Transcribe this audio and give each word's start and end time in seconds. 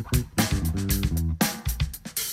Mm-hmm. 0.00 0.29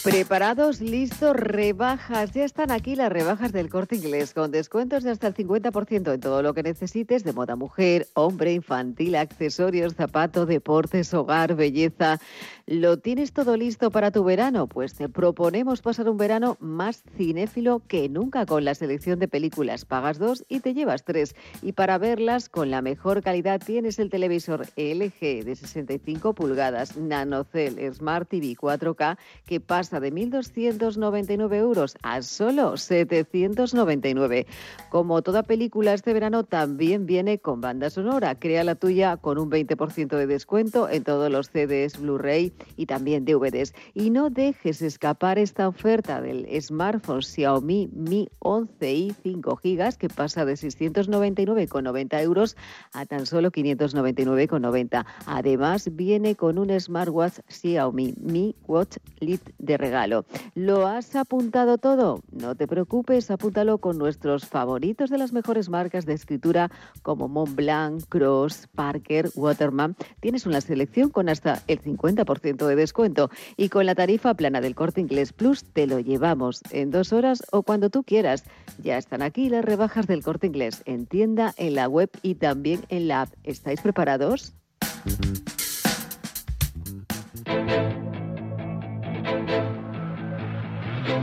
Preparados, 0.08 0.80
listos, 0.80 1.36
rebajas. 1.36 2.32
Ya 2.32 2.46
están 2.46 2.72
aquí 2.72 2.96
las 2.96 3.12
rebajas 3.12 3.52
del 3.52 3.68
corte 3.68 3.98
inglés, 3.98 4.34
con 4.34 4.52
descuentos 4.52 5.04
de 5.04 5.12
hasta 5.12 5.28
el 5.28 5.34
50% 5.34 6.14
en 6.14 6.20
todo 6.22 6.42
lo 6.42 6.54
que 6.54 6.64
necesites 6.64 7.26
de 7.26 7.34
moda 7.34 7.58
mujer, 7.58 8.08
hombre, 8.14 8.54
infantil, 8.54 9.18
accesorios, 9.18 9.96
zapato, 9.96 10.46
deportes, 10.46 11.14
hogar, 11.14 11.56
belleza. 11.56 12.22
¿Lo 12.68 13.00
tienes 13.00 13.34
todo 13.34 13.58
listo 13.58 13.92
para 13.92 14.12
tu 14.12 14.24
verano? 14.24 14.68
Pues 14.68 14.94
te 14.94 15.10
proponemos 15.10 15.82
pasar 15.82 16.08
un 16.10 16.16
verano 16.16 16.56
más 16.62 17.04
cinéfilo 17.18 17.82
que 17.86 18.08
nunca 18.08 18.46
con 18.46 18.64
la 18.64 18.76
selección 18.76 19.20
de 19.20 19.28
películas. 19.28 19.84
Pagas 19.84 20.20
dos 20.20 20.46
y 20.48 20.62
te 20.62 20.74
llevas 20.74 21.04
tres. 21.04 21.36
Y 21.62 21.74
para 21.74 21.98
verlas 21.98 22.48
con 22.48 22.72
la 22.72 22.82
mejor 22.82 23.24
calidad 23.24 23.60
tienes 23.60 24.00
el 24.00 24.10
televisor 24.10 24.68
LG 24.78 25.44
de 25.44 25.56
65 25.58 26.34
pulgadas, 26.34 26.96
NanoCell 26.96 27.94
Smart 27.94 28.30
TV 28.30 28.56
4K 28.56 29.18
que 29.46 29.60
pasa 29.60 29.97
de 30.00 30.14
1.299 30.14 31.56
euros 31.56 31.98
a 32.04 32.22
solo 32.22 32.78
799. 32.78 34.48
Como 34.90 35.22
toda 35.22 35.44
película 35.44 35.94
este 35.94 36.14
verano 36.14 36.44
también 36.44 37.06
viene 37.06 37.40
con 37.40 37.62
banda 37.62 37.90
sonora. 37.90 38.36
Crea 38.36 38.64
la 38.64 38.76
tuya 38.76 39.18
con 39.18 39.38
un 39.38 39.50
20% 39.50 40.16
de 40.16 40.28
descuento 40.28 40.90
en 40.90 41.04
todos 41.04 41.32
los 41.32 41.50
CDs 41.50 42.00
Blu-ray 42.00 42.54
y 42.76 42.86
también 42.86 43.26
DVDs. 43.26 43.74
Y 43.94 44.10
no 44.10 44.30
dejes 44.30 44.82
escapar 44.82 45.40
esta 45.40 45.68
oferta 45.68 46.22
del 46.22 46.48
smartphone 46.62 47.22
Xiaomi 47.22 47.90
Mi 47.94 48.30
11 48.40 48.94
y 48.94 49.16
5 49.24 49.60
GB 49.64 49.98
que 49.98 50.10
pasa 50.10 50.46
de 50.46 50.54
699,90 50.54 52.22
euros 52.22 52.58
a 52.94 53.06
tan 53.06 53.26
solo 53.26 53.52
599,90. 53.52 55.06
Además, 55.26 55.90
viene 55.96 56.36
con 56.36 56.58
un 56.58 56.78
smartwatch 56.80 57.40
Xiaomi 57.48 58.14
Mi 58.20 58.56
Watch 58.68 58.98
Lite 59.20 59.54
de 59.58 59.77
regalo. 59.78 60.26
¿Lo 60.56 60.88
has 60.88 61.16
apuntado 61.16 61.78
todo? 61.78 62.22
No 62.32 62.56
te 62.56 62.68
preocupes, 62.68 63.32
apúntalo 63.32 63.78
con 63.78 63.98
nuestros 63.98 64.46
favoritos 64.46 65.10
de 65.10 65.18
las 65.18 65.34
mejores 65.34 65.70
marcas 65.70 66.06
de 66.06 66.14
escritura 66.14 66.70
como 67.02 67.28
Montblanc, 67.28 68.04
Cross, 68.10 68.68
Parker, 68.76 69.30
Waterman. 69.36 69.96
Tienes 70.20 70.46
una 70.46 70.62
selección 70.62 71.10
con 71.10 71.30
hasta 71.30 71.62
el 71.68 71.82
50% 71.82 72.66
de 72.66 72.76
descuento 72.76 73.30
y 73.56 73.70
con 73.70 73.86
la 73.86 73.96
tarifa 73.96 74.34
plana 74.34 74.62
del 74.62 74.76
Corte 74.76 75.02
Inglés 75.02 75.34
Plus 75.34 75.64
te 75.64 75.88
lo 75.88 76.00
llevamos 76.00 76.62
en 76.72 76.92
dos 76.92 77.14
horas 77.14 77.44
o 77.52 77.64
cuando 77.64 77.90
tú 77.90 78.04
quieras. 78.04 78.44
Ya 78.82 78.98
están 78.98 79.22
aquí 79.22 79.50
las 79.50 79.66
rebajas 79.66 80.08
del 80.08 80.24
Corte 80.24 80.48
Inglés 80.48 80.82
en 80.86 81.06
tienda, 81.06 81.54
en 81.58 81.76
la 81.76 81.88
web 81.88 82.10
y 82.22 82.36
también 82.36 82.82
en 82.90 83.08
la 83.08 83.22
app. 83.22 83.34
¿Estáis 83.44 83.82
preparados? 83.82 84.54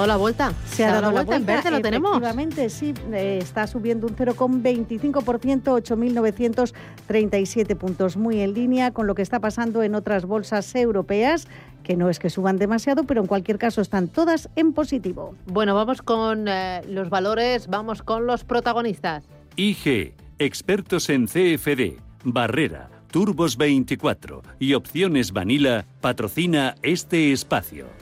Dado 0.00 0.06
la 0.06 0.16
vuelta? 0.16 0.52
Se 0.66 0.84
ha 0.84 0.92
dado 0.92 1.02
la 1.02 1.10
vuelta, 1.10 1.36
en 1.36 1.46
verde, 1.46 1.70
lo 1.70 1.80
tenemos. 1.80 2.10
Efectivamente, 2.12 2.70
sí, 2.70 2.94
eh, 3.12 3.38
está 3.40 3.66
subiendo 3.66 4.06
un 4.06 4.16
0,25%, 4.16 6.72
8.937 7.06 7.76
puntos, 7.76 8.16
muy 8.16 8.40
en 8.40 8.54
línea 8.54 8.92
con 8.92 9.06
lo 9.06 9.14
que 9.14 9.22
está 9.22 9.40
pasando 9.40 9.82
en 9.82 9.94
otras 9.94 10.24
bolsas 10.24 10.74
europeas, 10.74 11.46
que 11.82 11.96
no 11.96 12.08
es 12.08 12.18
que 12.18 12.30
suban 12.30 12.56
demasiado, 12.56 13.04
pero 13.04 13.20
en 13.20 13.26
cualquier 13.26 13.58
caso 13.58 13.80
están 13.80 14.08
todas 14.08 14.48
en 14.56 14.72
positivo. 14.72 15.34
Bueno, 15.46 15.74
vamos 15.74 16.02
con 16.02 16.46
eh, 16.48 16.82
los 16.88 17.10
valores, 17.10 17.68
vamos 17.68 18.02
con 18.02 18.26
los 18.26 18.44
protagonistas. 18.44 19.24
IG, 19.56 20.14
expertos 20.38 21.10
en 21.10 21.26
CFD, 21.26 21.98
Barrera, 22.24 22.88
Turbos 23.10 23.56
24 23.56 24.42
y 24.58 24.74
Opciones 24.74 25.32
Vanilla 25.32 25.84
patrocina 26.00 26.76
este 26.82 27.32
espacio 27.32 28.00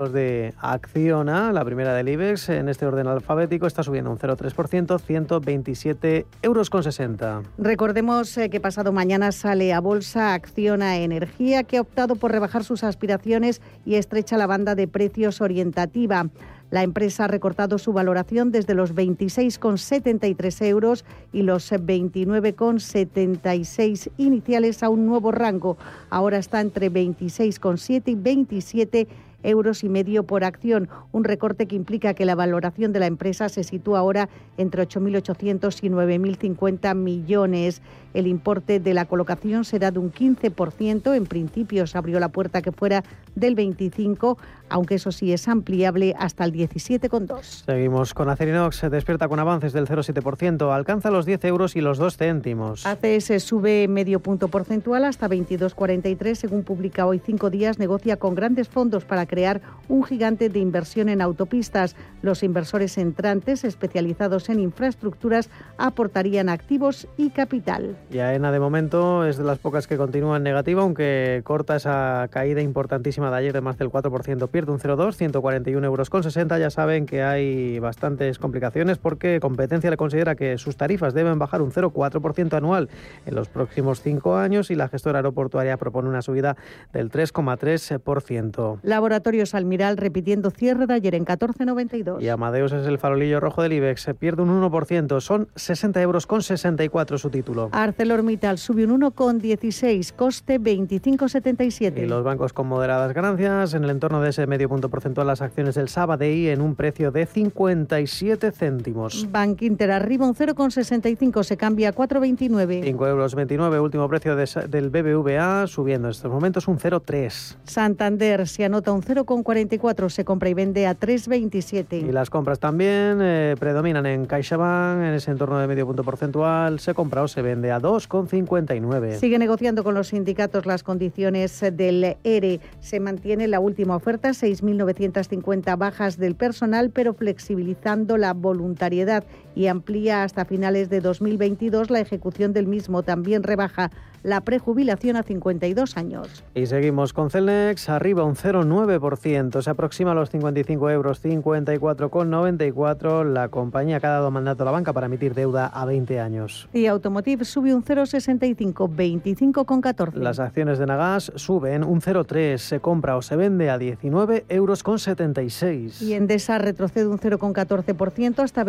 de 0.00 0.54
Acciona, 0.58 1.52
la 1.52 1.64
primera 1.64 1.94
del 1.94 2.08
IBEX, 2.08 2.48
en 2.48 2.68
este 2.68 2.84
orden 2.86 3.06
alfabético, 3.06 3.66
está 3.66 3.82
subiendo 3.82 4.10
un 4.10 4.18
0,3%, 4.18 4.98
127 5.00 6.26
euros 6.42 6.70
con 6.70 6.82
60. 6.82 7.42
Recordemos 7.58 8.38
eh, 8.38 8.48
que 8.50 8.60
pasado 8.60 8.92
mañana 8.92 9.32
sale 9.32 9.72
a 9.72 9.80
bolsa 9.80 10.34
Acciona 10.34 10.98
Energía, 10.98 11.64
que 11.64 11.78
ha 11.78 11.82
optado 11.82 12.16
por 12.16 12.32
rebajar 12.32 12.64
sus 12.64 12.84
aspiraciones 12.84 13.62
y 13.84 13.94
estrecha 13.96 14.36
la 14.36 14.46
banda 14.46 14.74
de 14.74 14.88
precios 14.88 15.40
orientativa. 15.40 16.28
La 16.70 16.82
empresa 16.82 17.26
ha 17.26 17.28
recortado 17.28 17.76
su 17.76 17.92
valoración 17.92 18.50
desde 18.50 18.74
los 18.74 18.94
26,73 18.94 20.64
euros 20.64 21.04
y 21.30 21.42
los 21.42 21.70
29,76 21.70 24.10
iniciales 24.16 24.82
a 24.82 24.88
un 24.88 25.04
nuevo 25.04 25.32
rango. 25.32 25.76
Ahora 26.08 26.38
está 26.38 26.62
entre 26.62 26.90
26,7 26.90 28.04
y 28.06 28.14
27 28.14 29.06
euros 29.42 29.84
y 29.84 29.88
medio 29.88 30.24
por 30.24 30.44
acción, 30.44 30.88
un 31.12 31.24
recorte 31.24 31.66
que 31.66 31.76
implica 31.76 32.14
que 32.14 32.24
la 32.24 32.34
valoración 32.34 32.92
de 32.92 33.00
la 33.00 33.06
empresa 33.06 33.48
se 33.48 33.64
sitúa 33.64 34.00
ahora 34.00 34.28
entre 34.56 34.86
8.800 34.86 35.82
y 35.82 35.88
9.050 35.88 36.94
millones. 36.94 37.82
El 38.14 38.26
importe 38.26 38.80
de 38.80 38.94
la 38.94 39.06
colocación 39.06 39.64
será 39.64 39.90
de 39.90 39.98
un 39.98 40.12
15%. 40.12 41.14
En 41.14 41.26
principio 41.26 41.86
se 41.86 41.98
abrió 41.98 42.20
la 42.20 42.28
puerta 42.28 42.62
que 42.62 42.72
fuera 42.72 43.04
del 43.34 43.56
25%, 43.56 44.36
aunque 44.68 44.94
eso 44.96 45.12
sí 45.12 45.32
es 45.32 45.48
ampliable 45.48 46.14
hasta 46.18 46.44
el 46.44 46.52
17,2%. 46.52 47.64
Seguimos 47.66 48.14
con 48.14 48.28
Acerinox. 48.28 48.76
Se 48.76 48.90
despierta 48.90 49.28
con 49.28 49.38
avances 49.38 49.72
del 49.72 49.86
0,7%. 49.86 50.74
Alcanza 50.74 51.10
los 51.10 51.26
10 51.26 51.44
euros 51.44 51.76
y 51.76 51.80
los 51.80 51.98
2 51.98 52.16
céntimos. 52.16 52.86
ACS 52.86 53.42
sube 53.42 53.88
medio 53.88 54.20
punto 54.20 54.48
porcentual 54.48 55.04
hasta 55.04 55.28
22,43. 55.28 56.34
Según 56.34 56.62
publica 56.64 57.06
hoy 57.06 57.20
cinco 57.24 57.50
días, 57.50 57.78
negocia 57.78 58.16
con 58.16 58.34
grandes 58.34 58.68
fondos 58.68 59.04
para 59.04 59.26
crear 59.26 59.60
un 59.88 60.04
gigante 60.04 60.48
de 60.48 60.58
inversión 60.58 61.08
en 61.08 61.20
autopistas. 61.20 61.96
Los 62.22 62.42
inversores 62.42 62.98
entrantes 62.98 63.64
especializados 63.64 64.48
en 64.48 64.60
infraestructuras 64.60 65.50
aportarían 65.78 66.48
activos 66.48 67.06
y 67.16 67.30
capital. 67.30 67.96
Y 68.12 68.18
AENA 68.18 68.52
de 68.52 68.60
momento 68.60 69.24
es 69.24 69.38
de 69.38 69.44
las 69.44 69.58
pocas 69.58 69.86
que 69.86 69.96
continúan 69.96 70.42
negativa, 70.42 70.82
aunque 70.82 71.40
corta 71.44 71.76
esa 71.76 72.28
caída 72.30 72.60
importantísima 72.60 73.30
de 73.30 73.38
ayer 73.38 73.52
de 73.54 73.62
más 73.62 73.78
del 73.78 73.88
4%. 73.88 74.48
Pierde 74.48 74.70
un 74.70 74.78
0,2, 74.78 75.14
141 75.14 75.86
euros 75.86 76.10
con 76.10 76.22
60. 76.22 76.58
Ya 76.58 76.68
saben 76.68 77.06
que 77.06 77.22
hay 77.22 77.78
bastantes 77.78 78.38
complicaciones 78.38 78.98
porque 78.98 79.40
competencia 79.40 79.88
le 79.88 79.96
considera 79.96 80.34
que 80.34 80.58
sus 80.58 80.76
tarifas 80.76 81.14
deben 81.14 81.38
bajar 81.38 81.62
un 81.62 81.72
0,4% 81.72 82.52
anual 82.52 82.90
en 83.24 83.34
los 83.34 83.48
próximos 83.48 84.02
cinco 84.02 84.36
años 84.36 84.70
y 84.70 84.74
la 84.74 84.88
gestora 84.88 85.20
aeroportuaria 85.20 85.78
propone 85.78 86.10
una 86.10 86.20
subida 86.20 86.58
del 86.92 87.10
3,3%. 87.10 88.80
Laboratorios 88.82 89.54
Almiral 89.54 89.96
repitiendo 89.96 90.50
cierre 90.50 90.86
de 90.86 90.92
ayer 90.92 91.14
en 91.14 91.24
14,92. 91.24 92.20
Y 92.20 92.28
Amadeus 92.28 92.72
es 92.72 92.86
el 92.86 92.98
farolillo 92.98 93.40
rojo 93.40 93.62
del 93.62 93.72
IBEX, 93.72 94.02
se 94.02 94.12
pierde 94.12 94.42
un 94.42 94.50
1%, 94.62 95.18
son 95.22 95.48
60 95.56 96.02
euros 96.02 96.26
con 96.26 96.42
64 96.42 97.16
su 97.16 97.30
título. 97.30 97.70
ArcelorMittal 98.02 98.58
sube 98.58 98.84
un 98.84 99.00
1,16, 99.00 100.12
coste 100.14 100.58
25,77. 100.58 102.02
Y 102.02 102.06
los 102.06 102.24
bancos 102.24 102.52
con 102.52 102.66
moderadas 102.66 103.14
ganancias, 103.14 103.74
en 103.74 103.84
el 103.84 103.90
entorno 103.90 104.20
de 104.20 104.30
ese 104.30 104.46
medio 104.48 104.68
punto 104.68 104.88
porcentual 104.88 105.28
las 105.28 105.40
acciones 105.40 105.76
del 105.76 105.88
Sabadell 105.88 106.48
en 106.48 106.60
un 106.60 106.74
precio 106.74 107.12
de 107.12 107.26
57 107.26 108.50
céntimos. 108.50 109.30
Bank 109.30 109.62
Inter 109.62 109.92
arriba 109.92 110.26
un 110.26 110.34
0,65, 110.34 111.44
se 111.44 111.56
cambia 111.56 111.90
a 111.90 111.94
4,29. 111.94 112.82
5 112.82 113.06
euros 113.06 113.34
29, 113.36 113.78
último 113.78 114.08
precio 114.08 114.34
de, 114.34 114.48
del 114.68 114.90
BBVA, 114.90 115.68
subiendo 115.68 116.08
en 116.08 116.12
estos 116.12 116.30
momentos 116.30 116.66
un 116.66 116.78
0,3. 116.78 117.56
Santander 117.62 118.48
se 118.48 118.64
anota 118.64 118.90
un 118.90 119.02
0,44, 119.02 120.08
se 120.08 120.24
compra 120.24 120.48
y 120.48 120.54
vende 120.54 120.88
a 120.88 120.98
3,27. 120.98 122.08
Y 122.08 122.10
las 122.10 122.30
compras 122.30 122.58
también 122.58 123.18
eh, 123.22 123.54
predominan 123.60 124.06
en 124.06 124.26
CaixaBank, 124.26 125.02
en 125.02 125.14
ese 125.14 125.30
entorno 125.30 125.58
de 125.58 125.68
medio 125.68 125.86
punto 125.86 126.02
porcentual, 126.02 126.80
se 126.80 126.94
compra 126.94 127.22
o 127.22 127.28
se 127.28 127.42
vende 127.42 127.70
a 127.70 127.78
2,59. 127.92 129.18
Sigue 129.18 129.38
negociando 129.38 129.84
con 129.84 129.94
los 129.94 130.08
sindicatos 130.08 130.64
las 130.64 130.82
condiciones 130.82 131.62
del 131.72 132.16
ERE. 132.24 132.60
Se 132.80 133.00
mantiene 133.00 133.48
la 133.48 133.60
última 133.60 133.96
oferta, 133.96 134.30
6.950 134.30 135.76
bajas 135.76 136.16
del 136.16 136.34
personal, 136.34 136.88
pero 136.90 137.12
flexibilizando 137.12 138.16
la 138.16 138.32
voluntariedad 138.32 139.24
y 139.54 139.66
amplía 139.66 140.22
hasta 140.22 140.44
finales 140.44 140.90
de 140.90 141.00
2022 141.00 141.90
la 141.90 142.00
ejecución 142.00 142.52
del 142.52 142.66
mismo. 142.66 143.02
También 143.02 143.42
rebaja 143.42 143.90
la 144.22 144.40
prejubilación 144.42 145.16
a 145.16 145.22
52 145.22 145.96
años. 145.96 146.44
Y 146.54 146.66
seguimos 146.66 147.12
con 147.12 147.30
Celnex, 147.30 147.88
arriba 147.88 148.24
un 148.24 148.36
0,9%, 148.36 149.62
se 149.62 149.70
aproxima 149.70 150.12
a 150.12 150.14
los 150.14 150.30
55 150.30 150.90
euros, 150.90 151.24
54,94. 151.24 153.24
La 153.24 153.48
compañía 153.48 154.00
que 154.00 154.06
ha 154.06 154.10
dado 154.10 154.30
mandato 154.30 154.62
a 154.62 154.66
la 154.66 154.72
banca 154.72 154.92
para 154.92 155.06
emitir 155.06 155.34
deuda 155.34 155.66
a 155.66 155.84
20 155.84 156.20
años. 156.20 156.68
Y 156.72 156.86
Automotive 156.86 157.44
sube 157.44 157.74
un 157.74 157.84
0,65, 157.84 158.88
25,14. 158.88 160.14
Las 160.14 160.38
acciones 160.38 160.78
de 160.78 160.86
Nagas 160.86 161.32
suben 161.34 161.84
un 161.84 162.00
0,3, 162.00 162.58
se 162.58 162.80
compra 162.80 163.16
o 163.16 163.22
se 163.22 163.36
vende 163.36 163.70
a 163.70 163.78
19 163.78 164.44
euros 164.48 164.82
con 164.82 164.98
76. 164.98 166.02
Y 166.02 166.14
Endesa 166.14 166.58
retrocede 166.58 167.08
un 167.08 167.18
0,14% 167.18 168.40
hasta 168.40 168.64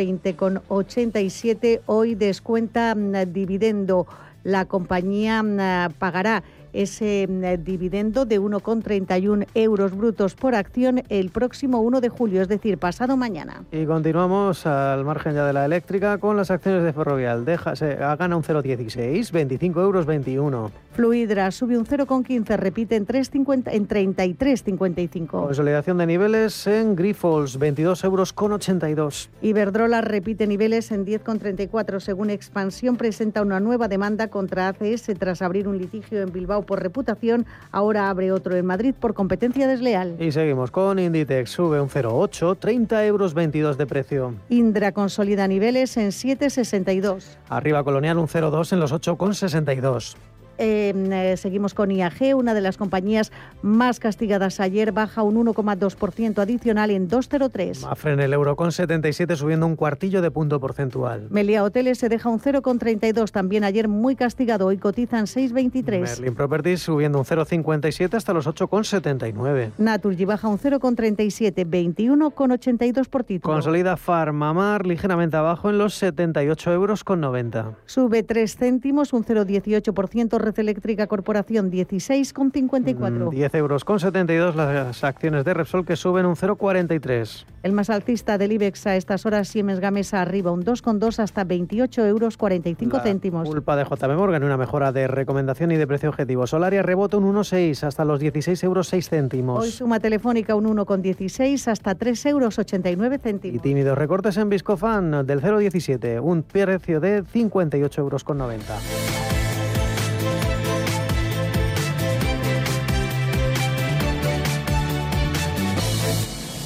20,87. 0.74 1.82
Hoy 1.86 2.16
descuenta 2.16 2.96
mm, 2.96 3.32
dividendo 3.32 4.08
la 4.44 4.66
compañía 4.66 5.44
mm, 5.44 5.94
pagará 6.00 6.44
ese 6.74 7.28
mm, 7.30 7.64
dividendo 7.64 8.26
de 8.26 8.42
1,31 8.42 9.48
euros 9.54 9.96
brutos 9.96 10.36
por 10.36 10.56
acción 10.56 11.04
el 11.10 11.30
próximo 11.30 11.80
1 11.82 12.02
de 12.02 12.10
julio, 12.10 12.42
es 12.42 12.48
decir, 12.48 12.78
pasado 12.78 13.16
mañana. 13.18 13.64
Y 13.72 13.86
continuamos 13.86 14.66
al 14.66 15.06
margen 15.06 15.36
ya 15.36 15.46
de 15.46 15.54
la 15.54 15.66
eléctrica 15.66 16.18
con 16.18 16.36
las 16.38 16.52
acciones 16.52 16.84
de 16.84 16.94
Ferrovial. 16.94 17.46
Deja, 17.46 17.76
se 17.76 17.96
gana 17.96 18.36
un 18.36 18.44
0,16, 18.44 19.32
25 19.32 19.82
euros 19.82 20.06
21. 20.06 20.72
Fluidra 20.94 21.50
sube 21.52 21.78
un 21.78 21.86
0,15, 21.86 22.56
repite 22.58 22.96
en, 22.96 23.08
3,50, 23.08 23.70
en 23.72 23.88
33,55. 23.88 25.28
Consolidación 25.28 25.98
de 25.98 26.06
niveles 26.06 26.68
en 26.68 26.96
Grifols, 26.96 27.58
22 27.58 28.04
euros 28.04 28.34
con 28.34 28.52
82. 28.54 29.30
Iberdrola 29.42 30.02
repite 30.02 30.46
niveles 30.48 30.92
en 30.92 31.06
10,34. 31.06 32.00
Según 32.00 32.30
Expansión, 32.30 32.96
presenta 32.98 33.42
una 33.42 33.60
nueva 33.60 33.88
demanda 33.88 34.28
contra 34.28 34.68
ACS 34.68 35.12
tras 35.18 35.42
abrir 35.42 35.68
un 35.68 35.78
litigio 35.78 36.22
en 36.22 36.32
Bilbao 36.32 36.63
por 36.64 36.82
reputación, 36.82 37.46
ahora 37.72 38.10
abre 38.10 38.32
otro 38.32 38.56
en 38.56 38.66
Madrid 38.66 38.94
por 39.00 39.14
competencia 39.14 39.68
desleal. 39.68 40.16
Y 40.20 40.32
seguimos 40.32 40.72
con 40.72 41.00
Inditex, 41.00 41.50
sube 41.50 41.80
un 41.80 41.90
0,8, 41.90 42.58
30 42.60 43.06
euros 43.06 43.34
22 43.34 43.78
de 43.78 43.86
precio. 43.86 44.36
Indra 44.50 44.92
consolida 44.92 45.48
niveles 45.48 45.98
en 45.98 46.10
7,62. 46.10 47.38
Arriba 47.50 47.84
Colonial 47.84 48.18
un 48.18 48.28
0,2 48.28 48.74
en 48.74 48.80
los 48.80 48.94
8,62. 48.94 50.16
Em, 50.58 51.12
eh, 51.12 51.38
seguimos 51.38 51.74
con 51.74 51.92
IAG, 51.92 52.36
una 52.36 52.54
de 52.54 52.62
las 52.62 52.78
compañías 52.78 53.32
más 53.62 54.00
castigadas 54.00 54.60
ayer, 54.60 54.92
baja 54.92 55.24
un 55.24 55.36
1,2% 55.38 56.42
adicional 56.42 56.92
en 56.92 57.10
2,03. 57.10 57.82
Mafre 57.82 58.14
en 58.14 58.20
el 58.20 58.34
euro 58.34 58.56
con 58.56 58.72
77 58.72 59.36
subiendo 59.36 59.66
un 59.66 59.76
cuartillo 59.76 60.22
de 60.22 60.30
punto 60.30 60.60
porcentual. 60.60 61.28
Melia 61.30 61.64
Hoteles 61.64 61.98
se 61.98 62.10
deja 62.10 62.30
un 62.30 62.40
0,32, 62.40 63.32
también 63.32 63.64
ayer 63.64 63.88
muy 63.88 64.16
castigado, 64.16 64.68
hoy 64.68 64.78
cotizan 64.78 65.26
6,23. 65.26 66.02
Merlin 66.02 66.36
Properties 66.36 66.82
subiendo 66.82 67.18
un 67.18 67.26
0,57 67.26 68.14
hasta 68.14 68.34
los 68.34 68.48
8,79. 68.48 69.72
Naturgy 69.78 70.26
baja 70.26 70.48
un 70.48 70.60
0,37, 70.60 71.66
21,82 71.66 73.08
por 73.08 73.24
título. 73.24 73.54
Consolida 73.54 73.98
Farmamar 73.98 74.86
ligeramente 74.86 75.38
abajo 75.38 75.70
en 75.70 75.78
los 75.78 75.96
78 75.96 76.72
euros 76.74 77.04
con 77.04 77.22
90. 77.22 77.78
Sube 77.86 78.24
3 78.24 78.56
céntimos, 78.56 79.14
un 79.14 79.26
0,18% 79.26 80.43
Red 80.44 80.60
Eléctrica 80.60 81.08
Corporación 81.08 81.72
16,54. 81.72 83.30
10 83.30 83.56
euros 83.56 83.86
con 83.86 84.00
72 84.00 84.56
las 84.56 85.04
acciones 85.04 85.46
de 85.46 85.54
Repsol 85.54 85.86
que 85.86 85.96
suben 85.96 86.26
un 86.26 86.36
0,43. 86.36 87.46
El 87.64 87.72
más 87.72 87.90
alcista 87.90 88.38
del 88.38 88.52
IBEX 88.52 88.88
a 88.88 88.96
estas 88.98 89.26
horas 89.26 89.48
Siemens 89.48 89.80
Gamesa 89.80 90.22
arriba 90.22 90.52
un 90.52 90.66
2,2 90.66 91.20
hasta 91.20 91.46
28 91.46 92.06
euros 92.06 92.36
45 92.36 93.00
céntimos. 93.00 93.48
Culpa 93.48 93.78
de 93.78 93.86
JM 93.86 94.18
Morgan 94.18 94.44
una 94.44 94.58
mejora 94.58 94.92
de 94.92 95.08
recomendación 95.08 95.72
y 95.72 95.78
de 95.78 95.88
precio 95.88 96.10
objetivo. 96.10 96.46
Solaria 96.46 96.82
rebota 96.82 97.18
un 97.18 97.34
1,6 97.34 97.84
hasta 97.84 98.04
los 98.04 98.20
16 98.20 98.62
euros 98.66 98.90
6 98.90 99.10
céntimos. 99.10 99.64
Hoy 99.64 99.72
suma 99.72 100.02
telefónica 100.02 100.56
un 100.56 100.66
1,16 100.66 101.72
hasta 101.72 101.96
3 101.96 102.26
euros 102.26 102.60
89 102.60 103.20
céntimos. 103.20 103.56
Y 103.56 103.60
tímidos 103.60 103.98
recortes 103.98 104.36
en 104.38 104.50
Viscofan 104.50 105.26
del 105.26 105.42
0,17, 105.42 106.22
un 106.22 106.44
precio 106.44 107.00
de 107.00 107.24
58 107.24 108.02
euros 108.02 108.24
con 108.26 108.40
90. 108.40 109.23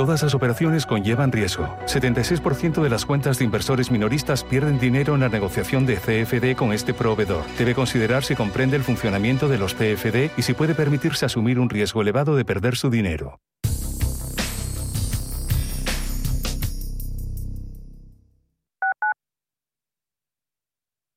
Todas 0.00 0.22
las 0.22 0.34
operaciones 0.34 0.86
conllevan 0.86 1.30
riesgo. 1.30 1.76
76% 1.84 2.82
de 2.82 2.88
las 2.88 3.04
cuentas 3.04 3.38
de 3.38 3.44
inversores 3.44 3.90
minoristas 3.90 4.44
pierden 4.44 4.78
dinero 4.78 5.14
en 5.14 5.20
la 5.20 5.28
negociación 5.28 5.84
de 5.84 5.96
CFD 5.96 6.56
con 6.56 6.72
este 6.72 6.94
proveedor. 6.94 7.44
Debe 7.58 7.74
considerar 7.74 8.24
si 8.24 8.34
comprende 8.34 8.78
el 8.78 8.82
funcionamiento 8.82 9.46
de 9.46 9.58
los 9.58 9.74
CFD 9.74 10.30
y 10.38 10.40
si 10.40 10.54
puede 10.54 10.74
permitirse 10.74 11.26
asumir 11.26 11.58
un 11.58 11.68
riesgo 11.68 12.00
elevado 12.00 12.34
de 12.34 12.46
perder 12.46 12.76
su 12.76 12.88
dinero. 12.88 13.40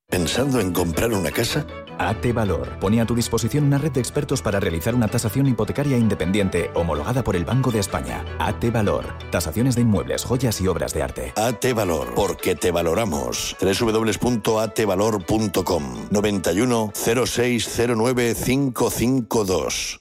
¿Pensando 0.09 0.59
en 0.59 0.73
comprar 0.73 1.13
una 1.13 1.31
casa? 1.31 1.65
AT 1.97 2.33
Valor 2.33 2.79
pone 2.79 3.01
a 3.01 3.05
tu 3.05 3.15
disposición 3.15 3.65
una 3.65 3.77
red 3.77 3.91
de 3.91 3.99
expertos 3.99 4.41
para 4.41 4.59
realizar 4.59 4.95
una 4.95 5.07
tasación 5.07 5.45
hipotecaria 5.47 5.97
independiente 5.97 6.71
homologada 6.73 7.23
por 7.23 7.35
el 7.35 7.45
Banco 7.45 7.71
de 7.71 7.79
España. 7.79 8.25
AT 8.39 8.71
Valor. 8.71 9.05
Tasaciones 9.31 9.75
de 9.75 9.81
inmuebles, 9.81 10.25
joyas 10.25 10.59
y 10.61 10.67
obras 10.67 10.93
de 10.93 11.03
arte. 11.03 11.33
AT 11.35 11.73
Valor, 11.73 12.13
porque 12.15 12.55
te 12.55 12.71
valoramos. 12.71 13.55
www.atvalor.com 13.59 15.83
91 16.11 16.91
0609 16.93 18.35
552 18.35 19.99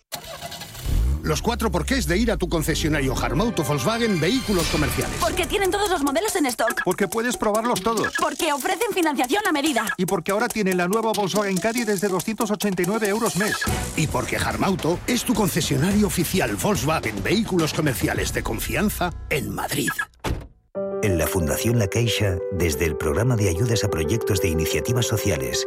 los 1.23 1.43
cuatro 1.43 1.71
porqués 1.71 2.07
de 2.07 2.19
ir 2.19 2.31
a 2.31 2.37
tu 2.37 2.49
concesionario 2.49 3.15
Harmauto 3.17 3.65
Volkswagen 3.65 4.21
Vehículos 4.21 4.67
Comerciales. 4.69 5.17
Porque 5.21 5.47
tienen 5.47 5.71
todos 5.71 5.91
los 5.91 6.03
modelos 6.03 6.35
en 6.37 6.47
stock. 6.47 6.83
Porque 6.85 7.09
puedes 7.09 7.37
probarlos 7.37 7.83
todos. 7.83 8.15
Porque 8.21 8.53
ofrecen 8.53 8.93
financiación 8.93 9.47
a 9.47 9.53
medida. 9.53 9.87
Y 9.97 10.07
porque 10.07 10.33
ahora 10.33 10.49
tienen 10.49 10.77
la 10.77 10.89
nueva 10.89 11.13
Volkswagen 11.13 11.57
Caddy 11.57 11.85
desde 11.85 12.09
289 12.09 13.09
euros 13.09 13.37
mes. 13.37 13.57
Y 13.97 14.07
porque 14.07 14.37
Harmauto 14.37 14.99
es 15.07 15.25
tu 15.25 15.35
concesionario 15.35 16.07
oficial 16.07 16.57
Volkswagen 16.57 17.23
Vehículos 17.23 17.73
Comerciales 17.73 18.33
de 18.33 18.43
confianza 18.43 19.13
en 19.31 19.55
Madrid. 19.55 19.91
En 21.03 21.19
la 21.19 21.27
Fundación 21.27 21.81
La 21.81 21.89
Caixa, 21.89 22.39
desde 22.53 22.85
el 22.85 22.97
programa 22.97 23.35
de 23.35 23.49
ayudas 23.49 23.83
a 23.83 23.91
proyectos 23.91 24.41
de 24.41 24.49
iniciativas 24.49 25.07
sociales, 25.07 25.67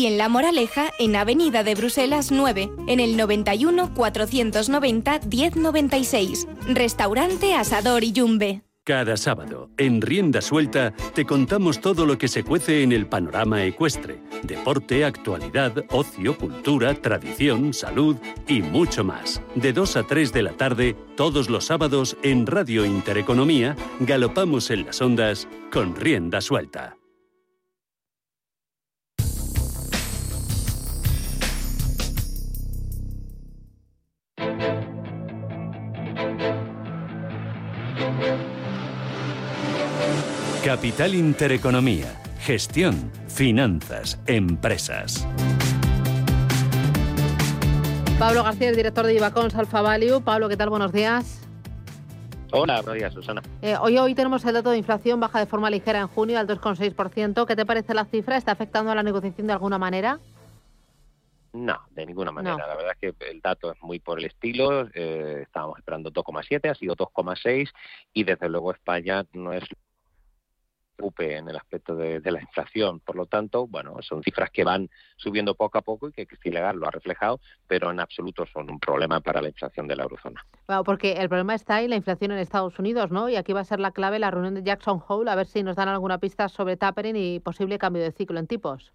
y 0.01 0.07
en 0.07 0.17
La 0.17 0.29
Moraleja, 0.29 0.91
en 0.97 1.15
Avenida 1.15 1.63
de 1.63 1.75
Bruselas 1.75 2.31
9, 2.31 2.71
en 2.87 2.99
el 2.99 3.15
91 3.15 3.93
490 3.93 5.19
1096. 5.29 6.47
Restaurante 6.69 7.53
Asador 7.53 8.03
Iyumbe. 8.03 8.63
Cada 8.83 9.15
sábado, 9.15 9.69
en 9.77 10.01
Rienda 10.01 10.41
Suelta, 10.41 10.91
te 11.13 11.23
contamos 11.23 11.81
todo 11.81 12.07
lo 12.07 12.17
que 12.17 12.27
se 12.27 12.43
cuece 12.43 12.81
en 12.81 12.93
el 12.93 13.05
panorama 13.05 13.63
ecuestre. 13.63 14.23
Deporte, 14.41 15.05
actualidad, 15.05 15.85
ocio, 15.91 16.35
cultura, 16.35 16.95
tradición, 16.95 17.71
salud 17.71 18.15
y 18.47 18.63
mucho 18.63 19.03
más. 19.03 19.39
De 19.53 19.71
2 19.71 19.97
a 19.97 20.03
3 20.07 20.33
de 20.33 20.41
la 20.41 20.53
tarde, 20.53 20.95
todos 21.15 21.47
los 21.47 21.65
sábados, 21.65 22.17
en 22.23 22.47
Radio 22.47 22.85
Intereconomía, 22.87 23.75
galopamos 23.99 24.71
en 24.71 24.83
las 24.83 24.99
ondas 24.99 25.47
con 25.71 25.95
Rienda 25.95 26.41
Suelta. 26.41 26.97
Capital 40.63 41.15
Intereconomía, 41.15 42.21
gestión, 42.39 43.11
finanzas, 43.27 44.19
empresas. 44.27 45.27
Pablo 48.19 48.43
García, 48.43 48.69
el 48.69 48.75
director 48.75 49.05
de 49.07 49.15
Ibacons 49.15 49.55
Alfa 49.55 49.81
Value. 49.81 50.21
Pablo, 50.21 50.47
¿qué 50.47 50.55
tal? 50.55 50.69
Buenos 50.69 50.91
días. 50.91 51.41
Hola, 52.51 52.75
buenos 52.81 52.93
días, 52.93 53.13
Susana. 53.13 53.41
Eh, 53.63 53.75
hoy, 53.81 53.97
hoy 53.97 54.13
tenemos 54.13 54.45
el 54.45 54.53
dato 54.53 54.69
de 54.69 54.77
inflación 54.77 55.19
baja 55.19 55.39
de 55.39 55.47
forma 55.47 55.69
ligera 55.71 55.99
en 55.99 56.07
junio 56.07 56.37
al 56.37 56.47
2,6%. 56.47 57.45
¿Qué 57.47 57.55
te 57.55 57.65
parece 57.65 57.93
la 57.93 58.05
cifra? 58.05 58.37
¿Está 58.37 58.51
afectando 58.51 58.91
a 58.91 58.95
la 58.95 59.01
negociación 59.01 59.47
de 59.47 59.53
alguna 59.53 59.79
manera? 59.79 60.19
No, 61.53 61.79
de 61.91 62.05
ninguna 62.05 62.31
manera. 62.31 62.65
La 62.65 62.75
verdad 62.75 62.95
es 62.99 63.15
que 63.15 63.29
el 63.29 63.41
dato 63.41 63.71
es 63.71 63.81
muy 63.81 63.99
por 63.99 64.19
el 64.19 64.25
estilo. 64.25 64.87
Eh, 64.93 65.41
estábamos 65.43 65.77
esperando 65.79 66.11
2,7, 66.11 66.69
ha 66.69 66.75
sido 66.75 66.95
2,6 66.95 67.69
y 68.13 68.23
desde 68.23 68.49
luego 68.49 68.71
España 68.71 69.25
no 69.33 69.51
es 69.51 69.65
en 71.19 71.49
el 71.49 71.55
aspecto 71.55 71.95
de, 71.95 72.21
la 72.23 72.41
inflación. 72.41 72.99
Por 72.99 73.15
lo 73.15 73.25
tanto, 73.25 73.67
bueno, 73.67 73.95
son 74.01 74.23
cifras 74.23 74.49
que 74.51 74.63
van 74.63 74.89
subiendo 75.17 75.55
poco 75.55 75.77
a 75.77 75.81
poco 75.81 76.09
y 76.09 76.11
que 76.11 76.51
Legal 76.51 76.77
lo 76.77 76.87
ha 76.87 76.91
reflejado, 76.91 77.39
pero 77.67 77.91
en 77.91 77.99
absoluto 77.99 78.45
son 78.45 78.69
un 78.69 78.79
problema 78.79 79.19
para 79.19 79.41
la 79.41 79.49
inflación 79.49 79.87
de 79.87 79.95
la 79.95 80.03
eurozona. 80.03 80.45
Bueno, 80.67 80.83
porque 80.83 81.13
el 81.13 81.29
problema 81.29 81.55
está 81.55 81.81
en 81.81 81.89
la 81.89 81.95
inflación 81.95 82.31
en 82.31 82.39
Estados 82.39 82.77
Unidos, 82.77 83.11
¿no? 83.11 83.29
Y 83.29 83.35
aquí 83.35 83.53
va 83.53 83.61
a 83.61 83.65
ser 83.65 83.79
la 83.79 83.91
clave 83.91 84.19
la 84.19 84.31
reunión 84.31 84.55
de 84.55 84.63
Jackson 84.63 85.01
Hole, 85.07 85.31
a 85.31 85.35
ver 85.35 85.47
si 85.47 85.63
nos 85.63 85.75
dan 85.75 85.87
alguna 85.87 86.19
pista 86.19 86.49
sobre 86.49 86.77
tapering 86.77 87.15
y 87.15 87.39
posible 87.39 87.77
cambio 87.77 88.03
de 88.03 88.11
ciclo 88.11 88.39
en 88.39 88.47
tipos. 88.47 88.93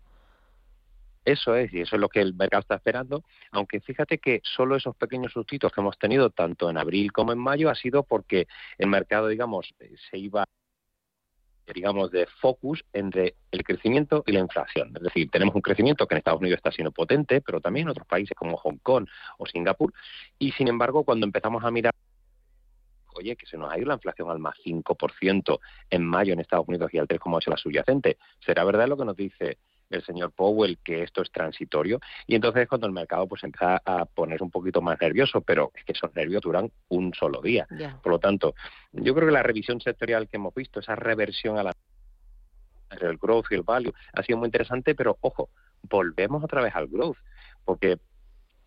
Eso 1.26 1.56
es, 1.56 1.74
y 1.74 1.80
eso 1.80 1.96
es 1.96 2.00
lo 2.00 2.08
que 2.08 2.20
el 2.20 2.34
mercado 2.34 2.60
está 2.60 2.76
esperando, 2.76 3.24
aunque 3.50 3.80
fíjate 3.80 4.18
que 4.18 4.40
solo 4.44 4.76
esos 4.76 4.94
pequeños 4.94 5.32
sustitos 5.32 5.72
que 5.72 5.80
hemos 5.80 5.98
tenido 5.98 6.30
tanto 6.30 6.70
en 6.70 6.78
abril 6.78 7.10
como 7.10 7.32
en 7.32 7.38
mayo 7.38 7.68
ha 7.68 7.74
sido 7.74 8.04
porque 8.04 8.46
el 8.78 8.86
mercado, 8.86 9.26
digamos, 9.26 9.74
se 10.08 10.18
iba 10.18 10.44
digamos, 11.74 12.12
de 12.12 12.28
focus 12.40 12.84
entre 12.92 13.34
el 13.50 13.64
crecimiento 13.64 14.22
y 14.24 14.30
la 14.30 14.38
inflación. 14.38 14.92
Es 14.94 15.02
decir, 15.02 15.28
tenemos 15.28 15.56
un 15.56 15.62
crecimiento 15.62 16.06
que 16.06 16.14
en 16.14 16.18
Estados 16.18 16.40
Unidos 16.40 16.58
está 16.58 16.70
siendo 16.70 16.92
potente, 16.92 17.40
pero 17.40 17.60
también 17.60 17.86
en 17.86 17.90
otros 17.90 18.06
países 18.06 18.36
como 18.36 18.56
Hong 18.56 18.78
Kong 18.78 19.08
o 19.38 19.46
Singapur. 19.46 19.92
Y 20.38 20.52
sin 20.52 20.68
embargo, 20.68 21.02
cuando 21.02 21.26
empezamos 21.26 21.64
a 21.64 21.72
mirar, 21.72 21.92
oye, 23.14 23.34
que 23.34 23.46
se 23.46 23.58
nos 23.58 23.72
ha 23.72 23.78
ido 23.78 23.88
la 23.88 23.94
inflación 23.94 24.30
al 24.30 24.38
más 24.38 24.54
5% 24.64 25.58
en 25.90 26.04
mayo 26.04 26.32
en 26.34 26.38
Estados 26.38 26.68
Unidos 26.68 26.94
y 26.94 26.98
al 26.98 27.08
3,8% 27.08 27.50
la 27.50 27.56
subyacente, 27.56 28.16
¿será 28.38 28.62
verdad 28.62 28.86
lo 28.86 28.96
que 28.96 29.04
nos 29.04 29.16
dice 29.16 29.58
el 29.90 30.04
señor 30.04 30.32
Powell 30.32 30.78
que 30.82 31.02
esto 31.02 31.22
es 31.22 31.30
transitorio 31.30 32.00
y 32.26 32.34
entonces 32.34 32.62
es 32.62 32.68
cuando 32.68 32.86
el 32.86 32.92
mercado 32.92 33.26
pues 33.26 33.44
empieza 33.44 33.80
a 33.84 34.04
poner 34.04 34.42
un 34.42 34.50
poquito 34.50 34.80
más 34.80 35.00
nervioso, 35.00 35.40
pero 35.40 35.70
es 35.74 35.84
que 35.84 35.92
esos 35.92 36.14
nervios 36.14 36.42
duran 36.42 36.70
un 36.88 37.14
solo 37.14 37.40
día. 37.40 37.66
Por 38.02 38.12
lo 38.12 38.18
tanto, 38.18 38.54
yo 38.92 39.14
creo 39.14 39.28
que 39.28 39.32
la 39.32 39.42
revisión 39.42 39.80
sectorial 39.80 40.28
que 40.28 40.36
hemos 40.36 40.54
visto, 40.54 40.80
esa 40.80 40.96
reversión 40.96 41.58
a 41.58 41.62
la 41.62 41.72
el 43.00 43.16
growth 43.16 43.46
y 43.50 43.54
el 43.56 43.62
value 43.62 43.92
ha 44.12 44.22
sido 44.22 44.38
muy 44.38 44.46
interesante, 44.46 44.94
pero 44.94 45.18
ojo, 45.20 45.50
volvemos 45.82 46.42
otra 46.42 46.62
vez 46.62 46.74
al 46.74 46.86
growth, 46.86 47.16
porque 47.64 47.98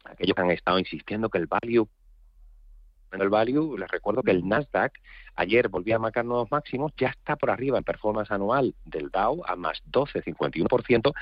aquellos 0.03 0.35
que 0.35 0.41
han 0.41 0.51
estado 0.51 0.79
insistiendo 0.79 1.29
que 1.29 1.37
el 1.37 1.47
value 1.47 1.87
el 3.11 3.29
value, 3.29 3.77
les 3.77 3.89
recuerdo 3.89 4.23
que 4.23 4.31
el 4.31 4.47
Nasdaq 4.47 4.93
ayer 5.35 5.67
volvía 5.69 5.95
a 5.95 5.99
marcar 5.99 6.25
nuevos 6.25 6.51
máximos, 6.51 6.91
ya 6.97 7.09
está 7.09 7.35
por 7.35 7.49
arriba 7.49 7.77
en 7.77 7.83
performance 7.83 8.31
anual 8.31 8.75
del 8.85 9.09
Dow 9.09 9.43
a 9.45 9.55
más 9.55 9.81
12,51% 9.91 11.13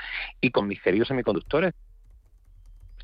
y 0.42 0.52
con 0.52 0.68
mis 0.68 0.82
queridos 0.82 1.08
semiconductores 1.08 1.74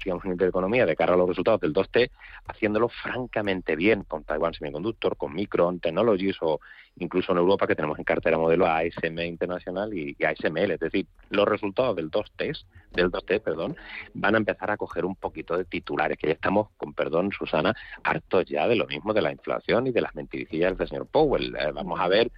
digamos, 0.04 0.26
en 0.26 0.32
Intereconomía 0.32 0.86
de 0.86 0.96
cara 0.96 1.14
a 1.14 1.18
los 1.18 1.28
resultados 1.28 1.62
del 1.62 1.74
2T, 1.74 2.10
haciéndolo 2.48 2.90
francamente 2.90 3.76
bien 3.76 4.04
con 4.04 4.24
Taiwan 4.24 4.54
Semiconductor, 4.54 5.18
con 5.18 5.34
Micron 5.34 5.80
Technologies 5.80 6.38
o 6.42 6.60
incluso 6.98 7.32
en 7.32 7.40
Europa 7.40 7.68
que 7.68 7.76
tenemos 7.76 7.98
en 7.98 8.04
cartera 8.04 8.38
modelo 8.38 8.68
ASM 8.68 9.20
Internacional 9.20 9.94
y, 9.94 10.16
ASML. 10.24 10.72
Es 10.72 10.80
decir, 10.80 11.08
los 11.30 11.48
resultados 11.48 11.96
del 11.96 12.12
2T, 12.12 12.66
del 12.92 13.12
2T, 13.12 13.42
perdón, 13.42 13.76
van 14.14 14.36
a 14.36 14.38
empezar 14.38 14.72
a 14.72 14.78
coger 14.78 15.06
un 15.06 15.16
poquito 15.16 15.58
de 15.58 15.66
titulares, 15.66 16.18
que 16.18 16.28
ya 16.28 16.34
estamos, 16.34 16.70
con 16.78 16.94
perdón, 16.94 17.32
Susana, 17.32 17.74
hartos 18.04 18.46
ya 18.46 18.68
de 18.68 18.76
lo 18.76 18.86
mismo 18.86 19.14
de 19.14 19.22
la 19.22 19.32
inflación 19.32 19.88
y 19.88 19.92
de 19.92 20.02
las 20.02 20.16
mentiricillas 20.16 20.78
del 20.78 20.88
señor 20.88 21.08
Powell. 21.08 21.56
Eh, 21.56 21.72
vamos 21.74 22.00
a 22.00 22.08
ver 22.08 22.32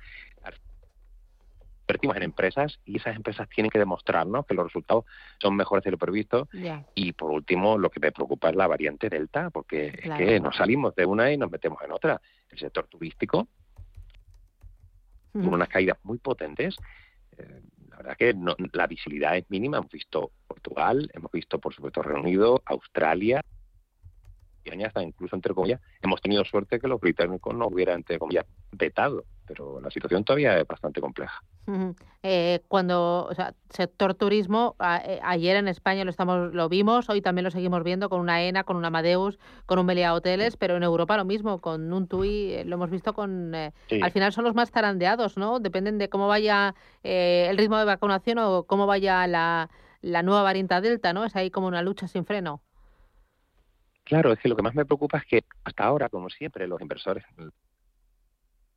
invertimos 1.88 2.18
en 2.18 2.24
empresas 2.24 2.80
y 2.84 2.98
esas 2.98 3.16
empresas 3.16 3.48
tienen 3.50 3.70
que 3.70 3.78
demostrarnos 3.78 4.46
que 4.46 4.56
los 4.56 4.66
resultados 4.66 5.06
son 5.40 5.56
mejores 5.56 5.84
de 5.84 5.92
lo 5.92 5.98
previsto. 5.98 6.48
Y 6.96 7.14
por 7.14 7.32
último, 7.32 7.78
lo 7.78 7.90
que 7.90 8.00
me 8.00 8.12
preocupa 8.12 8.50
es 8.50 8.56
la 8.56 8.68
variante 8.68 9.10
Delta, 9.10 9.52
porque 9.52 9.88
es 9.88 10.12
que 10.18 10.40
nos 10.40 10.56
salimos 10.56 10.96
de 10.96 11.06
una 11.06 11.32
y 11.32 11.38
nos 11.38 11.52
metemos 11.52 11.80
en 11.84 11.92
otra. 11.92 12.20
El 12.50 12.60
sector 12.60 12.88
turístico, 12.88 13.48
con 15.32 15.54
unas 15.54 15.70
caídas 15.70 15.98
muy 16.04 16.18
potentes. 16.18 16.76
Eh, 17.38 17.62
la 17.90 17.98
verdad 17.98 18.18
que 18.18 18.36
la 18.74 18.88
visibilidad 18.88 19.38
es 19.38 19.50
mínima. 19.50 19.78
Hemos 19.78 19.92
visto 19.92 20.32
Portugal, 20.48 21.10
hemos 21.14 21.32
visto, 21.32 21.60
por 21.60 21.74
supuesto, 21.74 22.02
Reino 22.02 22.22
Unido, 22.22 22.62
Australia, 22.66 23.42
y 24.64 24.84
hasta 24.84 25.04
incluso 25.04 25.36
entre 25.36 25.54
comillas, 25.54 25.80
hemos 26.02 26.20
tenido 26.22 26.44
suerte 26.44 26.80
que 26.80 26.88
los 26.88 27.00
británicos 27.00 27.54
no 27.54 27.68
hubieran, 27.68 27.98
entre 27.98 28.18
comillas, 28.18 28.46
vetado 28.72 29.24
pero 29.48 29.80
la 29.80 29.90
situación 29.90 30.24
todavía 30.24 30.58
es 30.58 30.68
bastante 30.68 31.02
compleja. 31.02 31.42
Eh, 32.24 32.62
cuando, 32.68 33.28
o 33.30 33.34
sea, 33.34 33.54
sector 33.70 34.14
turismo, 34.14 34.76
eh, 35.06 35.20
ayer 35.24 35.56
en 35.58 35.68
España 35.68 36.04
lo 36.04 36.10
estamos, 36.10 36.54
lo 36.54 36.70
vimos, 36.70 37.10
hoy 37.10 37.22
también 37.22 37.44
lo 37.44 37.52
seguimos 37.52 37.84
viendo 37.84 38.10
con 38.10 38.20
una 38.20 38.42
ENA, 38.44 38.64
con 38.64 38.78
un 38.78 38.86
Amadeus, 38.86 39.40
con 39.66 39.80
un 39.80 39.86
Melia 39.86 40.14
Hoteles, 40.14 40.58
pero 40.58 40.78
en 40.78 40.84
Europa 40.84 41.18
lo 41.18 41.26
mismo, 41.26 41.60
con 41.62 41.92
un 41.94 42.08
TUI, 42.08 42.54
eh, 42.54 42.66
lo 42.66 42.76
hemos 42.76 42.90
visto 42.90 43.14
con, 43.14 43.54
al 43.56 44.12
final 44.12 44.34
son 44.34 44.44
los 44.44 44.56
más 44.56 44.72
tarandeados, 44.72 45.38
¿no? 45.38 45.60
Dependen 45.60 45.98
de 45.98 46.10
cómo 46.10 46.28
vaya 46.28 46.76
el 47.04 47.58
ritmo 47.58 47.78
de 47.78 47.86
vacunación 47.86 48.40
o 48.40 48.64
cómo 48.64 48.88
vaya 48.88 49.28
la, 49.28 49.70
la 50.02 50.24
nueva 50.24 50.44
variante 50.44 50.80
Delta, 50.82 51.14
¿no? 51.14 51.26
Es 51.26 51.36
ahí 51.36 51.50
como 51.50 51.68
una 51.68 51.82
lucha 51.82 52.08
sin 52.08 52.26
freno. 52.26 52.62
Claro, 54.04 54.32
es 54.32 54.40
que 54.40 54.50
lo 54.50 54.56
que 54.56 54.62
más 54.62 54.76
me 54.76 54.86
preocupa 54.86 55.18
es 55.18 55.26
que 55.26 55.44
hasta 55.64 55.84
ahora, 55.84 56.10
como 56.10 56.30
siempre, 56.30 56.68
los 56.68 56.80
inversores 56.80 57.26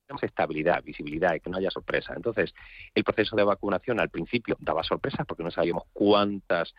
tenemos 0.09 0.23
estabilidad, 0.23 0.83
visibilidad 0.83 1.35
y 1.35 1.41
que 1.41 1.51
no 1.51 1.59
haya 1.59 1.71
sorpresa. 1.71 2.15
Entonces, 2.17 2.55
el 2.95 3.05
proceso 3.05 3.37
de 3.37 3.45
vacunación 3.45 4.01
al 4.01 4.09
principio 4.09 4.57
daba 4.59 4.83
sorpresas 4.83 5.27
porque 5.27 5.45
no 5.45 5.51
sabíamos 5.51 5.85
cuántas 5.93 6.75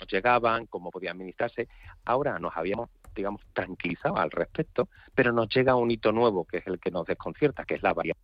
nos 0.00 0.10
llegaban, 0.10 0.66
cómo 0.66 0.90
podía 0.90 1.12
administrarse. 1.12 1.68
Ahora 2.04 2.38
nos 2.40 2.56
habíamos, 2.56 2.90
digamos, 3.14 3.42
tranquilizado 3.52 4.16
al 4.16 4.32
respecto, 4.32 4.88
pero 5.14 5.32
nos 5.32 5.48
llega 5.54 5.76
un 5.76 5.90
hito 5.92 6.10
nuevo 6.10 6.44
que 6.44 6.58
es 6.58 6.66
el 6.66 6.80
que 6.80 6.90
nos 6.90 7.06
desconcierta, 7.06 7.64
que 7.64 7.74
es 7.74 7.82
la 7.82 7.94
variante. 7.94 8.20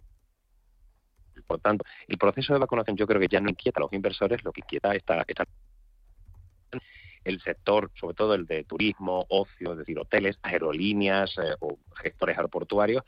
Por 1.46 1.60
tanto, 1.60 1.84
el 2.08 2.18
proceso 2.18 2.52
de 2.52 2.58
vacunación 2.58 2.96
yo 2.96 3.06
creo 3.06 3.20
que 3.20 3.28
ya 3.28 3.40
no 3.40 3.48
inquieta 3.48 3.78
a 3.78 3.82
los 3.82 3.92
inversores, 3.92 4.42
lo 4.42 4.52
que 4.52 4.60
inquieta 4.60 4.94
esta, 4.94 5.24
esta 5.28 5.44
el 7.24 7.40
sector, 7.42 7.90
sobre 7.94 8.14
todo 8.14 8.34
el 8.34 8.46
de 8.46 8.64
turismo, 8.64 9.26
ocio, 9.28 9.72
es 9.72 9.78
decir, 9.78 9.98
hoteles, 9.98 10.38
aerolíneas 10.42 11.36
eh, 11.38 11.54
o 11.60 11.78
gestores 12.02 12.36
aeroportuarios, 12.36 13.04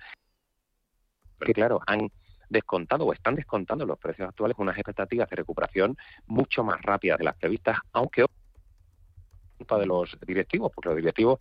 porque 1.41 1.55
claro, 1.55 1.81
han 1.87 2.11
descontado 2.51 3.07
o 3.07 3.13
están 3.13 3.35
descontando 3.35 3.87
los 3.87 3.99
precios 3.99 4.29
actuales 4.29 4.59
unas 4.59 4.77
expectativas 4.77 5.29
de 5.31 5.37
recuperación 5.37 5.97
mucho 6.27 6.63
más 6.63 6.83
rápidas 6.83 7.19
de 7.19 7.25
las 7.25 7.37
previstas, 7.37 7.79
aunque 7.93 8.27
culpa 9.57 9.79
de 9.79 9.87
los 9.87 10.19
directivos, 10.27 10.71
porque 10.75 10.91
los 10.91 10.97
directivos 10.97 11.41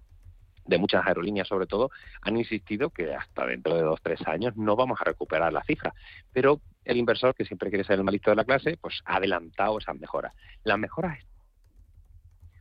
de 0.66 0.78
muchas 0.78 1.06
aerolíneas 1.06 1.48
sobre 1.48 1.66
todo 1.66 1.90
han 2.22 2.38
insistido 2.38 2.92
que 2.92 3.14
hasta 3.14 3.46
dentro 3.46 3.76
de 3.76 3.82
dos 3.82 4.00
tres 4.02 4.26
años 4.28 4.56
no 4.56 4.76
vamos 4.76 5.02
a 5.02 5.04
recuperar 5.04 5.52
la 5.52 5.64
cifra, 5.64 5.94
pero 6.32 6.62
el 6.86 6.98
inversor 6.98 7.36
que 7.36 7.46
siempre 7.46 7.70
quiere 7.70 7.84
ser 7.84 7.98
el 7.98 8.06
malito 8.06 8.30
de 8.30 8.36
la 8.36 8.46
clase, 8.46 8.78
pues 8.80 9.02
ha 9.06 9.18
adelantado 9.18 9.80
esas 9.80 10.00
mejoras. 10.00 10.34
Las 10.64 10.78
mejoras 10.78 11.20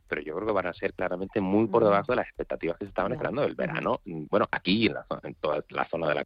pero 0.09 0.23
yo 0.23 0.35
creo 0.35 0.47
que 0.47 0.53
van 0.53 0.65
a 0.65 0.73
ser 0.73 0.93
claramente 0.95 1.39
muy 1.39 1.67
por 1.67 1.83
debajo 1.83 2.11
de 2.11 2.15
las 2.17 2.27
expectativas 2.27 2.77
que 2.77 2.85
se 2.85 2.89
estaban 2.89 3.11
esperando 3.13 3.43
del 3.43 3.53
verano, 3.53 4.01
bueno, 4.03 4.47
aquí 4.51 4.87
en, 4.87 4.95
la, 4.95 5.05
en 5.21 5.35
toda 5.35 5.63
la 5.69 5.87
zona 5.87 6.09
de 6.09 6.15
la 6.15 6.25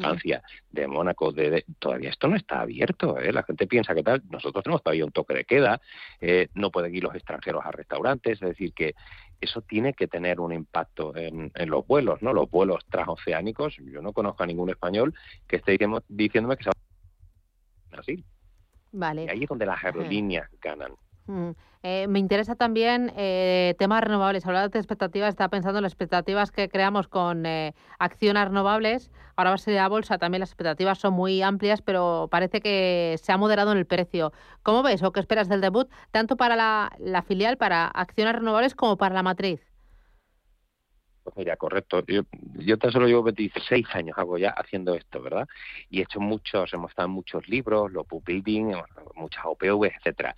Francia, 0.00 0.42
de 0.70 0.86
Mónaco, 0.86 1.32
de, 1.32 1.64
todavía 1.78 2.10
esto 2.10 2.28
no 2.28 2.36
está 2.36 2.60
abierto. 2.60 3.18
¿eh? 3.18 3.32
La 3.32 3.42
gente 3.42 3.66
piensa 3.66 3.94
que 3.94 4.02
tal. 4.02 4.22
Nosotros 4.30 4.64
tenemos 4.64 4.82
todavía 4.82 5.04
un 5.04 5.12
toque 5.12 5.34
de 5.34 5.44
queda, 5.44 5.80
eh, 6.20 6.48
no 6.54 6.70
pueden 6.70 6.94
ir 6.94 7.02
los 7.02 7.14
extranjeros 7.14 7.64
a 7.64 7.70
restaurantes, 7.70 8.40
es 8.42 8.48
decir, 8.48 8.72
que 8.72 8.94
eso 9.40 9.62
tiene 9.62 9.94
que 9.94 10.08
tener 10.08 10.40
un 10.40 10.52
impacto 10.52 11.14
en, 11.16 11.52
los 11.66 11.86
vuelos, 11.86 12.22
¿no? 12.22 12.32
Los 12.32 12.50
vuelos 12.50 12.84
transoceánicos. 12.86 13.76
Yo 13.76 14.02
no 14.02 14.12
conozco 14.12 14.42
a 14.42 14.46
ningún 14.46 14.70
español 14.70 15.14
que 15.46 15.56
esté 15.56 15.78
diciéndome 16.08 16.56
que 16.56 16.64
se 16.64 16.70
va 16.70 16.74
a 16.74 17.90
Brasil. 17.90 18.24
Vale. 18.92 19.24
Y 19.24 19.28
ahí 19.28 19.42
es 19.44 19.48
donde 19.48 19.66
las 19.66 19.82
aerolíneas 19.84 20.50
ganan. 20.60 20.92
Eh, 21.84 22.08
me 22.08 22.18
interesa 22.18 22.56
también 22.56 23.12
eh, 23.16 23.74
temas 23.78 24.02
renovables. 24.02 24.44
Hablando 24.46 24.68
de 24.68 24.78
expectativas, 24.78 25.30
estaba 25.30 25.48
pensando 25.48 25.78
en 25.78 25.84
las 25.84 25.92
expectativas 25.92 26.50
que 26.50 26.68
creamos 26.68 27.06
con 27.06 27.46
eh, 27.46 27.74
acciones 27.98 28.44
renovables. 28.48 29.10
Ahora 29.36 29.50
va 29.50 29.54
a 29.54 29.58
ser 29.58 29.74
la 29.74 29.88
bolsa, 29.88 30.18
también 30.18 30.40
las 30.40 30.50
expectativas 30.50 30.98
son 30.98 31.14
muy 31.14 31.40
amplias, 31.42 31.80
pero 31.80 32.28
parece 32.30 32.60
que 32.60 33.16
se 33.22 33.30
ha 33.30 33.36
moderado 33.36 33.70
en 33.70 33.78
el 33.78 33.86
precio. 33.86 34.32
¿Cómo 34.64 34.82
ves 34.82 35.02
o 35.04 35.12
qué 35.12 35.20
esperas 35.20 35.48
del 35.48 35.60
debut, 35.60 35.88
tanto 36.10 36.36
para 36.36 36.56
la, 36.56 37.22
filial, 37.22 37.56
para 37.56 37.86
acciones 37.86 38.34
renovables, 38.34 38.74
como 38.74 38.96
para 38.96 39.14
la 39.14 39.22
matriz? 39.22 39.60
Pues 41.22 41.36
mira, 41.36 41.56
correcto. 41.56 42.02
Yo, 42.08 42.22
yo 42.54 42.78
tan 42.78 42.90
solo 42.90 43.06
llevo 43.06 43.22
26 43.22 43.86
años 43.92 44.18
hago 44.18 44.38
ya 44.38 44.50
haciendo 44.50 44.94
esto, 44.94 45.22
¿verdad? 45.22 45.46
Y 45.90 46.00
he 46.00 46.02
hecho 46.02 46.18
muchos, 46.18 46.72
hemos 46.72 46.90
estado 46.90 47.06
en 47.06 47.12
muchos 47.12 47.46
libros, 47.48 47.92
los 47.92 48.08
book 48.08 48.24
building, 48.24 48.72
muchas 49.14 49.44
OPV, 49.44 49.92
etcétera 49.94 50.34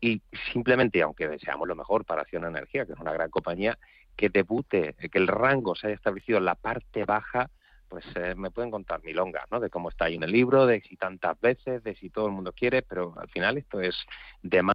y 0.00 0.22
simplemente, 0.52 1.02
aunque 1.02 1.28
deseamos 1.28 1.66
lo 1.66 1.74
mejor 1.74 2.04
para 2.04 2.22
Acción 2.22 2.44
Energía, 2.44 2.86
que 2.86 2.92
es 2.92 2.98
una 2.98 3.12
gran 3.12 3.30
compañía, 3.30 3.78
que 4.16 4.28
debute, 4.28 4.94
que 4.94 5.18
el 5.18 5.26
rango 5.26 5.74
se 5.74 5.88
haya 5.88 5.96
establecido 5.96 6.38
en 6.38 6.44
la 6.44 6.54
parte 6.54 7.04
baja, 7.04 7.50
pues 7.88 8.04
eh, 8.16 8.34
me 8.34 8.50
pueden 8.50 8.70
contar 8.70 9.02
milongas, 9.04 9.44
¿no? 9.50 9.60
De 9.60 9.70
cómo 9.70 9.90
está 9.90 10.06
ahí 10.06 10.16
en 10.16 10.24
el 10.24 10.32
libro, 10.32 10.66
de 10.66 10.80
si 10.82 10.96
tantas 10.96 11.40
veces, 11.40 11.82
de 11.84 11.94
si 11.94 12.10
todo 12.10 12.26
el 12.26 12.32
mundo 12.32 12.52
quiere, 12.52 12.82
pero 12.82 13.14
al 13.18 13.28
final 13.28 13.58
esto 13.58 13.80
es 13.80 13.96
demanda. 14.42 14.74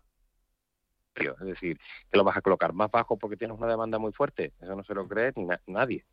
Es 1.15 1.45
decir, 1.45 1.77
que 2.09 2.17
lo 2.17 2.23
vas 2.23 2.37
a 2.37 2.41
colocar 2.41 2.73
más 2.73 2.89
bajo 2.89 3.17
porque 3.17 3.35
tienes 3.37 3.57
una 3.57 3.67
demanda 3.67 3.99
muy 3.99 4.13
fuerte. 4.13 4.53
Eso 4.61 4.75
no 4.75 4.83
se 4.83 4.93
lo 4.93 5.07
cree 5.07 5.33
ni 5.35 5.45
nadie. 5.67 6.05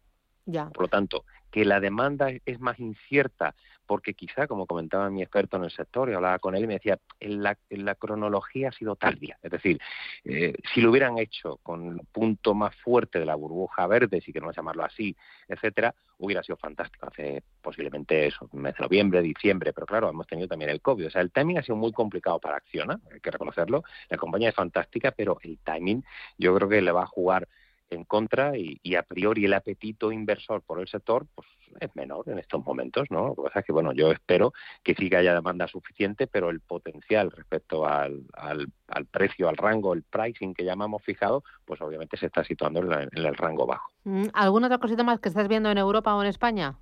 Por 0.73 0.83
lo 0.83 0.89
tanto, 0.89 1.25
que 1.51 1.65
la 1.65 1.81
demanda 1.81 2.31
es 2.45 2.61
más 2.61 2.79
incierta, 2.79 3.55
porque 3.87 4.15
quizá, 4.15 4.47
como 4.47 4.67
comentaba 4.67 5.11
mi 5.11 5.23
experto 5.23 5.57
en 5.57 5.65
el 5.65 5.71
sector, 5.71 6.11
y 6.11 6.15
hablaba 6.15 6.39
con 6.39 6.55
él 6.55 6.65
y 6.65 6.67
me 6.67 6.75
decía, 6.75 6.99
en 7.21 7.43
la, 7.43 7.95
cronología 7.95 8.69
ha 8.69 8.73
sido 8.73 8.97
tardía. 8.97 9.39
Es 9.43 9.51
decir, 9.51 9.79
eh, 10.25 10.55
si 10.73 10.81
lo 10.81 10.91
hubieran 10.91 11.19
hecho 11.19 11.59
con 11.63 11.87
el 11.87 12.01
punto 12.13 12.55
más 12.55 12.75
fuerte 12.77 13.19
de 13.19 13.27
la 13.27 13.35
burbuja 13.35 13.87
verde, 13.87 14.21
si 14.21 14.33
queremos 14.33 14.57
llamarlo 14.57 14.85
así, 14.85 15.17
etcétera, 15.49 15.95
hubiera 16.19 16.43
sido 16.43 16.57
fantástico. 16.57 17.07
Hace 17.07 17.43
posiblemente 17.63 18.27
eso, 18.27 18.49
mes 18.53 18.75
de 18.75 18.83
noviembre, 18.83 19.23
diciembre, 19.23 19.73
pero 19.73 19.87
claro, 19.87 20.11
hemos 20.11 20.27
tenido 20.27 20.49
también 20.49 20.71
el 20.71 20.83
COVID. 20.83 21.07
O 21.07 21.11
sea, 21.11 21.23
el 21.23 21.31
timing 21.31 21.59
ha 21.59 21.63
sido 21.63 21.77
muy 21.77 21.93
complicado 21.93 22.39
para 22.39 22.57
Acciona, 22.57 23.01
hay 23.13 23.21
que 23.21 23.31
reconocerlo. 23.31 23.85
La 24.11 24.19
compañía 24.19 24.51
es 24.51 24.55
fantástica, 24.55 25.13
pero 25.13 25.39
el 25.43 25.59
timing 25.59 26.05
yo 26.37 26.55
creo 26.55 26.69
que 26.69 26.83
le 26.83 26.93
va 26.93 27.05
a 27.05 27.07
jugar 27.07 27.49
en 27.91 28.05
contra 28.05 28.53
y, 28.57 28.95
a 28.95 29.03
priori 29.03 29.45
el 29.45 29.55
apetito 29.55 30.13
inversor 30.13 30.63
por 30.63 30.81
el 30.81 30.89
sector 30.89 31.27
pues 31.35 31.47
es 31.81 31.95
menor 31.95 32.29
en 32.29 32.39
estos 32.39 32.65
momentos, 32.65 33.11
¿no? 33.11 33.29
Lo 33.29 33.35
que 33.37 33.43
pasa 33.43 33.61
es 33.61 33.67
que, 33.67 33.73
bueno, 33.73 33.93
yo 33.93 34.11
espero 34.11 34.53
que 34.83 34.95
sí 34.95 35.09
que 35.11 35.17
haya 35.17 35.35
demanda 35.35 35.69
suficiente, 35.69 36.27
pero 36.27 36.51
el 36.51 36.61
potencial 36.61 37.31
respecto 37.31 37.87
al, 37.87 38.23
al, 38.35 39.07
precio, 39.07 39.49
al 39.49 39.57
rango, 39.57 39.93
el 39.93 40.03
pricing 40.03 40.55
que 40.55 40.65
llamamos 40.65 41.03
fijado, 41.03 41.45
pues 41.65 41.81
obviamente 41.81 42.17
se 42.17 42.27
está 42.27 42.43
situando 42.43 42.81
en, 42.81 43.09
el 43.13 43.35
rango 43.37 43.67
bajo. 43.67 43.91
Mm, 44.05 44.29
¿Alguna 44.33 44.67
otra 44.67 44.79
cosita 44.79 45.05
más 45.05 45.21
que 45.21 45.29
estás 45.29 45.47
viendo 45.47 45.71
en 45.71 45.79
Europa 45.79 46.15
o 46.15 46.23
en 46.23 46.29
España? 46.29 46.79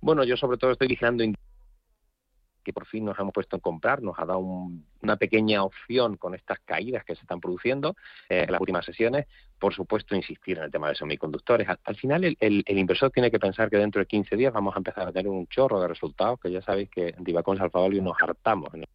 Bueno, 0.00 0.24
yo 0.24 0.36
sobre 0.36 0.58
todo 0.58 0.72
estoy 0.72 0.88
vigilando 0.88 1.24
que 2.64 2.72
por 2.72 2.86
fin 2.86 3.04
nos 3.04 3.18
hemos 3.18 3.32
puesto 3.32 3.56
en 3.56 3.60
comprar, 3.60 4.02
nos 4.02 4.18
ha 4.18 4.24
dado 4.24 4.40
una 4.40 5.16
pequeña 5.16 5.62
opción 5.62 6.16
con 6.16 6.34
estas 6.34 6.58
caídas 6.60 7.04
que 7.04 7.14
se 7.14 7.20
están 7.20 7.40
produciendo 7.40 7.94
eh, 8.28 8.44
en 8.46 8.52
las 8.52 8.60
últimas 8.60 8.84
sesiones. 8.84 9.26
Por 9.58 9.74
supuesto, 9.74 10.16
insistir 10.16 10.58
en 10.58 10.64
el 10.64 10.70
tema 10.70 10.88
de 10.88 10.96
semiconductores. 10.96 11.68
Al, 11.84 11.96
final, 11.96 12.24
el, 12.24 12.64
inversor 12.66 13.10
tiene 13.10 13.30
que 13.30 13.38
pensar 13.38 13.70
que 13.70 13.76
dentro 13.76 14.00
de 14.00 14.06
15 14.06 14.36
días 14.36 14.52
vamos 14.52 14.74
a 14.74 14.78
empezar 14.78 15.06
a 15.06 15.12
tener 15.12 15.28
un 15.28 15.46
chorro 15.46 15.80
de 15.80 15.88
resultados, 15.88 16.40
que 16.40 16.50
ya 16.50 16.62
sabéis 16.62 16.90
que 16.90 17.14
en 17.16 17.22
Divacons 17.22 17.60
Alfa 17.60 17.78
nos 17.88 18.16
hartamos 18.20 18.74
en 18.74 18.80
el 18.80 18.88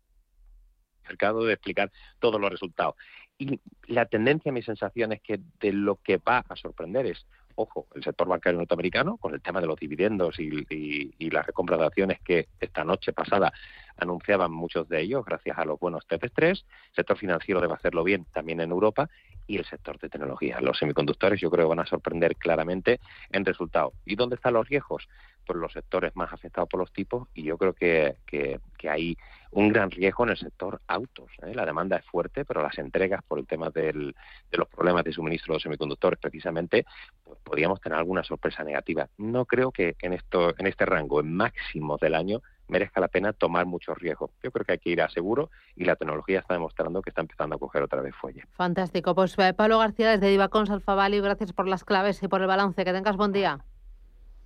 mercado 1.07 1.45
de 1.45 1.53
explicar 1.53 1.91
todos 2.19 2.41
los 2.41 2.49
resultados. 2.49 2.95
Y 3.37 3.59
la 3.87 4.05
tendencia, 4.05 4.51
mi 4.51 4.61
sensación 4.61 5.13
es 5.13 5.21
que 5.21 5.39
de 5.59 5.71
lo 5.71 5.95
que 5.95 6.17
va 6.17 6.43
a 6.47 6.55
sorprender 6.57 7.05
es 7.05 7.25
ojo, 7.59 7.87
el 7.93 8.03
sector 8.03 8.27
bancario 8.27 8.57
norteamericano, 8.59 9.17
con 9.17 9.33
el 9.33 9.41
tema 9.41 9.59
de 9.59 9.67
los 9.67 9.77
dividendos 9.77 10.39
y, 10.39 10.65
y, 10.69 11.29
las 11.29 11.45
recompras 11.45 11.79
de 11.79 11.85
acciones 11.85 12.19
que 12.21 12.47
esta 12.59 12.83
noche 12.83 13.11
pasada 13.11 13.51
anunciaban 13.97 14.51
muchos 14.51 14.87
de 14.87 15.01
ellos, 15.01 15.25
gracias 15.25 15.57
a 15.57 15.65
los 15.65 15.77
buenos 15.77 16.07
TP3, 16.07 16.47
el 16.47 16.95
sector 16.95 17.17
financiero 17.17 17.59
debe 17.59 17.73
hacerlo 17.73 18.03
bien 18.03 18.25
también 18.31 18.61
en 18.61 18.71
Europa 18.71 19.09
y 19.45 19.57
el 19.57 19.65
sector 19.65 19.99
de 19.99 20.09
tecnología. 20.09 20.61
Los 20.61 20.77
semiconductores 20.77 21.41
yo 21.41 21.51
creo 21.51 21.67
van 21.67 21.81
a 21.81 21.85
sorprender 21.85 22.37
claramente 22.37 22.99
en 23.31 23.43
resultados. 23.43 23.93
¿Y 24.05 24.15
dónde 24.15 24.35
están 24.35 24.53
los 24.53 24.69
riesgos? 24.69 25.07
Pues 25.49 25.57
los 25.57 25.73
sectores 25.73 26.15
más 26.15 26.31
afectados 26.31 26.69
por 26.69 26.79
los 26.79 26.93
tipos 26.93 27.27
y 27.33 27.41
yo 27.41 27.57
creo 27.57 27.73
que, 27.73 28.17
que, 28.27 28.59
hay 28.87 29.17
un 29.49 29.69
gran 29.69 29.89
riesgo 29.89 30.23
en 30.23 30.29
el 30.29 30.37
sector 30.37 30.79
autos. 30.87 31.31
¿eh? 31.41 31.55
La 31.55 31.65
demanda 31.65 31.97
es 31.97 32.05
fuerte, 32.05 32.45
pero 32.45 32.61
las 32.61 32.77
entregas 32.77 33.23
por 33.27 33.39
el 33.39 33.47
tema 33.47 33.71
del, 33.71 34.15
de 34.51 34.57
los 34.59 34.67
problemas 34.67 35.03
de 35.05 35.11
suministro 35.11 35.55
de 35.55 35.61
semiconductores 35.61 36.19
precisamente, 36.19 36.85
pues 37.23 37.39
podríamos 37.43 37.81
tener 37.81 37.97
alguna 37.97 38.23
sorpresa 38.23 38.63
negativa. 38.63 39.09
No 39.17 39.45
creo 39.45 39.71
que 39.71 39.95
en, 40.03 40.13
esto, 40.13 40.53
en 40.55 40.67
este 40.67 40.85
rango, 40.85 41.19
en 41.19 41.35
máximos 41.35 41.99
del 41.99 42.13
año, 42.13 42.43
merezca 42.67 43.01
la 43.01 43.07
pena 43.07 43.33
tomar 43.33 43.65
muchos 43.65 43.97
riesgos. 43.97 44.29
Yo 44.43 44.51
creo 44.51 44.65
que 44.65 44.73
hay 44.73 44.77
que 44.77 44.91
ir 44.91 45.01
a 45.01 45.09
seguro 45.09 45.49
y 45.75 45.85
la 45.85 45.95
tecnología 45.95 46.41
está 46.41 46.53
demostrando 46.53 47.01
que 47.01 47.09
está 47.09 47.21
empezando 47.21 47.55
a 47.55 47.59
coger 47.59 47.81
otra 47.81 48.03
vez 48.03 48.13
fuelle. 48.13 48.43
Fantástico. 48.51 49.15
Pues 49.15 49.35
eh, 49.39 49.55
Pablo 49.55 49.79
García 49.79 50.11
desde 50.11 50.29
Divacons 50.29 50.69
Alfa 50.69 50.93
Value, 50.93 51.23
gracias 51.23 51.53
por 51.53 51.67
las 51.67 51.83
claves 51.83 52.21
y 52.21 52.27
por 52.27 52.39
el 52.41 52.47
balance. 52.47 52.85
Que 52.85 52.93
tengas 52.93 53.17
buen 53.17 53.31
día. 53.31 53.65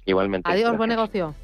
Igualmente. 0.05 0.49
Adiós, 0.49 0.77
buen 0.77 0.89
negocio. 0.89 1.35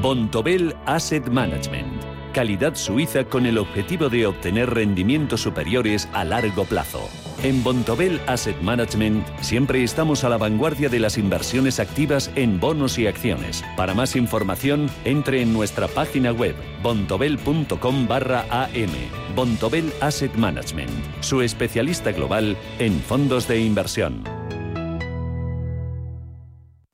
Bontobel 0.00 0.76
Asset 0.84 1.28
Management 1.28 2.14
calidad 2.34 2.74
suiza 2.74 3.24
con 3.24 3.46
el 3.46 3.56
objetivo 3.58 4.10
de 4.10 4.26
obtener 4.26 4.68
rendimientos 4.68 5.40
superiores 5.40 6.08
a 6.12 6.24
largo 6.24 6.64
plazo. 6.64 7.08
En 7.44 7.62
Bontobel 7.62 8.22
Asset 8.26 8.58
Management 8.62 9.22
siempre 9.42 9.84
estamos 9.84 10.24
a 10.24 10.30
la 10.30 10.38
vanguardia 10.38 10.88
de 10.88 10.98
las 10.98 11.18
inversiones 11.18 11.78
activas 11.78 12.30
en 12.36 12.58
bonos 12.58 12.98
y 12.98 13.06
acciones. 13.06 13.62
Para 13.76 13.92
más 13.92 14.16
información, 14.16 14.88
entre 15.04 15.42
en 15.42 15.52
nuestra 15.52 15.86
página 15.86 16.32
web 16.32 16.56
bontobel.com 16.82 18.08
barra 18.08 18.46
am. 18.48 18.90
Bontobel 19.36 19.92
Asset 20.00 20.34
Management, 20.36 20.90
su 21.20 21.42
especialista 21.42 22.12
global 22.12 22.56
en 22.78 22.98
fondos 23.00 23.46
de 23.46 23.60
inversión. 23.60 24.24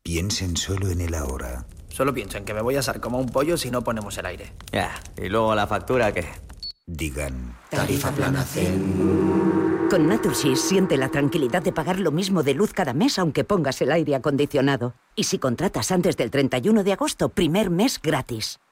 Piensen 0.03 0.57
solo 0.57 0.91
en 0.91 1.01
el 1.01 1.15
ahora. 1.15 1.65
Solo 1.91 2.13
pienso 2.13 2.39
en 2.39 2.45
que 2.45 2.55
me 2.55 2.61
voy 2.61 2.75
a 2.75 2.81
asar 2.81 2.99
como 2.99 3.21
un 3.21 3.27
pollo 3.27 3.57
si 3.57 3.71
no 3.71 3.85
ponemos 3.85 4.19
el 4.19 4.27
aire. 4.27 4.53
Ya, 4.73 5.01
y 5.17 5.29
luego 5.29 5.55
la 5.55 5.69
factura 5.69 6.13
que... 6.13 6.27
Digan. 6.89 7.57
Tarifa 7.71 8.11
plana 8.11 8.43
Zen. 8.43 9.70
Con 9.91 10.07
Natursys 10.07 10.61
siente 10.61 10.97
la 10.97 11.09
tranquilidad 11.09 11.63
de 11.63 11.73
pagar 11.73 11.99
lo 11.99 12.13
mismo 12.13 12.45
de 12.45 12.55
luz 12.55 12.73
cada 12.73 12.95
mes 12.95 13.19
aunque 13.19 13.43
pongas 13.43 13.83
el 13.83 13.91
aire 13.91 14.15
acondicionado. 14.15 14.95
Y 15.17 15.25
si 15.25 15.41
contratas 15.41 15.91
antes 15.91 16.17
del 16.17 16.31
31 16.31 16.85
de 16.85 16.93
agosto, 16.93 17.29
primer 17.29 17.71
mes 17.71 18.01
gratis. 18.01 18.61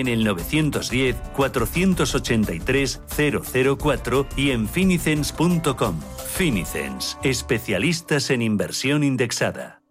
En 0.00 0.08
el 0.08 0.24
910 0.24 1.16
483 1.34 3.00
004 3.78 4.26
y 4.36 4.50
en 4.50 4.68
finicens.com. 4.68 6.00
Finicens, 6.34 7.18
especialistas 7.22 8.30
en 8.30 8.42
inversión 8.42 9.04
indexada. 9.04 9.81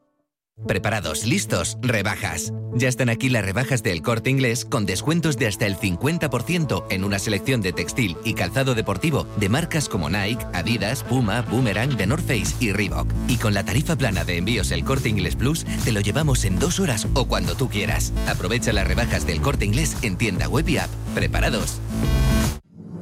Preparados, 0.67 1.26
listos, 1.26 1.78
rebajas. 1.82 2.54
Ya 2.74 2.88
están 2.88 3.10
aquí 3.10 3.30
las 3.30 3.43
rebajas 3.43 3.84
del 3.84 4.02
corte 4.02 4.30
inglés 4.30 4.63
con 4.65 4.86
descuentos 4.86 5.38
de 5.38 5.47
hasta 5.47 5.65
el 5.65 5.76
50% 5.76 6.86
en 6.89 7.04
una 7.04 7.19
selección 7.19 7.62
de 7.62 7.74
textil 7.74 8.15
y 8.24 8.34
calzado 8.34 8.76
deportivo 8.76 9.28
de 9.38 9.50
marcas 9.50 9.89
como 9.89 10.10
Nike, 10.10 10.45
Adidas, 10.54 11.04
Puma, 11.04 11.41
Boomerang, 11.41 11.97
The 11.97 12.08
North 12.08 12.26
Face 12.26 12.56
y 12.60 12.71
Reebok. 12.71 13.08
Y 13.28 13.38
con 13.38 13.54
la 13.54 13.65
tarifa 13.65 13.95
plana 13.95 14.24
de 14.24 14.38
envíos 14.38 14.71
el 14.71 14.84
corte 14.84 15.10
inglés 15.10 15.36
Plus, 15.36 15.65
te 15.84 15.91
lo 15.91 16.00
llevamos 16.00 16.45
en 16.45 16.60
dos 16.60 16.80
horas 16.80 17.08
o 17.13 17.26
cuando 17.28 17.56
tú 17.56 17.69
quieras. 17.69 18.13
Aprovecha 18.28 18.71
las 18.71 18.88
rebajas 18.88 19.26
del 19.26 19.41
corte 19.41 19.65
inglés 19.65 19.97
en 20.04 20.17
tienda 20.17 20.47
web 20.47 20.67
y 20.69 20.78
app. 20.78 20.89
Preparados. 21.15 21.80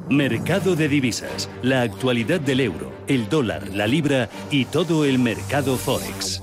Mercado 0.08 0.74
de 0.74 0.88
divisas, 0.88 1.48
la 1.62 1.82
actualidad 1.82 2.40
del 2.40 2.58
euro, 2.60 2.92
el 3.06 3.28
dólar, 3.28 3.68
la 3.68 3.86
libra 3.86 4.28
y 4.50 4.64
todo 4.64 5.04
el 5.04 5.20
mercado 5.20 5.76
forex. 5.76 6.42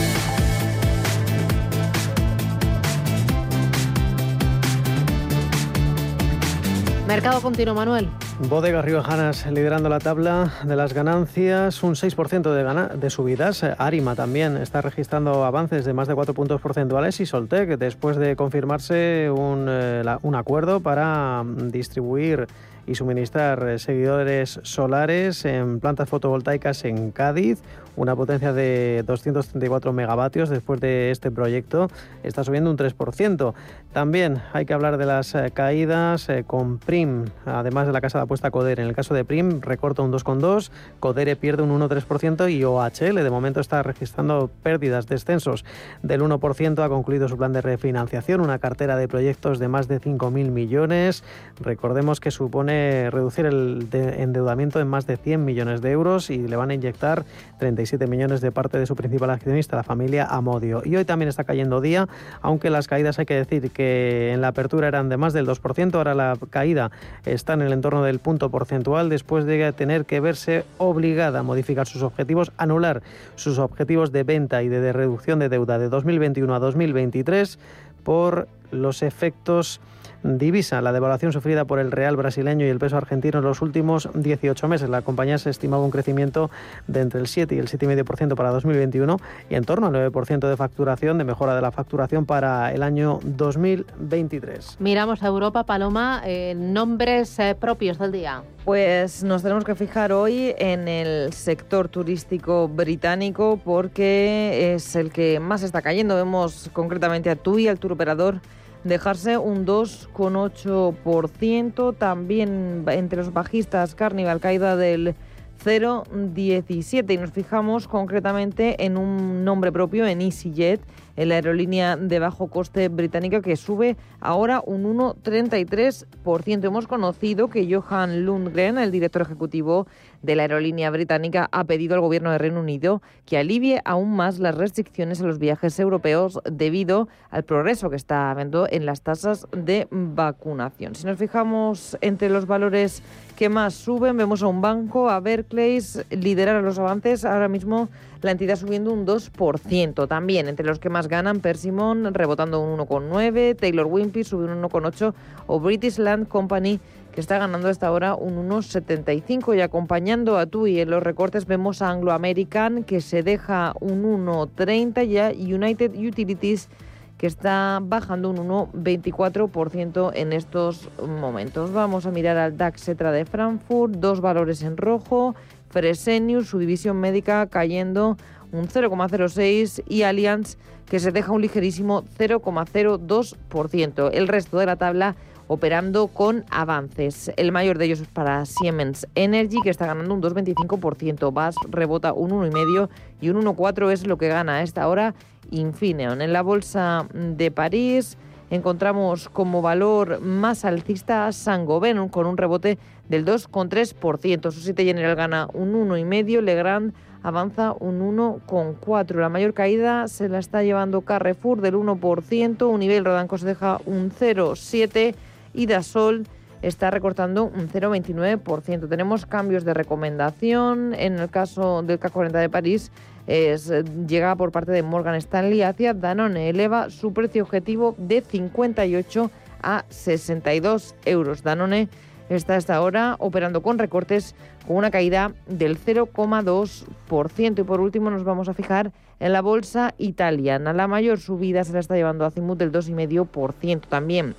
Mercado 7.11 7.41
continuo, 7.41 7.75
Manuel. 7.75 8.07
Bodegas 8.47 8.85
Riojanas 8.85 9.45
liderando 9.47 9.89
la 9.89 9.99
tabla 9.99 10.53
de 10.63 10.77
las 10.77 10.93
ganancias, 10.93 11.83
un 11.83 11.95
6% 11.95 12.53
de, 12.53 12.63
gana 12.63 12.87
de 12.87 13.09
subidas. 13.09 13.65
Arima 13.77 14.15
también 14.15 14.55
está 14.55 14.79
registrando 14.79 15.43
avances 15.43 15.83
de 15.83 15.91
más 15.91 16.07
de 16.07 16.15
4 16.15 16.33
puntos 16.33 16.61
porcentuales 16.61 17.19
y 17.19 17.25
Soltec, 17.25 17.77
después 17.77 18.15
de 18.15 18.37
confirmarse 18.37 19.29
un, 19.29 19.65
eh, 19.67 20.03
un 20.21 20.35
acuerdo 20.35 20.79
para 20.79 21.43
mm, 21.43 21.71
distribuir 21.71 22.47
y 22.87 22.95
suministrar 22.95 23.67
eh, 23.67 23.77
seguidores 23.77 24.61
solares 24.63 25.43
en 25.43 25.81
plantas 25.81 26.07
fotovoltaicas 26.07 26.85
en 26.85 27.11
Cádiz, 27.11 27.61
una 27.95 28.15
potencia 28.15 28.53
de 28.53 29.03
234 29.05 29.93
megavatios 29.93 30.49
después 30.49 30.79
de 30.79 31.11
este 31.11 31.31
proyecto, 31.31 31.89
está 32.23 32.43
subiendo 32.43 32.71
un 32.71 32.77
3%. 32.77 33.53
También 33.93 34.41
hay 34.53 34.65
que 34.65 34.73
hablar 34.73 34.97
de 34.97 35.05
las 35.05 35.35
eh, 35.35 35.51
caídas 35.53 36.29
eh, 36.29 36.43
con 36.45 36.77
Prim, 36.77 37.25
además 37.45 37.87
de 37.87 37.93
la 37.93 38.01
casa 38.01 38.19
de 38.19 38.23
apuesta 38.23 38.51
Codere. 38.51 38.81
En 38.81 38.89
el 38.89 38.95
caso 38.95 39.13
de 39.13 39.25
Prim 39.25 39.59
recorta 39.61 40.01
un 40.01 40.11
2,2, 40.11 40.71
Codere 40.99 41.35
pierde 41.35 41.63
un 41.63 41.77
1,3% 41.79 42.51
y 42.51 42.63
OHL 42.63 43.15
de 43.15 43.29
momento 43.29 43.59
está 43.59 43.83
registrando 43.83 44.49
pérdidas, 44.63 45.07
descensos 45.07 45.65
del 46.01 46.21
1%, 46.21 46.83
ha 46.83 46.89
concluido 46.89 47.27
su 47.27 47.37
plan 47.37 47.53
de 47.53 47.61
refinanciación, 47.61 48.41
una 48.41 48.59
cartera 48.59 48.95
de 48.95 49.07
proyectos 49.07 49.59
de 49.59 49.67
más 49.67 49.87
de 49.87 49.99
5.000 49.99 50.51
millones. 50.51 51.23
Recordemos 51.59 52.19
que 52.19 52.31
supone 52.31 53.09
reducir 53.11 53.45
el 53.45 53.87
endeudamiento 53.91 54.79
en 54.79 54.87
más 54.87 55.07
de 55.07 55.17
100 55.17 55.43
millones 55.43 55.81
de 55.81 55.91
euros 55.91 56.29
y 56.29 56.37
le 56.37 56.55
van 56.55 56.71
a 56.71 56.73
inyectar 56.73 57.25
37 57.61 58.07
millones 58.07 58.41
de 58.41 58.51
parte 58.51 58.79
de 58.79 58.87
su 58.87 58.95
principal 58.95 59.29
accionista, 59.29 59.75
la 59.75 59.83
familia 59.83 60.25
Amodio. 60.25 60.81
Y 60.83 60.95
hoy 60.95 61.05
también 61.05 61.29
está 61.29 61.43
cayendo 61.43 61.79
día, 61.79 62.09
aunque 62.41 62.71
las 62.71 62.87
caídas 62.87 63.19
hay 63.19 63.27
que 63.27 63.35
decir 63.35 63.69
que 63.69 64.31
en 64.33 64.41
la 64.41 64.47
apertura 64.47 64.87
eran 64.87 65.09
de 65.09 65.17
más 65.17 65.31
del 65.33 65.45
2%, 65.45 65.93
ahora 65.93 66.15
la 66.15 66.35
caída 66.49 66.89
está 67.23 67.53
en 67.53 67.61
el 67.61 67.71
entorno 67.71 68.01
del 68.01 68.17
punto 68.17 68.49
porcentual 68.49 69.09
después 69.09 69.45
de 69.45 69.71
tener 69.73 70.05
que 70.05 70.19
verse 70.19 70.65
obligada 70.79 71.41
a 71.41 71.43
modificar 71.43 71.85
sus 71.85 72.01
objetivos, 72.01 72.51
anular 72.57 73.03
sus 73.35 73.59
objetivos 73.59 74.11
de 74.11 74.23
venta 74.23 74.63
y 74.63 74.67
de 74.67 74.91
reducción 74.91 75.37
de 75.37 75.47
deuda 75.47 75.77
de 75.77 75.87
2021 75.87 76.55
a 76.55 76.59
2023 76.59 77.59
por 78.03 78.47
los 78.71 79.03
efectos 79.03 79.81
divisa, 80.23 80.81
la 80.81 80.91
devaluación 80.91 81.33
sufrida 81.33 81.65
por 81.65 81.79
el 81.79 81.91
real 81.91 82.15
brasileño 82.15 82.65
y 82.65 82.69
el 82.69 82.79
peso 82.79 82.97
argentino 82.97 83.39
en 83.39 83.45
los 83.45 83.61
últimos 83.61 84.09
18 84.13 84.67
meses. 84.67 84.89
La 84.89 85.01
compañía 85.01 85.37
se 85.37 85.49
estimaba 85.49 85.83
un 85.83 85.91
crecimiento 85.91 86.49
de 86.87 87.01
entre 87.01 87.19
el 87.19 87.27
7 87.27 87.55
y 87.55 87.59
el 87.59 87.67
7,5% 87.67 88.35
para 88.35 88.51
2021 88.51 89.17
y 89.49 89.55
en 89.55 89.63
torno 89.63 89.87
al 89.87 89.93
9% 89.93 90.49
de 90.49 90.57
facturación, 90.57 91.17
de 91.17 91.23
mejora 91.23 91.55
de 91.55 91.61
la 91.61 91.71
facturación 91.71 92.25
para 92.25 92.73
el 92.73 92.83
año 92.83 93.19
2023. 93.23 94.77
Miramos 94.79 95.23
a 95.23 95.27
Europa, 95.27 95.65
Paloma, 95.65 96.21
eh, 96.25 96.53
nombres 96.55 97.37
eh, 97.39 97.55
propios 97.59 97.97
del 97.97 98.11
día. 98.11 98.43
Pues 98.65 99.23
nos 99.23 99.41
tenemos 99.41 99.63
que 99.63 99.73
fijar 99.73 100.11
hoy 100.11 100.53
en 100.57 100.87
el 100.87 101.33
sector 101.33 101.89
turístico 101.89 102.67
británico 102.67 103.59
porque 103.63 104.73
es 104.75 104.95
el 104.95 105.11
que 105.11 105.39
más 105.39 105.63
está 105.63 105.81
cayendo. 105.81 106.15
Vemos 106.15 106.69
concretamente 106.73 107.29
a 107.31 107.35
TUI, 107.35 107.67
al 107.67 107.79
tour 107.79 107.93
operador 107.93 108.39
dejarse 108.83 109.37
un 109.37 109.65
2,8%. 109.65 111.95
También 111.97 112.83
entre 112.87 113.17
los 113.17 113.33
bajistas 113.33 113.95
Carnival, 113.95 114.39
caída 114.39 114.75
del 114.75 115.15
0,17. 115.63 117.13
Y 117.13 117.17
nos 117.17 117.31
fijamos 117.31 117.87
concretamente 117.87 118.85
en 118.85 118.97
un 118.97 119.45
nombre 119.45 119.71
propio, 119.71 120.07
en 120.07 120.21
EasyJet, 120.21 120.81
en 121.15 121.29
la 121.29 121.35
aerolínea 121.35 121.97
de 121.97 122.19
bajo 122.19 122.47
coste 122.47 122.89
británica 122.89 123.41
que 123.41 123.55
sube 123.55 123.97
ahora 124.19 124.61
un 124.65 124.83
1,33%. 124.97 126.65
Hemos 126.65 126.87
conocido 126.87 127.49
que 127.49 127.71
Johan 127.71 128.25
Lundgren, 128.25 128.77
el 128.77 128.91
director 128.91 129.21
ejecutivo 129.21 129.87
de 130.21 130.35
la 130.35 130.43
aerolínea 130.43 130.89
británica, 130.89 131.49
ha 131.51 131.63
pedido 131.63 131.95
al 131.95 132.01
gobierno 132.01 132.31
de 132.31 132.37
Reino 132.37 132.59
Unido 132.59 133.01
que 133.25 133.37
alivie 133.37 133.81
aún 133.85 134.15
más 134.15 134.39
las 134.39 134.55
restricciones 134.55 135.21
a 135.21 135.25
los 135.25 135.39
viajes 135.39 135.79
europeos 135.79 136.39
debido 136.49 137.07
al 137.29 137.43
progreso 137.43 137.89
que 137.89 137.95
está 137.95 138.31
habiendo 138.31 138.67
en 138.69 138.85
las 138.85 139.01
tasas 139.01 139.47
de 139.51 139.87
vacunación. 139.91 140.95
Si 140.95 141.05
nos 141.05 141.17
fijamos 141.17 141.97
entre 142.01 142.29
los 142.29 142.45
valores 142.45 143.01
que 143.35 143.49
más 143.49 143.73
suben, 143.73 144.17
vemos 144.17 144.43
a 144.43 144.47
un 144.47 144.61
banco, 144.61 145.09
a 145.09 145.19
Berkeley, 145.19 145.79
liderar 146.11 146.61
los 146.63 146.77
avances. 146.77 147.25
Ahora 147.25 147.47
mismo 147.47 147.89
la 148.21 148.31
entidad 148.31 148.55
subiendo 148.55 148.91
un 148.93 149.05
2%. 149.05 150.07
También 150.07 150.47
entre 150.47 150.65
los 150.65 150.79
que 150.79 150.89
más 150.89 151.07
ganan 151.07 151.39
Persimmon 151.39 152.13
rebotando 152.13 152.59
un 152.59 152.79
1,9, 152.79 153.55
Taylor 153.55 153.87
Wimpey 153.87 154.23
sube 154.23 154.45
un 154.45 154.61
1,8 154.61 155.13
o 155.47 155.59
British 155.59 155.97
Land 155.97 156.27
Company 156.27 156.79
que 157.11 157.21
está 157.21 157.37
ganando 157.37 157.67
hasta 157.67 157.87
ahora 157.87 158.15
un 158.15 158.49
1,75 158.49 159.55
y 159.55 159.61
acompañando 159.61 160.37
a 160.37 160.45
TUI 160.45 160.79
en 160.79 160.89
los 160.89 161.03
recortes 161.03 161.45
vemos 161.45 161.81
a 161.81 161.89
Anglo 161.89 162.13
American 162.13 162.83
que 162.83 163.01
se 163.01 163.23
deja 163.23 163.73
un 163.79 164.03
1,30 164.03 165.07
ya 165.07 165.29
United 165.29 165.93
Utilities 165.95 166.69
que 167.17 167.27
está 167.27 167.79
bajando 167.83 168.29
un 168.31 168.37
1,24% 168.37 170.11
en 170.15 170.33
estos 170.33 170.89
momentos. 170.99 171.71
Vamos 171.71 172.07
a 172.07 172.11
mirar 172.11 172.37
al 172.37 172.57
DAX 172.57 172.83
Cetra 172.83 173.11
de 173.11 173.25
Frankfurt, 173.25 173.93
dos 173.93 174.21
valores 174.21 174.63
en 174.63 174.75
rojo, 174.75 175.35
Fresenius, 175.69 176.47
su 176.47 176.57
división 176.57 176.99
médica 176.99 177.45
cayendo 177.45 178.17
un 178.51 178.67
0,06 178.67 179.83
y 179.87 180.01
Allianz 180.01 180.57
que 180.87 180.99
se 180.99 181.11
deja 181.11 181.31
un 181.31 181.41
ligerísimo 181.41 182.03
0,02%. 182.17 184.09
El 184.13 184.27
resto 184.27 184.57
de 184.57 184.65
la 184.65 184.75
tabla 184.77 185.15
operando 185.51 186.07
con 186.07 186.45
avances. 186.49 187.29
El 187.35 187.51
mayor 187.51 187.77
de 187.77 187.83
ellos 187.83 187.99
es 187.99 188.07
para 188.07 188.45
Siemens 188.45 189.05
Energy, 189.15 189.57
que 189.61 189.69
está 189.69 189.85
ganando 189.85 190.13
un 190.13 190.21
2,25%. 190.21 191.33
VAS 191.33 191.55
rebota 191.69 192.13
un 192.13 192.31
1,5% 192.31 192.87
y 193.19 193.29
un 193.31 193.43
1,4% 193.43 193.91
es 193.91 194.07
lo 194.07 194.17
que 194.17 194.29
gana 194.29 194.55
a 194.55 194.61
esta 194.61 194.87
hora 194.87 195.13
Infineon. 195.49 196.21
En 196.21 196.31
la 196.31 196.41
bolsa 196.41 197.05
de 197.13 197.51
París 197.51 198.17
encontramos 198.49 199.27
como 199.27 199.61
valor 199.61 200.21
más 200.21 200.63
alcista 200.63 201.27
a 201.27 201.33
Saint-Gobain 201.33 202.07
con 202.07 202.27
un 202.27 202.37
rebote 202.37 202.77
del 203.09 203.25
2,3%. 203.25 204.51
Societe 204.51 204.85
General 204.85 205.17
gana 205.17 205.49
un 205.51 205.73
1,5%, 205.73 206.39
Legrand 206.39 206.93
avanza 207.23 207.73
un 207.77 207.99
1,4%. 208.15 209.15
La 209.15 209.27
mayor 209.27 209.53
caída 209.53 210.07
se 210.07 210.29
la 210.29 210.39
está 210.39 210.63
llevando 210.63 211.01
Carrefour 211.01 211.59
del 211.59 211.75
1%, 211.75 212.71
Univel 212.71 213.03
Rodanco 213.03 213.37
se 213.37 213.47
deja 213.47 213.81
un 213.85 214.11
0,7% 214.11 215.13
y 215.53 215.65
Dasol 215.65 216.25
está 216.61 216.91
recortando 216.91 217.45
un 217.45 217.69
0,29%. 217.69 218.87
Tenemos 218.87 219.25
cambios 219.25 219.65
de 219.65 219.73
recomendación. 219.73 220.93
En 220.93 221.19
el 221.19 221.29
caso 221.29 221.81
del 221.81 221.99
K40 221.99 222.31
de 222.31 222.49
París, 222.49 222.91
es, 223.27 223.71
llega 224.07 224.35
por 224.35 224.51
parte 224.51 224.71
de 224.71 224.83
Morgan 224.83 225.15
Stanley 225.15 225.61
hacia 225.61 225.93
Danone. 225.93 226.49
Eleva 226.49 226.89
su 226.89 227.13
precio 227.13 227.43
objetivo 227.43 227.95
de 227.97 228.21
58 228.21 229.31
a 229.63 229.85
62 229.89 230.95
euros. 231.05 231.43
Danone 231.43 231.89
está 232.29 232.55
hasta 232.55 232.75
ahora 232.75 233.15
operando 233.19 233.61
con 233.61 233.77
recortes 233.77 234.35
con 234.67 234.77
una 234.77 234.91
caída 234.91 235.33
del 235.47 235.77
0,2%. 235.79 237.59
Y 237.59 237.63
por 237.63 237.81
último 237.81 238.09
nos 238.09 238.23
vamos 238.23 238.49
a 238.49 238.53
fijar 238.53 238.91
en 239.19 239.33
la 239.33 239.41
bolsa 239.41 239.93
italiana. 239.97 240.73
La 240.73 240.87
mayor 240.87 241.19
subida 241.19 241.63
se 241.63 241.73
la 241.73 241.79
está 241.79 241.95
llevando 241.95 242.25
Azimut 242.25 242.57
del 242.57 242.71
2,5% 242.71 243.81
también. 243.87 244.35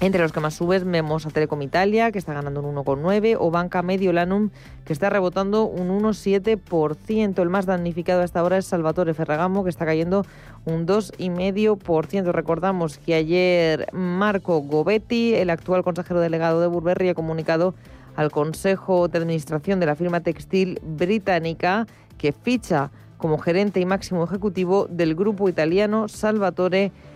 Entre 0.00 0.20
los 0.20 0.32
que 0.32 0.40
más 0.40 0.54
subes 0.54 0.84
vemos 0.84 1.26
a 1.26 1.30
Telecom 1.30 1.62
Italia, 1.62 2.10
que 2.10 2.18
está 2.18 2.34
ganando 2.34 2.60
un 2.60 2.74
1,9%, 2.74 3.36
o 3.38 3.50
Banca 3.50 3.82
Mediolanum, 3.82 4.50
que 4.84 4.92
está 4.92 5.10
rebotando 5.10 5.64
un 5.64 5.88
1,7%. 5.88 7.40
El 7.40 7.48
más 7.48 7.66
damnificado 7.66 8.22
hasta 8.22 8.40
ahora 8.40 8.58
es 8.58 8.66
Salvatore 8.66 9.14
Ferragamo, 9.14 9.62
que 9.62 9.70
está 9.70 9.86
cayendo 9.86 10.26
un 10.64 10.86
2,5%. 10.86 12.32
Recordamos 12.32 12.98
que 12.98 13.14
ayer 13.14 13.86
Marco 13.92 14.60
Gobetti, 14.60 15.34
el 15.34 15.50
actual 15.50 15.84
consejero 15.84 16.20
delegado 16.20 16.60
de 16.60 16.66
Burberry, 16.66 17.10
ha 17.10 17.14
comunicado 17.14 17.74
al 18.16 18.30
Consejo 18.30 19.08
de 19.08 19.18
Administración 19.18 19.80
de 19.80 19.86
la 19.86 19.94
firma 19.94 20.20
textil 20.20 20.80
británica 20.82 21.86
que 22.18 22.32
ficha 22.32 22.90
como 23.18 23.38
gerente 23.38 23.78
y 23.78 23.86
máximo 23.86 24.24
ejecutivo 24.24 24.86
del 24.90 25.14
grupo 25.14 25.48
italiano 25.48 26.08
Salvatore 26.08 26.90
Ferragamo. 26.90 27.11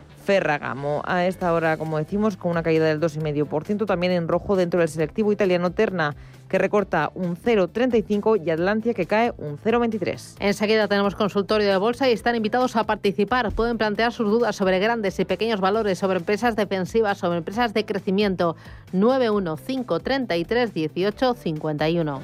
A 1.04 1.26
esta 1.26 1.52
hora, 1.52 1.76
como 1.76 1.98
decimos, 1.98 2.36
con 2.36 2.50
una 2.50 2.62
caída 2.62 2.86
del 2.86 3.00
2,5%, 3.00 3.86
también 3.86 4.12
en 4.12 4.26
rojo 4.26 4.56
dentro 4.56 4.80
del 4.80 4.88
selectivo 4.88 5.30
italiano 5.30 5.70
Terna, 5.70 6.16
que 6.48 6.58
recorta 6.58 7.10
un 7.14 7.36
0,35 7.36 8.44
y 8.44 8.50
Atlantia 8.50 8.92
que 8.94 9.06
cae 9.06 9.32
un 9.38 9.56
0,23. 9.58 10.36
Enseguida 10.40 10.88
tenemos 10.88 11.14
consultorio 11.14 11.68
de 11.68 11.76
bolsa 11.76 12.08
y 12.08 12.12
están 12.12 12.34
invitados 12.34 12.74
a 12.76 12.84
participar. 12.84 13.52
Pueden 13.52 13.78
plantear 13.78 14.12
sus 14.12 14.28
dudas 14.28 14.56
sobre 14.56 14.78
grandes 14.78 15.18
y 15.20 15.24
pequeños 15.24 15.60
valores, 15.60 15.98
sobre 15.98 16.18
empresas 16.18 16.56
defensivas, 16.56 17.18
sobre 17.18 17.38
empresas 17.38 17.72
de 17.72 17.84
crecimiento. 17.84 18.56
91533 18.92 20.74
18 20.74 21.34
51. 21.34 22.20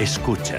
Escucha, 0.00 0.58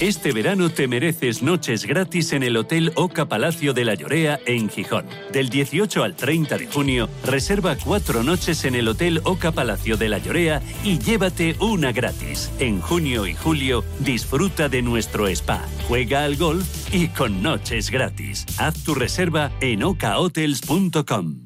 Este 0.00 0.32
verano 0.32 0.68
te 0.68 0.88
mereces 0.88 1.42
noches 1.42 1.86
gratis 1.86 2.34
en 2.34 2.42
el 2.42 2.58
Hotel 2.58 2.92
Oca 2.96 3.30
Palacio 3.30 3.72
de 3.72 3.86
la 3.86 3.94
Llorea 3.94 4.38
en 4.44 4.68
Gijón. 4.68 5.06
Del 5.32 5.48
18 5.48 6.04
al 6.04 6.14
30 6.14 6.58
de 6.58 6.66
junio, 6.66 7.08
reserva 7.24 7.76
cuatro 7.82 8.22
noches 8.22 8.66
en 8.66 8.74
el 8.74 8.88
Hotel 8.88 9.22
Oca 9.24 9.52
Palacio 9.52 9.96
de 9.96 10.10
la 10.10 10.18
Llorea 10.18 10.60
y 10.84 10.98
llévate 10.98 11.56
una 11.60 11.92
gratis. 11.92 12.52
En 12.58 12.82
junio 12.82 13.26
y 13.26 13.32
julio, 13.32 13.84
disfruta 14.00 14.68
de 14.68 14.82
nuestro 14.82 15.28
spa, 15.28 15.64
juega 15.88 16.24
al 16.24 16.36
golf 16.36 16.66
y 16.92 17.08
con 17.08 17.42
noches 17.42 17.90
gratis. 17.90 18.44
Haz 18.58 18.84
tu 18.84 18.94
reserva 18.94 19.50
en 19.62 19.82
ocahotels.com. 19.82 21.45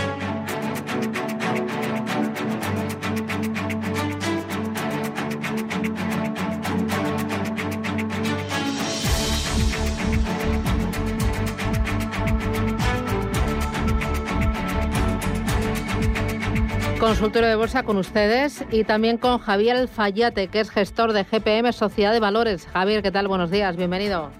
Consultorio 17.21 17.49
de 17.49 17.55
bolsa 17.55 17.83
con 17.83 17.97
ustedes 17.97 18.65
y 18.71 18.83
también 18.83 19.19
con 19.19 19.37
Javier 19.37 19.77
Alfayate, 19.77 20.47
que 20.47 20.59
es 20.59 20.71
gestor 20.71 21.13
de 21.13 21.23
GPM 21.23 21.71
Sociedad 21.71 22.13
de 22.13 22.19
Valores. 22.19 22.65
Javier, 22.65 23.03
¿qué 23.03 23.11
tal? 23.11 23.27
Buenos 23.27 23.51
días, 23.51 23.77
bienvenido. 23.77 24.31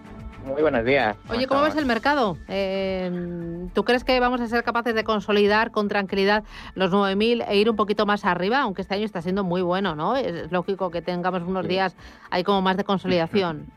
Muy 0.44 0.64
buenos 0.64 0.84
días. 0.84 1.16
Oye, 1.30 1.46
¿cómo 1.46 1.62
ves 1.62 1.76
el 1.76 1.86
mercado? 1.86 2.40
Eh, 2.48 3.68
¿Tú 3.76 3.84
crees 3.84 4.04
que 4.04 4.20
vamos 4.20 4.42
a 4.42 4.48
ser 4.48 4.64
capaces 4.64 4.96
de 4.96 5.04
consolidar 5.04 5.70
con 5.70 5.90
tranquilidad 5.90 6.44
los 6.74 6.92
9.000 6.92 7.46
e 7.48 7.56
ir 7.58 7.70
un 7.70 7.76
poquito 7.76 8.08
más 8.08 8.26
arriba? 8.26 8.62
Aunque 8.62 8.82
este 8.82 8.96
año 8.96 9.06
está 9.06 9.22
siendo 9.22 9.44
muy 9.44 9.62
bueno, 9.62 9.94
¿no? 9.94 10.16
Es 10.16 10.52
lógico 10.52 10.90
que 10.90 11.04
tengamos 11.04 11.44
unos 11.44 11.68
días 11.68 11.96
ahí 12.32 12.44
como 12.44 12.64
más 12.64 12.78
de 12.78 12.84
consolidación. 12.84 13.68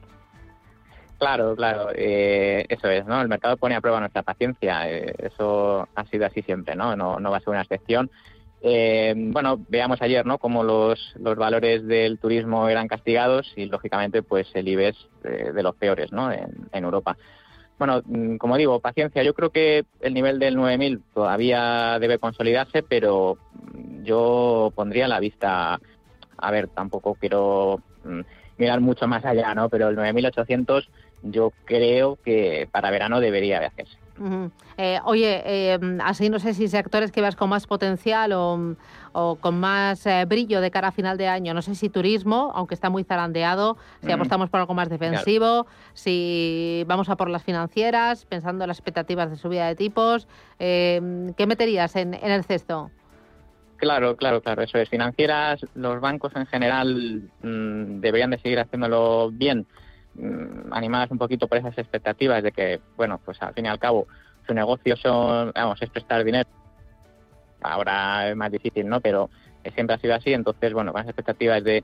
Claro, 1.18 1.55
claro, 1.55 1.90
eh, 1.94 2.64
eso 2.70 2.88
es, 2.88 3.05
¿no? 3.05 3.20
El 3.20 3.28
mercado 3.28 3.59
pone 3.59 3.74
a 3.74 3.80
prueba 3.80 4.00
nuestra 4.00 4.22
paciencia, 4.22 4.90
eh, 4.90 5.14
eso 5.18 5.88
ha 5.94 6.05
sido 6.07 6.24
así 6.26 6.40
siempre, 6.42 6.74
¿no? 6.74 6.96
No, 6.96 7.20
no 7.20 7.30
va 7.30 7.36
a 7.36 7.40
ser 7.40 7.50
una 7.50 7.62
excepción. 7.62 8.11
Eh, 8.66 9.12
bueno, 9.14 9.62
veamos 9.68 10.00
ayer, 10.00 10.24
¿no? 10.24 10.38
Cómo 10.38 10.64
los, 10.64 11.14
los 11.18 11.36
valores 11.36 11.86
del 11.86 12.18
turismo 12.18 12.66
eran 12.70 12.88
castigados 12.88 13.52
y, 13.56 13.66
lógicamente, 13.66 14.22
pues 14.22 14.48
el 14.54 14.66
IBEX 14.66 14.96
de 15.22 15.62
los 15.62 15.74
peores, 15.76 16.12
¿no? 16.12 16.32
En, 16.32 16.66
Europa. 16.72 17.18
Bueno, 17.78 18.00
mm, 18.06 18.36
como 18.36 18.56
digo, 18.56 18.80
paciencia. 18.80 19.22
Yo 19.22 19.34
creo 19.34 19.50
que 19.50 19.84
el 20.00 20.14
nivel 20.14 20.38
del 20.38 20.56
9.000 20.56 21.02
todavía 21.12 21.98
debe 21.98 22.18
consolidarse, 22.18 22.82
pero 22.82 23.36
yo 24.02 24.72
pondría 24.74 25.08
la 25.08 25.20
vista, 25.20 25.78
a 26.38 26.50
ver, 26.50 26.68
tampoco 26.68 27.16
quiero 27.16 27.82
mm, 28.04 28.20
mirar 28.56 28.80
mucho 28.80 29.06
más 29.06 29.26
allá, 29.26 29.54
¿no? 29.54 29.68
Pero 29.68 29.90
el 29.90 29.96
9.800 29.96 30.88
yo 31.22 31.52
creo 31.66 32.16
que 32.24 32.66
para 32.72 32.90
verano 32.90 33.20
debería 33.20 33.60
de 33.60 33.66
hacerse. 33.66 34.03
Eh, 34.76 35.00
oye, 35.04 35.42
eh, 35.44 35.78
así 36.02 36.30
no 36.30 36.38
sé 36.38 36.54
si 36.54 36.68
sectores 36.68 37.12
que 37.12 37.20
vas 37.20 37.36
con 37.36 37.48
más 37.48 37.66
potencial 37.66 38.32
o, 38.32 38.76
o 39.12 39.36
con 39.36 39.58
más 39.58 40.06
eh, 40.06 40.24
brillo 40.26 40.60
de 40.60 40.70
cara 40.70 40.88
a 40.88 40.92
final 40.92 41.16
de 41.16 41.28
año. 41.28 41.54
No 41.54 41.62
sé 41.62 41.74
si 41.74 41.88
turismo, 41.88 42.52
aunque 42.54 42.74
está 42.74 42.90
muy 42.90 43.04
zarandeado, 43.04 43.76
si 44.02 44.12
apostamos 44.12 44.50
por 44.50 44.60
algo 44.60 44.74
más 44.74 44.88
defensivo, 44.88 45.64
claro. 45.64 45.66
si 45.94 46.84
vamos 46.86 47.08
a 47.08 47.16
por 47.16 47.30
las 47.30 47.42
financieras, 47.42 48.24
pensando 48.24 48.64
en 48.64 48.68
las 48.68 48.78
expectativas 48.78 49.30
de 49.30 49.36
subida 49.36 49.66
de 49.66 49.74
tipos. 49.74 50.28
Eh, 50.58 51.32
¿Qué 51.36 51.46
meterías 51.46 51.96
en, 51.96 52.14
en 52.14 52.30
el 52.30 52.44
cesto? 52.44 52.90
Claro, 53.76 54.16
claro, 54.16 54.40
claro, 54.40 54.62
eso 54.62 54.78
es. 54.78 54.88
Financieras, 54.88 55.66
los 55.74 56.00
bancos 56.00 56.32
en 56.36 56.46
general 56.46 57.28
mmm, 57.42 58.00
deberían 58.00 58.30
de 58.30 58.38
seguir 58.38 58.60
haciéndolo 58.60 59.30
bien. 59.30 59.66
Mm, 60.16 60.72
animadas 60.72 61.10
un 61.10 61.18
poquito 61.18 61.48
por 61.48 61.58
esas 61.58 61.76
expectativas 61.76 62.42
de 62.42 62.52
que, 62.52 62.80
bueno, 62.96 63.20
pues 63.24 63.40
al 63.42 63.52
fin 63.52 63.66
y 63.66 63.68
al 63.68 63.78
cabo 63.78 64.06
su 64.46 64.54
negocio 64.54 64.96
son, 64.96 65.52
vamos, 65.54 65.80
es 65.82 65.90
prestar 65.90 66.22
dinero. 66.24 66.48
Ahora 67.60 68.30
es 68.30 68.36
más 68.36 68.52
difícil, 68.52 68.88
¿no? 68.88 69.00
Pero 69.00 69.30
siempre 69.74 69.96
ha 69.96 69.98
sido 69.98 70.14
así, 70.14 70.32
entonces, 70.32 70.72
bueno, 70.72 70.92
con 70.92 71.00
las 71.00 71.08
expectativas 71.08 71.64
de 71.64 71.82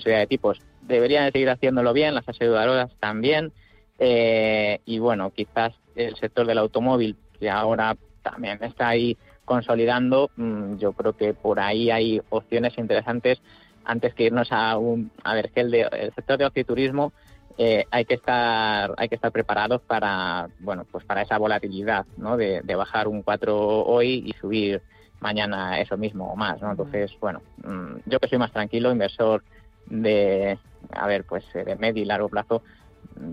subida 0.00 0.18
de 0.18 0.26
tipos, 0.26 0.60
deberían 0.82 1.26
de 1.26 1.32
seguir 1.32 1.50
haciéndolo 1.50 1.92
bien, 1.92 2.14
las 2.14 2.28
aseguradoras 2.28 2.90
también, 3.00 3.52
eh, 3.98 4.80
y 4.86 4.98
bueno, 4.98 5.30
quizás 5.30 5.74
el 5.96 6.16
sector 6.16 6.46
del 6.46 6.58
automóvil, 6.58 7.16
que 7.38 7.50
ahora 7.50 7.96
también 8.22 8.62
está 8.62 8.88
ahí 8.88 9.18
consolidando, 9.44 10.30
mmm, 10.36 10.76
yo 10.76 10.92
creo 10.92 11.16
que 11.16 11.34
por 11.34 11.60
ahí 11.60 11.90
hay 11.90 12.22
opciones 12.30 12.78
interesantes 12.78 13.42
antes 13.84 14.14
que 14.14 14.24
irnos 14.24 14.48
a 14.52 14.78
un, 14.78 15.10
a 15.24 15.34
ver, 15.34 15.50
que 15.50 15.60
el, 15.60 15.70
de, 15.70 15.80
el 15.82 16.14
sector 16.14 16.38
de 16.38 16.64
turismo, 16.64 17.12
eh, 17.58 17.86
hay 17.90 18.04
que 18.04 18.14
estar 18.14 18.94
hay 18.96 19.08
que 19.08 19.14
estar 19.14 19.32
preparados 19.32 19.82
para 19.82 20.48
bueno 20.60 20.84
pues 20.90 21.04
para 21.04 21.22
esa 21.22 21.38
volatilidad 21.38 22.06
no 22.16 22.36
de, 22.36 22.62
de, 22.62 22.74
bajar 22.74 23.08
un 23.08 23.22
4 23.22 23.84
hoy 23.84 24.24
y 24.26 24.32
subir 24.40 24.82
mañana 25.20 25.80
eso 25.80 25.96
mismo 25.96 26.32
o 26.32 26.36
más 26.36 26.60
no 26.62 26.70
entonces 26.70 27.12
bueno 27.20 27.40
yo 28.06 28.18
que 28.18 28.28
soy 28.28 28.38
más 28.38 28.52
tranquilo 28.52 28.90
inversor 28.90 29.42
de 29.86 30.58
a 30.90 31.06
ver 31.06 31.24
pues 31.24 31.44
de 31.52 31.76
medio 31.76 32.02
y 32.02 32.06
largo 32.06 32.28
plazo 32.28 32.62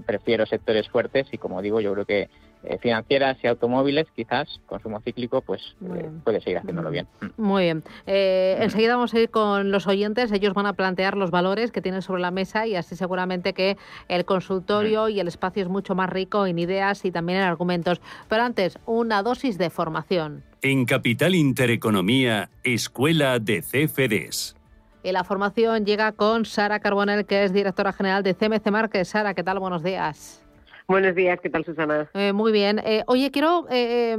prefiero 0.05 0.45
sectores 0.45 0.89
fuertes 0.89 1.28
y 1.32 1.38
como 1.38 1.61
digo 1.61 1.80
yo 1.82 1.93
creo 1.93 2.05
que 2.05 2.30
eh, 2.64 2.78
financieras 2.82 3.38
y 3.41 3.47
automóviles, 3.47 4.07
quizás 4.16 4.60
consumo 4.66 4.99
cíclico, 5.01 5.41
pues 5.41 5.62
eh, 5.82 6.10
puede 6.24 6.41
seguir 6.41 6.57
haciéndolo 6.57 6.89
bien. 6.89 7.07
Muy 7.38 7.64
bien. 7.64 7.84
Eh, 8.05 8.57
enseguida 8.60 8.95
vamos 8.95 9.14
a 9.14 9.20
ir 9.20 9.30
con 9.30 9.72
los 9.72 9.88
oyentes. 9.88 10.32
Ellos 10.32 10.53
van 10.53 10.66
a 10.66 10.74
plantear 10.74 11.16
los 11.16 11.32
valores 11.32 11.72
que 11.72 11.82
tienen 11.82 12.01
sobre 12.01 12.22
la 12.22 12.32
mesa 12.32 12.68
y 12.68 12.76
así 12.76 12.97
seguramente 12.97 13.53
que 13.53 13.78
el 14.10 14.26
consultorio 14.26 15.07
y 15.07 15.22
el 15.22 15.30
espacio 15.30 15.64
es 15.64 15.70
mucho 15.70 15.95
más 15.95 16.10
rico 16.10 16.45
en 16.45 16.60
ideas 16.60 17.05
y 17.05 17.12
también 17.12 17.39
en 17.39 17.45
argumentos. 17.45 18.01
Pero 18.28 18.43
antes, 18.43 18.78
una 18.86 19.24
dosis 19.24 19.57
de 19.57 19.70
formación. 19.70 20.43
En 20.62 20.86
Capital 20.86 21.36
Intereconomía, 21.36 22.49
Escuela 22.64 23.39
de 23.39 23.62
CFDs. 23.62 24.57
Y 25.01 25.14
la 25.14 25.24
formación 25.24 25.86
llega 25.86 26.12
con 26.12 26.43
Sara 26.43 26.82
Carbonell, 26.82 27.26
que 27.26 27.45
es 27.45 27.53
directora 27.53 27.93
general 27.93 28.22
de 28.22 28.34
CMC 28.34 28.70
Márquez. 28.70 29.07
Sara, 29.07 29.34
¿qué 29.34 29.43
tal? 29.43 29.60
Buenos 29.60 29.82
días. 29.82 30.45
Buenos 30.90 31.14
días, 31.14 31.40
¿qué 31.40 31.52
tal 31.52 31.64
Susana? 31.64 32.10
Eh, 32.16 32.34
muy 32.34 32.52
bien. 32.52 32.80
Eh, 32.84 33.04
oye, 33.06 33.30
quiero 33.30 33.68
eh, 33.70 34.18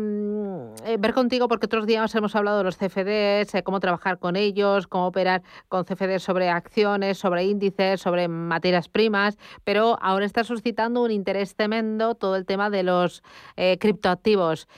ver 1.01 1.15
contigo 1.15 1.49
porque 1.49 1.67
otros 1.67 1.85
días 1.85 2.15
hemos 2.15 2.37
hablado 2.37 2.59
de 2.59 2.63
los 2.63 2.77
CFDs, 2.77 3.61
cómo 3.65 3.81
trabajar 3.81 4.21
con 4.21 4.37
ellos, 4.37 4.87
cómo 4.87 5.09
operar 5.09 5.43
con 5.67 5.85
CFDs 5.85 6.23
sobre 6.23 6.49
acciones, 6.49 7.19
sobre 7.19 7.43
índices, 7.43 8.01
sobre 8.01 8.29
materias 8.29 8.89
primas, 8.89 9.37
pero 9.65 9.99
ahora 10.01 10.25
está 10.25 10.45
suscitando 10.45 11.03
un 11.03 11.11
interés 11.11 11.57
tremendo 11.57 12.15
todo 12.15 12.37
el 12.37 12.47
tema 12.47 12.71
de 12.71 12.85
los 12.85 13.25
criptoactivos. 13.57 14.69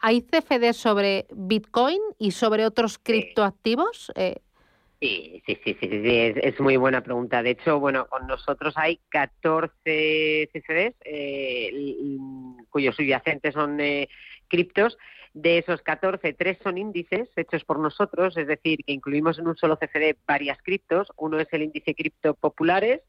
¿Hay 0.00 0.22
CFDs 0.22 0.76
sobre 0.76 1.28
Bitcoin 1.32 2.00
y 2.18 2.32
sobre 2.32 2.66
otros 2.66 2.98
criptoactivos? 2.98 4.10
Sí, 4.98 5.42
sí, 5.44 5.58
sí, 5.62 5.76
sí, 5.78 5.88
sí, 5.90 6.00
es, 6.04 6.36
es, 6.38 6.58
muy 6.58 6.78
buena 6.78 7.02
pregunta. 7.02 7.42
De 7.42 7.50
hecho, 7.50 7.78
bueno, 7.78 8.06
con 8.06 8.26
nosotros 8.26 8.72
hay 8.78 8.98
14 9.10 10.48
CFDs 10.52 10.94
eh, 11.04 11.70
cuyos 12.70 12.96
subyacentes 12.96 13.52
son 13.52 13.78
eh, 13.80 14.08
criptos. 14.48 14.96
De 15.34 15.58
esos 15.58 15.82
14, 15.82 16.32
tres 16.32 16.56
son 16.62 16.78
índices 16.78 17.28
hechos 17.36 17.62
por 17.64 17.78
nosotros, 17.78 18.38
es 18.38 18.46
decir, 18.46 18.78
que 18.86 18.94
incluimos 18.94 19.38
en 19.38 19.48
un 19.48 19.56
solo 19.56 19.76
CFD 19.76 20.16
varias 20.26 20.56
criptos. 20.62 21.12
Uno 21.16 21.38
es 21.38 21.48
el 21.52 21.64
índice 21.64 21.94
cripto 21.94 22.32
populares, 22.32 23.02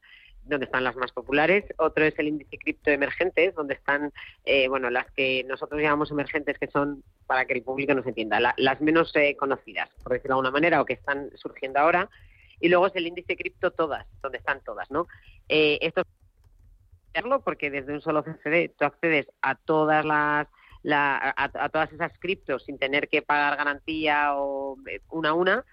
donde 0.48 0.66
están 0.66 0.84
las 0.84 0.96
más 0.96 1.12
populares, 1.12 1.64
otro 1.76 2.04
es 2.04 2.18
el 2.18 2.28
índice 2.28 2.58
cripto 2.58 2.90
emergentes, 2.90 3.54
donde 3.54 3.74
están, 3.74 4.12
eh, 4.44 4.68
bueno, 4.68 4.90
las 4.90 5.10
que 5.12 5.44
nosotros 5.44 5.80
llamamos 5.80 6.10
emergentes, 6.10 6.58
que 6.58 6.68
son, 6.68 7.02
para 7.26 7.44
que 7.44 7.54
el 7.54 7.62
público 7.62 7.94
nos 7.94 8.06
entienda, 8.06 8.40
la, 8.40 8.54
las 8.56 8.80
menos 8.80 9.14
eh, 9.16 9.36
conocidas, 9.36 9.88
por 10.02 10.12
decirlo 10.12 10.34
de 10.34 10.38
alguna 10.38 10.50
manera, 10.50 10.80
o 10.80 10.84
que 10.84 10.94
están 10.94 11.30
surgiendo 11.36 11.80
ahora, 11.80 12.08
y 12.60 12.68
luego 12.68 12.86
es 12.86 12.96
el 12.96 13.06
índice 13.06 13.36
cripto 13.36 13.70
todas, 13.70 14.06
donde 14.22 14.38
están 14.38 14.60
todas, 14.64 14.90
¿no? 14.90 15.06
Eh, 15.48 15.78
esto 15.82 16.02
porque 17.44 17.70
desde 17.70 17.92
un 17.92 18.00
solo 18.00 18.22
CFD 18.22 18.70
tú 18.78 18.84
accedes 18.84 19.26
a 19.42 19.56
todas 19.56 20.04
las 20.04 20.46
la, 20.82 21.16
a, 21.16 21.50
a, 21.64 21.68
todas 21.68 21.92
esas 21.92 22.12
criptos 22.20 22.64
sin 22.64 22.78
tener 22.78 23.08
que 23.08 23.22
pagar 23.22 23.56
garantía 23.56 24.36
o 24.36 24.76
eh, 24.86 25.00
una 25.10 25.30
a 25.30 25.34
una 25.34 25.64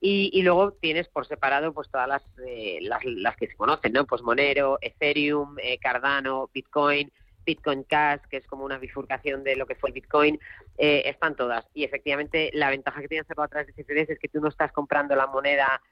y, 0.00 0.30
y, 0.32 0.42
luego 0.42 0.72
tienes 0.72 1.08
por 1.08 1.26
separado 1.26 1.74
pues 1.74 1.90
todas 1.90 2.08
las, 2.08 2.22
eh, 2.46 2.78
las, 2.80 3.04
las, 3.04 3.36
que 3.36 3.48
se 3.48 3.56
conocen, 3.56 3.92
¿no? 3.92 4.06
Pues 4.06 4.22
Monero, 4.22 4.78
Ethereum, 4.80 5.56
eh, 5.62 5.78
Cardano, 5.78 6.48
Bitcoin, 6.54 7.12
Bitcoin 7.44 7.84
Cash, 7.84 8.20
que 8.30 8.38
es 8.38 8.46
como 8.46 8.64
una 8.64 8.78
bifurcación 8.78 9.44
de 9.44 9.56
lo 9.56 9.66
que 9.66 9.74
fue 9.74 9.90
el 9.90 9.94
Bitcoin, 9.94 10.38
eh, 10.78 11.02
están 11.04 11.36
todas. 11.36 11.66
Y 11.74 11.84
efectivamente 11.84 12.50
la 12.54 12.70
ventaja 12.70 13.00
que 13.00 13.08
tiene 13.08 13.22
hacerlo 13.22 13.42
a 13.42 13.48
través 13.48 13.66
de 13.66 13.82
CFDs 13.82 14.10
es 14.10 14.18
que 14.18 14.28
tú 14.28 14.40
no 14.40 14.48
estás 14.48 14.72
comprando 14.72 15.14
la 15.16 15.26
moneda 15.26 15.82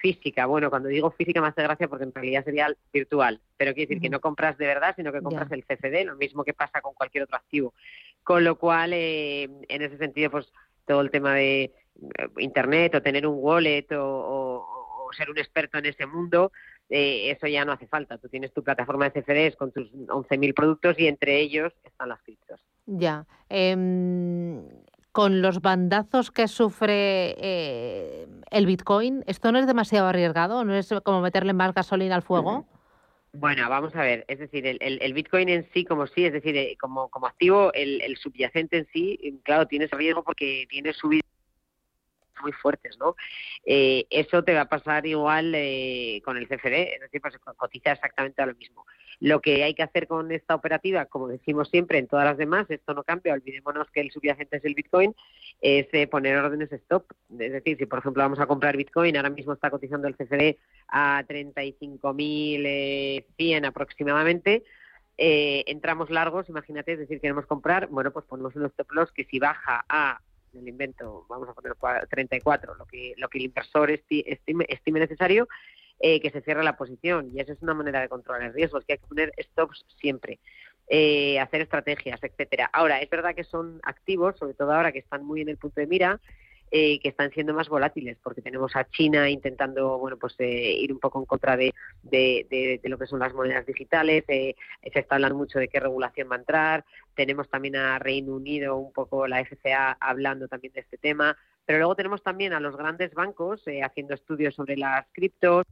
física. 0.00 0.46
Bueno, 0.46 0.70
cuando 0.70 0.88
digo 0.88 1.10
física 1.10 1.40
me 1.40 1.48
hace 1.48 1.62
gracia 1.62 1.88
porque 1.88 2.04
en 2.04 2.14
realidad 2.14 2.44
sería 2.44 2.68
virtual, 2.92 3.40
pero 3.56 3.72
quiere 3.72 3.88
decir 3.88 4.02
que 4.02 4.10
no 4.10 4.20
compras 4.20 4.58
de 4.58 4.66
verdad, 4.66 4.94
sino 4.94 5.10
que 5.10 5.22
compras 5.22 5.48
yeah. 5.48 5.56
el 5.56 5.64
CFD, 5.64 6.04
lo 6.04 6.16
mismo 6.16 6.44
que 6.44 6.54
pasa 6.54 6.80
con 6.80 6.94
cualquier 6.94 7.24
otro 7.24 7.36
activo. 7.36 7.74
Con 8.22 8.44
lo 8.44 8.56
cual, 8.56 8.92
eh, 8.92 9.44
en 9.68 9.82
ese 9.82 9.96
sentido, 9.98 10.30
pues 10.30 10.52
todo 10.86 11.00
el 11.00 11.10
tema 11.10 11.34
de 11.34 11.72
internet 12.38 12.94
o 12.94 13.02
tener 13.02 13.26
un 13.26 13.36
wallet 13.38 13.86
o, 13.92 14.64
ser 15.16 15.30
un 15.30 15.38
experto 15.38 15.78
en 15.78 15.86
ese 15.86 16.04
mundo, 16.04 16.52
eh, 16.90 17.30
eso 17.30 17.46
ya 17.46 17.64
no 17.64 17.72
hace 17.72 17.86
falta. 17.86 18.18
Tú 18.18 18.28
tienes 18.28 18.52
tu 18.52 18.62
plataforma 18.62 19.08
de 19.08 19.22
CFDs 19.22 19.56
con 19.56 19.70
tus 19.72 19.90
11.000 19.92 20.52
productos 20.52 20.98
y 20.98 21.06
entre 21.06 21.40
ellos 21.40 21.72
están 21.84 22.08
las 22.08 22.20
criptos. 22.22 22.60
Ya. 22.86 23.24
Eh, 23.48 23.74
con 25.16 25.40
los 25.40 25.62
bandazos 25.62 26.30
que 26.30 26.46
sufre 26.46 27.34
eh, 27.38 28.28
el 28.50 28.66
Bitcoin, 28.66 29.24
¿esto 29.26 29.50
no 29.50 29.58
es 29.58 29.66
demasiado 29.66 30.08
arriesgado? 30.08 30.62
¿No 30.62 30.74
es 30.74 30.92
como 31.04 31.22
meterle 31.22 31.54
más 31.54 31.72
gasolina 31.72 32.14
al 32.14 32.20
fuego? 32.20 32.66
Bueno, 33.32 33.68
vamos 33.68 33.94
a 33.94 34.02
ver, 34.02 34.24
es 34.28 34.38
decir, 34.38 34.66
el, 34.66 34.78
el, 34.80 34.98
el, 35.02 35.12
Bitcoin 35.12 35.48
en 35.50 35.68
sí 35.74 35.84
como 35.84 36.06
sí, 36.06 36.24
es 36.24 36.32
decir, 36.32 36.56
eh, 36.56 36.76
como, 36.80 37.10
como 37.10 37.26
activo, 37.26 37.70
el, 37.74 38.00
el 38.00 38.16
subyacente 38.16 38.78
en 38.78 38.88
sí, 38.92 39.40
claro, 39.42 39.66
tienes 39.66 39.90
riesgo 39.90 40.24
porque 40.24 40.66
tiene 40.70 40.94
subidas 40.94 41.26
muy 42.42 42.52
fuertes, 42.52 42.98
¿no? 42.98 43.16
Eh, 43.64 44.06
eso 44.10 44.44
te 44.44 44.54
va 44.54 44.62
a 44.62 44.68
pasar 44.68 45.06
igual 45.06 45.52
eh, 45.54 46.20
con 46.24 46.36
el 46.36 46.48
CFD, 46.48 46.94
es 46.94 47.00
decir, 47.00 47.20
pues 47.20 47.38
cotiza 47.56 47.92
exactamente 47.92 48.42
a 48.42 48.46
lo 48.46 48.54
mismo. 48.54 48.84
Lo 49.20 49.40
que 49.40 49.62
hay 49.64 49.72
que 49.74 49.82
hacer 49.82 50.06
con 50.06 50.30
esta 50.30 50.54
operativa, 50.54 51.06
como 51.06 51.28
decimos 51.28 51.70
siempre 51.70 51.96
en 51.98 52.06
todas 52.06 52.26
las 52.26 52.36
demás, 52.36 52.66
esto 52.68 52.92
no 52.92 53.02
cambia, 53.02 53.32
olvidémonos 53.32 53.90
que 53.90 54.00
el 54.00 54.10
subyacente 54.10 54.58
es 54.58 54.64
el 54.64 54.74
Bitcoin, 54.74 55.14
es 55.60 55.86
eh, 55.92 56.06
poner 56.06 56.36
órdenes 56.36 56.70
stop. 56.72 57.06
Es 57.38 57.52
decir, 57.52 57.78
si 57.78 57.86
por 57.86 58.00
ejemplo 58.00 58.22
vamos 58.22 58.40
a 58.40 58.46
comprar 58.46 58.76
Bitcoin, 58.76 59.16
ahora 59.16 59.30
mismo 59.30 59.54
está 59.54 59.70
cotizando 59.70 60.06
el 60.06 60.16
CFD 60.16 60.58
a 60.88 61.24
35.100 61.26 63.66
aproximadamente, 63.66 64.64
eh, 65.18 65.64
entramos 65.66 66.10
largos, 66.10 66.48
imagínate, 66.50 66.92
es 66.92 66.98
decir, 66.98 67.20
queremos 67.20 67.46
comprar, 67.46 67.88
bueno, 67.88 68.12
pues 68.12 68.26
ponemos 68.26 68.54
unos 68.54 68.70
stop 68.72 68.92
loss 68.92 69.10
que 69.12 69.24
si 69.24 69.38
baja 69.38 69.82
a 69.88 70.20
el 70.58 70.68
invento, 70.68 71.26
vamos 71.28 71.48
a 71.48 71.54
poner 71.54 71.74
34, 72.08 72.74
lo 72.74 72.84
que, 72.86 73.14
lo 73.16 73.28
que 73.28 73.38
el 73.38 73.44
inversor 73.44 73.90
estime, 73.90 74.66
estime 74.68 75.00
necesario, 75.00 75.48
eh, 76.00 76.20
que 76.20 76.30
se 76.30 76.40
cierre 76.42 76.64
la 76.64 76.76
posición. 76.76 77.30
Y 77.34 77.40
esa 77.40 77.52
es 77.52 77.62
una 77.62 77.74
manera 77.74 78.00
de 78.00 78.08
controlar 78.08 78.42
el 78.42 78.54
riesgo, 78.54 78.78
es 78.78 78.84
que 78.84 78.94
hay 78.94 78.98
que 78.98 79.06
poner 79.06 79.32
stops 79.38 79.84
siempre. 80.00 80.38
Eh, 80.88 81.40
hacer 81.40 81.62
estrategias, 81.62 82.22
etcétera. 82.22 82.70
Ahora, 82.72 83.00
es 83.00 83.10
verdad 83.10 83.34
que 83.34 83.42
son 83.42 83.80
activos, 83.82 84.36
sobre 84.38 84.54
todo 84.54 84.72
ahora 84.72 84.92
que 84.92 85.00
están 85.00 85.24
muy 85.24 85.40
en 85.40 85.48
el 85.48 85.56
punto 85.56 85.80
de 85.80 85.88
mira, 85.88 86.20
eh, 86.70 86.98
que 87.00 87.08
están 87.08 87.30
siendo 87.30 87.54
más 87.54 87.68
volátiles, 87.68 88.18
porque 88.22 88.42
tenemos 88.42 88.74
a 88.74 88.88
China 88.88 89.30
intentando, 89.30 89.98
bueno, 89.98 90.16
pues 90.16 90.34
eh, 90.38 90.72
ir 90.80 90.92
un 90.92 90.98
poco 90.98 91.20
en 91.20 91.24
contra 91.24 91.56
de, 91.56 91.72
de, 92.02 92.80
lo 92.84 92.98
que 92.98 93.06
son 93.06 93.20
las 93.20 93.32
monedas 93.32 93.64
digitales. 93.66 94.24
Eh, 94.28 94.56
se 94.92 94.98
está 94.98 95.14
hablando 95.14 95.36
mucho 95.36 95.58
de 95.58 95.68
qué 95.68 95.78
regulación 95.78 96.28
va 96.30 96.36
a 96.36 96.40
entrar. 96.40 96.84
Tenemos 97.14 97.48
también 97.48 97.76
a 97.76 97.98
Reino 97.98 98.34
Unido, 98.34 98.76
un 98.76 98.92
poco 98.92 99.26
la 99.26 99.44
FCA 99.44 99.96
hablando 100.00 100.48
también 100.48 100.72
de 100.72 100.80
este 100.80 100.98
tema. 100.98 101.36
Pero 101.64 101.78
luego 101.78 101.94
tenemos 101.94 102.22
también 102.22 102.52
a 102.52 102.60
los 102.60 102.76
grandes 102.76 103.14
bancos 103.14 103.62
haciendo 103.82 104.14
estudios 104.14 104.54
sobre 104.54 104.76
las 104.76 105.06
criptos. 105.12 105.64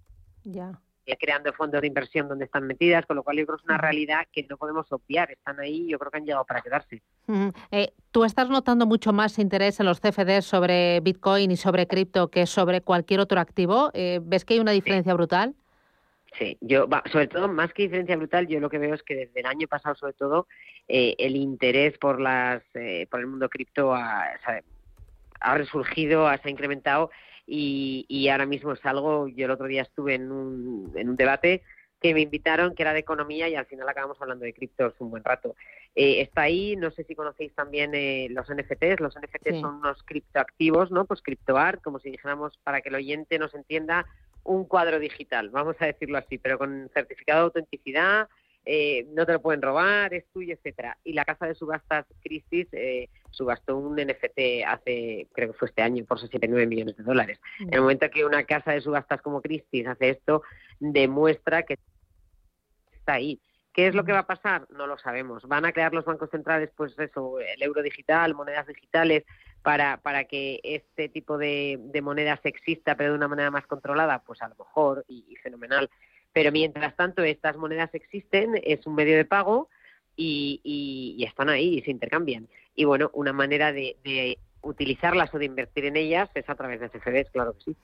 Ya. 0.45 0.71
Eh, 0.71 0.94
creando 1.19 1.53
fondos 1.53 1.81
de 1.81 1.87
inversión 1.87 2.29
donde 2.29 2.47
están 2.47 2.67
metidas, 2.67 3.05
con 3.07 3.17
lo 3.17 3.23
cual 3.23 3.37
yo 3.37 3.47
creo 3.47 3.59
que 3.59 3.63
es 3.63 3.69
una 3.69 3.79
realidad 3.79 4.27
que 4.33 4.45
no 4.49 4.57
podemos 4.57 4.91
obviar. 4.91 5.31
Están 5.31 5.61
ahí, 5.61 5.87
yo 5.89 5.99
creo 5.99 6.11
que 6.11 6.19
han 6.19 6.25
llegado 6.25 6.45
para 6.45 6.63
quedarse. 6.63 7.03
Eh, 7.71 7.93
¿Tú 8.11 8.25
estás 8.25 8.49
notando 8.49 8.87
mucho 8.87 9.13
más 9.13 9.39
interés 9.39 9.81
en 9.81 9.87
los 9.87 10.01
CFDs 10.01 10.45
sobre 10.45 11.01
Bitcoin 11.01 11.51
y 11.51 11.57
sobre 11.57 11.87
cripto 11.87 12.29
que 12.29 12.47
sobre 12.47 12.81
cualquier 12.81 13.21
otro 13.21 13.41
activo? 13.41 13.91
Eh, 13.93 14.21
¿Ves 14.23 14.45
que 14.45 14.55
hay 14.55 14.61
una 14.61 14.73
diferencia 14.73 15.13
brutal? 15.15 15.55
Sí, 16.39 16.59
yo, 16.61 16.89
sobre 17.13 17.29
todo, 17.29 17.47
más 17.47 17.73
que 17.73 17.85
diferencia 17.85 18.17
brutal, 18.17 18.49
yo 18.49 18.59
lo 18.59 18.69
que 18.69 18.79
veo 18.79 18.95
es 18.95 19.03
que 19.05 19.15
desde 19.15 19.41
el 19.41 19.47
año 19.47 19.69
pasado, 19.69 19.95
sobre 19.95 20.15
todo, 20.15 20.49
el 20.89 21.37
interés 21.37 21.97
por 21.97 22.21
las 22.21 22.63
por 23.09 23.21
el 23.21 23.27
mundo 23.29 23.49
cripto 23.49 23.95
ha, 23.95 24.33
ha 25.41 25.59
resurgido, 25.59 26.29
se 26.43 26.49
ha 26.49 26.51
incrementado 26.51 27.11
y, 27.47 28.29
ahora 28.29 28.47
mismo 28.47 28.73
es 28.73 28.85
algo, 28.85 29.29
yo 29.29 29.45
el 29.45 29.51
otro 29.51 29.67
día 29.67 29.83
estuve 29.83 30.15
en 30.15 30.33
un, 30.33 30.93
en 30.97 31.09
un 31.11 31.17
debate 31.17 31.63
que 32.01 32.13
me 32.13 32.21
invitaron, 32.21 32.75
que 32.75 32.83
era 32.83 32.93
de 32.93 32.99
economía, 32.99 33.49
y 33.49 33.55
al 33.55 33.67
final 33.67 33.89
acabamos 33.89 34.21
hablando 34.21 34.45
de 34.45 34.53
criptos 34.53 34.95
un 34.99 35.11
buen 35.11 35.25
rato. 35.25 35.55
Eh, 35.95 36.21
está 36.21 36.43
ahí, 36.43 36.77
no 36.77 36.91
sé 36.91 37.05
si 37.05 37.15
conocéis 37.15 37.55
también 37.55 37.95
eh, 37.95 38.29
los 38.31 38.47
NFTs. 38.49 39.01
Los 39.01 39.15
NFTs 39.17 39.61
son 39.61 39.77
unos 39.77 40.03
criptoactivos, 40.03 40.91
¿no? 40.91 41.07
Pues 41.07 41.23
criptoart, 41.23 41.81
como 41.83 41.99
si 41.99 42.11
dijéramos, 42.11 42.59
para 42.59 42.83
que 42.83 42.91
el 42.91 42.97
oyente 42.97 43.39
nos 43.39 43.55
entienda, 43.55 44.05
un 44.45 44.67
cuadro 44.67 44.99
digital, 44.99 45.49
vamos 45.49 45.77
a 45.81 45.87
decirlo 45.87 46.19
así, 46.19 46.39
pero 46.39 46.59
con 46.59 46.91
certificado 46.93 47.41
de 47.41 47.45
autenticidad, 47.45 48.29
eh, 48.67 49.07
no 49.15 49.27
te 49.27 49.33
lo 49.33 49.43
pueden 49.43 49.63
robar, 49.63 50.15
es 50.15 50.27
tuyo, 50.33 50.55
etcétera. 50.55 50.97
Y 51.05 51.15
la 51.15 51.25
casa 51.25 51.47
de 51.47 51.55
subastas 51.55 52.07
Christie's 52.23 52.69
eh, 52.73 53.09
subastó 53.35 53.77
un 53.77 53.97
NFT 53.97 54.65
hace, 54.67 55.29
creo 55.33 55.53
que 55.53 55.59
fue 55.59 55.69
este 55.69 55.83
año, 55.83 56.05
por 56.05 56.21
69 56.21 56.67
millones 56.67 56.97
de 56.97 57.05
dólares. 57.05 57.41
Mm. 57.59 57.69
En 57.69 57.75
el 57.75 57.81
momento 57.83 58.11
que 58.11 58.25
una 58.25 58.45
casa 58.45 58.73
de 58.73 58.81
subastas 58.81 59.23
como 59.23 59.43
Christie's 59.43 59.87
hace 59.87 60.11
esto, 60.11 60.43
demuestra 60.79 61.63
que 61.63 61.79
está 62.93 63.15
ahí. 63.15 63.41
¿Qué 63.73 63.89
es 63.89 63.95
lo 63.95 64.05
que 64.05 64.13
mm. 64.13 64.17
va 64.17 64.21
a 64.21 64.27
pasar? 64.27 64.67
No 64.71 64.87
lo 64.87 64.99
sabemos. 64.99 65.47
¿Van 65.49 65.65
a 65.65 65.73
crear 65.73 65.93
los 65.93 66.05
bancos 66.05 66.31
centrales, 66.31 66.71
pues 66.77 66.99
eso, 66.99 67.41
el 67.41 67.63
euro 67.63 67.83
digital, 67.83 68.35
monedas 68.35 68.67
digitales, 68.67 69.25
para, 69.63 69.97
para 69.99 70.25
que 70.25 70.61
este 70.63 71.09
tipo 71.09 71.39
de, 71.39 71.79
monedas 72.03 72.41
exista, 72.45 72.97
pero 72.97 73.11
de 73.11 73.17
una 73.17 73.29
manera 73.29 73.51
más 73.51 73.67
controlada? 73.67 74.23
Pues 74.25 74.41
a 74.43 74.49
lo 74.49 74.55
mejor, 74.57 75.05
y 75.09 75.35
fenomenal. 75.43 75.91
Pero 76.35 76.51
mientras 76.51 76.97
tanto, 76.97 77.23
estas 77.23 77.57
monedas 77.57 77.95
existen, 77.95 78.61
es 78.65 78.87
un 78.87 78.97
medio 78.97 79.17
de 79.17 79.25
pago 79.25 79.69
y, 80.17 81.25
están 81.27 81.49
ahí 81.49 81.79
y 81.79 81.83
se 81.83 81.93
intercambian. 81.93 82.49
Y 82.75 82.85
bueno, 82.85 83.11
una 83.15 83.33
manera 83.33 83.73
de, 83.73 84.39
utilizarlas 84.63 85.33
o 85.35 85.39
de 85.39 85.45
invertir 85.45 85.85
en 85.85 85.97
ellas 85.97 86.31
es 86.35 86.49
a 86.49 86.55
través 86.55 86.81
de 86.81 86.89
CFDs, 86.89 87.31
claro 87.31 87.53
que 87.53 87.61
sí. 87.61 87.77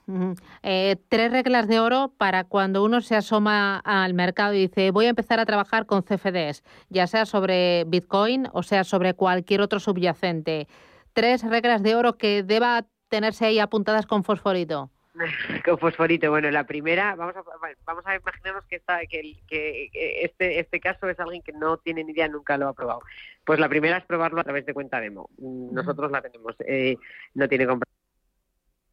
Eh, 0.63 0.95
tres 1.09 1.31
reglas 1.31 1.67
de 1.67 1.79
oro 1.79 2.11
para 2.17 2.43
cuando 2.43 2.83
uno 2.83 3.01
se 3.01 3.15
asoma 3.15 3.77
al 3.77 4.15
mercado 4.15 4.55
y 4.55 4.61
dice 4.61 4.89
voy 4.89 5.05
a 5.05 5.09
empezar 5.09 5.39
a 5.39 5.45
trabajar 5.45 5.85
con 5.85 6.01
CFDs, 6.01 6.63
ya 6.89 7.05
sea 7.05 7.27
sobre 7.27 7.83
Bitcoin 7.85 8.47
o 8.51 8.63
sea 8.63 8.83
sobre 8.83 9.13
cualquier 9.13 9.61
otro 9.61 9.79
subyacente. 9.79 10.67
Tres 11.13 11.43
reglas 11.43 11.83
de 11.83 11.95
oro 11.95 12.17
que 12.17 12.41
deba 12.41 12.87
tenerse 13.09 13.45
ahí 13.45 13.59
apuntadas 13.59 14.07
con 14.07 14.23
fosforito. 14.23 14.89
con 15.65 15.77
fosforito. 15.77 16.29
Bueno, 16.29 16.49
la 16.51 16.65
primera, 16.65 17.15
vamos 17.15 17.35
a, 17.35 17.43
vamos 17.85 18.05
a 18.05 18.15
imaginarnos 18.15 18.65
que, 18.65 18.77
está, 18.77 18.99
que, 19.05 19.39
que 19.47 19.89
este, 20.23 20.59
este 20.59 20.79
caso 20.79 21.09
es 21.09 21.19
alguien 21.19 21.41
que 21.41 21.53
no 21.53 21.77
tiene 21.77 22.03
ni 22.03 22.11
idea, 22.11 22.27
nunca 22.27 22.57
lo 22.57 22.67
ha 22.67 22.73
probado. 22.73 23.01
Pues 23.45 23.59
la 23.59 23.69
primera 23.69 23.97
es 23.97 24.05
probarlo 24.05 24.41
a 24.41 24.43
través 24.43 24.65
de 24.65 24.73
cuenta 24.73 24.99
demo. 24.99 25.29
Nosotros 25.37 26.11
la 26.11 26.21
tenemos. 26.21 26.55
Eh, 26.59 26.97
no 27.33 27.47
tiene 27.47 27.67
compra 27.67 27.87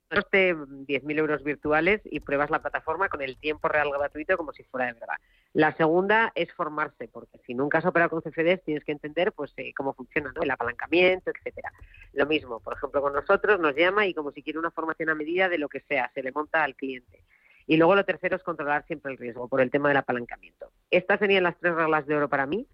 coste 0.09 0.55
10.000 0.55 1.19
euros 1.19 1.43
virtuales 1.45 2.01
y 2.05 2.21
pruebas 2.21 2.51
la 2.51 2.61
plataforma 2.61 3.09
con 3.09 3.23
el 3.23 3.37
tiempo 3.39 3.69
real 3.69 3.91
gratuito 3.91 4.37
como 4.37 4.53
si 4.53 4.65
fuera 4.65 4.87
de 4.87 4.95
verdad. 4.95 5.17
La 5.53 5.75
segunda 5.77 6.33
es 6.35 6.53
formarse, 6.53 7.09
porque 7.09 7.39
si 7.47 7.55
nunca 7.55 7.79
has 7.79 7.87
operado 7.87 8.11
con 8.11 8.23
CFDs 8.23 8.63
tienes 8.65 8.85
que 8.85 8.93
entender 8.93 9.33
pues 9.33 9.53
eh, 9.57 9.73
cómo 9.77 9.95
funciona 9.95 10.33
el 10.41 10.51
apalancamiento, 10.51 11.31
etcétera. 11.31 11.73
Lo 12.13 12.27
mismo, 12.27 12.61
por 12.61 12.77
ejemplo, 12.77 13.01
con 13.01 13.13
nosotros 13.13 13.61
nos 13.61 13.75
llama 13.75 14.07
y 14.07 14.15
como 14.15 14.33
si 14.33 14.43
quiere 14.43 14.59
una 14.59 14.71
formación 14.71 15.11
a 15.11 15.15
medida 15.15 15.49
de 15.49 15.59
lo 15.59 15.69
que 15.69 15.81
sea, 15.81 16.11
se 16.15 16.23
le 16.23 16.33
monta 16.33 16.65
al 16.65 16.75
cliente. 16.75 17.25
Y 17.67 17.77
luego 17.77 17.95
lo 17.95 18.05
tercero 18.05 18.37
es 18.37 18.43
controlar 18.43 18.87
siempre 18.87 19.13
el 19.13 19.19
riesgo 19.19 19.47
por 19.47 19.61
el 19.61 19.71
tema 19.71 19.89
del 19.89 19.99
apalancamiento. 19.99 20.71
Estas 20.91 21.19
serían 21.19 21.43
las 21.43 21.59
tres 21.59 21.75
reglas 21.75 22.07
de 22.07 22.17
oro 22.17 22.29
para 22.29 22.47
mí. 22.47 22.67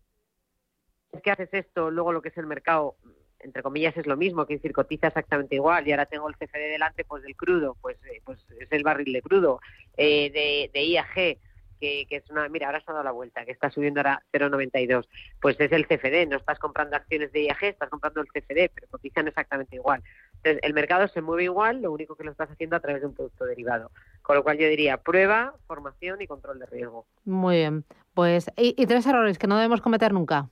Es 1.10 1.20
que 1.20 1.32
haces 1.32 1.48
esto, 1.52 1.90
luego 1.90 2.12
lo 2.12 2.22
que 2.22 2.28
es 2.28 2.38
el 2.38 2.46
mercado 2.46 2.96
entre 3.44 3.62
comillas 3.62 3.96
es 3.96 4.06
lo 4.06 4.16
mismo, 4.16 4.46
que 4.46 4.54
decir, 4.54 4.72
cotiza 4.72 5.08
exactamente 5.08 5.54
igual 5.54 5.86
y 5.86 5.92
ahora 5.92 6.06
tengo 6.06 6.28
el 6.28 6.36
CFD 6.36 6.70
delante 6.70 7.04
pues 7.04 7.22
del 7.22 7.36
crudo, 7.36 7.76
pues, 7.80 7.96
eh, 8.04 8.20
pues 8.24 8.44
es 8.58 8.72
el 8.72 8.82
barril 8.82 9.12
de 9.12 9.22
crudo, 9.22 9.60
eh, 9.96 10.70
de, 10.72 10.84
IAG, 10.84 11.14
que, 11.14 12.06
que, 12.08 12.16
es 12.16 12.30
una, 12.30 12.48
mira, 12.48 12.68
ahora 12.68 12.80
se 12.80 12.90
ha 12.90 12.94
dado 12.94 13.04
la 13.04 13.10
vuelta, 13.10 13.44
que 13.44 13.52
está 13.52 13.70
subiendo 13.70 14.00
ahora 14.00 14.22
0,92, 14.32 15.06
pues 15.40 15.60
es 15.60 15.70
el 15.72 15.86
CFD, 15.86 16.26
no 16.26 16.36
estás 16.36 16.58
comprando 16.58 16.96
acciones 16.96 17.32
de 17.32 17.44
IAG, 17.44 17.64
estás 17.64 17.90
comprando 17.90 18.22
el 18.22 18.28
CFD, 18.28 18.70
pero 18.74 18.88
cotizan 18.90 19.28
exactamente 19.28 19.76
igual. 19.76 20.02
Entonces, 20.36 20.60
el 20.62 20.74
mercado 20.74 21.08
se 21.08 21.20
mueve 21.20 21.44
igual, 21.44 21.82
lo 21.82 21.92
único 21.92 22.16
que 22.16 22.24
lo 22.24 22.30
estás 22.30 22.50
haciendo 22.50 22.76
a 22.76 22.80
través 22.80 23.02
de 23.02 23.08
un 23.08 23.14
producto 23.14 23.44
derivado. 23.44 23.90
Con 24.22 24.36
lo 24.36 24.42
cual 24.42 24.58
yo 24.58 24.68
diría 24.68 24.98
prueba, 24.98 25.54
formación 25.66 26.20
y 26.22 26.26
control 26.26 26.58
de 26.58 26.66
riesgo. 26.66 27.06
Muy 27.24 27.56
bien. 27.56 27.84
Pues, 28.14 28.50
y 28.56 28.86
tres 28.86 29.06
errores 29.06 29.38
que 29.38 29.46
no 29.46 29.56
debemos 29.56 29.80
cometer 29.80 30.12
nunca. 30.12 30.48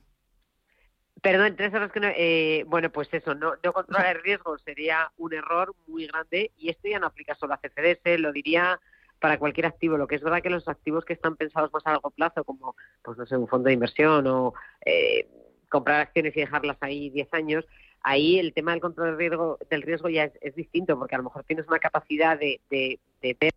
Perdón, 1.23 1.55
tres 1.55 1.73
horas 1.73 1.89
que 1.89 2.01
no. 2.01 2.09
Eh, 2.17 2.65
bueno, 2.67 2.91
pues 2.91 3.07
eso, 3.13 3.33
no, 3.33 3.53
no 3.63 3.71
controlar 3.71 4.17
el 4.17 4.23
riesgo 4.23 4.57
sería 4.57 5.09
un 5.17 5.33
error 5.33 5.73
muy 5.87 6.05
grande 6.05 6.51
y 6.57 6.69
esto 6.69 6.89
ya 6.89 6.99
no 6.99 7.07
aplica 7.07 7.33
solo 7.35 7.53
a 7.53 7.59
CFDs, 7.59 8.19
lo 8.19 8.33
diría 8.33 8.77
para 9.19 9.39
cualquier 9.39 9.67
activo. 9.67 9.95
Lo 9.97 10.05
que 10.05 10.15
es 10.15 10.21
verdad 10.21 10.41
que 10.41 10.49
los 10.49 10.67
activos 10.67 11.05
que 11.05 11.13
están 11.13 11.37
pensados 11.37 11.71
más 11.71 11.87
a 11.87 11.91
largo 11.91 12.11
plazo, 12.11 12.43
como, 12.43 12.75
pues 13.01 13.17
no 13.17 13.25
sé, 13.25 13.37
un 13.37 13.47
fondo 13.47 13.67
de 13.67 13.73
inversión 13.73 14.27
o 14.27 14.53
eh, 14.85 15.29
comprar 15.69 16.01
acciones 16.01 16.35
y 16.35 16.41
dejarlas 16.41 16.75
ahí 16.81 17.09
10 17.09 17.33
años, 17.33 17.65
ahí 18.01 18.37
el 18.37 18.53
tema 18.53 18.73
del 18.73 18.81
control 18.81 19.11
del 19.11 19.17
riesgo, 19.17 19.57
del 19.69 19.81
riesgo 19.81 20.09
ya 20.09 20.29
es, 20.41 20.55
distinto, 20.55 20.99
porque 20.99 21.15
a 21.15 21.19
lo 21.19 21.23
mejor 21.23 21.45
tienes 21.45 21.65
una 21.69 21.79
capacidad 21.79 22.37
de, 22.37 22.59
de, 22.69 22.99
ver 23.21 23.53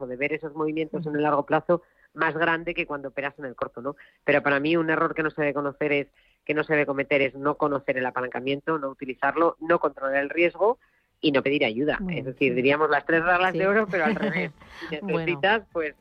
de 0.00 0.16
ver 0.16 0.32
esos 0.32 0.52
movimientos 0.54 1.06
en 1.06 1.14
el 1.14 1.22
largo 1.22 1.46
plazo 1.46 1.82
más 2.14 2.34
grande 2.34 2.74
que 2.74 2.86
cuando 2.86 3.08
operas 3.08 3.34
en 3.38 3.44
el 3.44 3.54
corto, 3.54 3.82
¿no? 3.82 3.96
Pero 4.24 4.42
para 4.42 4.60
mí 4.60 4.76
un 4.76 4.90
error 4.90 5.14
que 5.14 5.22
no 5.22 5.30
se 5.30 5.42
debe 5.42 5.54
conocer 5.54 5.92
es 5.92 6.08
que 6.44 6.54
no 6.54 6.64
se 6.64 6.72
debe 6.74 6.86
cometer 6.86 7.22
es 7.22 7.34
no 7.34 7.56
conocer 7.56 7.98
el 7.98 8.06
apalancamiento, 8.06 8.78
no 8.78 8.88
utilizarlo, 8.88 9.56
no 9.60 9.78
controlar 9.78 10.22
el 10.22 10.30
riesgo 10.30 10.78
y 11.20 11.32
no 11.32 11.42
pedir 11.42 11.64
ayuda. 11.64 11.98
es 12.10 12.24
decir, 12.26 12.54
diríamos 12.54 12.90
las 12.90 13.06
tres 13.06 13.24
reglas 13.24 13.54
de 13.54 13.66
oro, 13.66 13.86
pero 13.90 14.04
al 14.04 14.14
revés. 14.14 14.52
Si 14.90 15.00
necesitas, 15.00 15.62
pues 15.72 15.94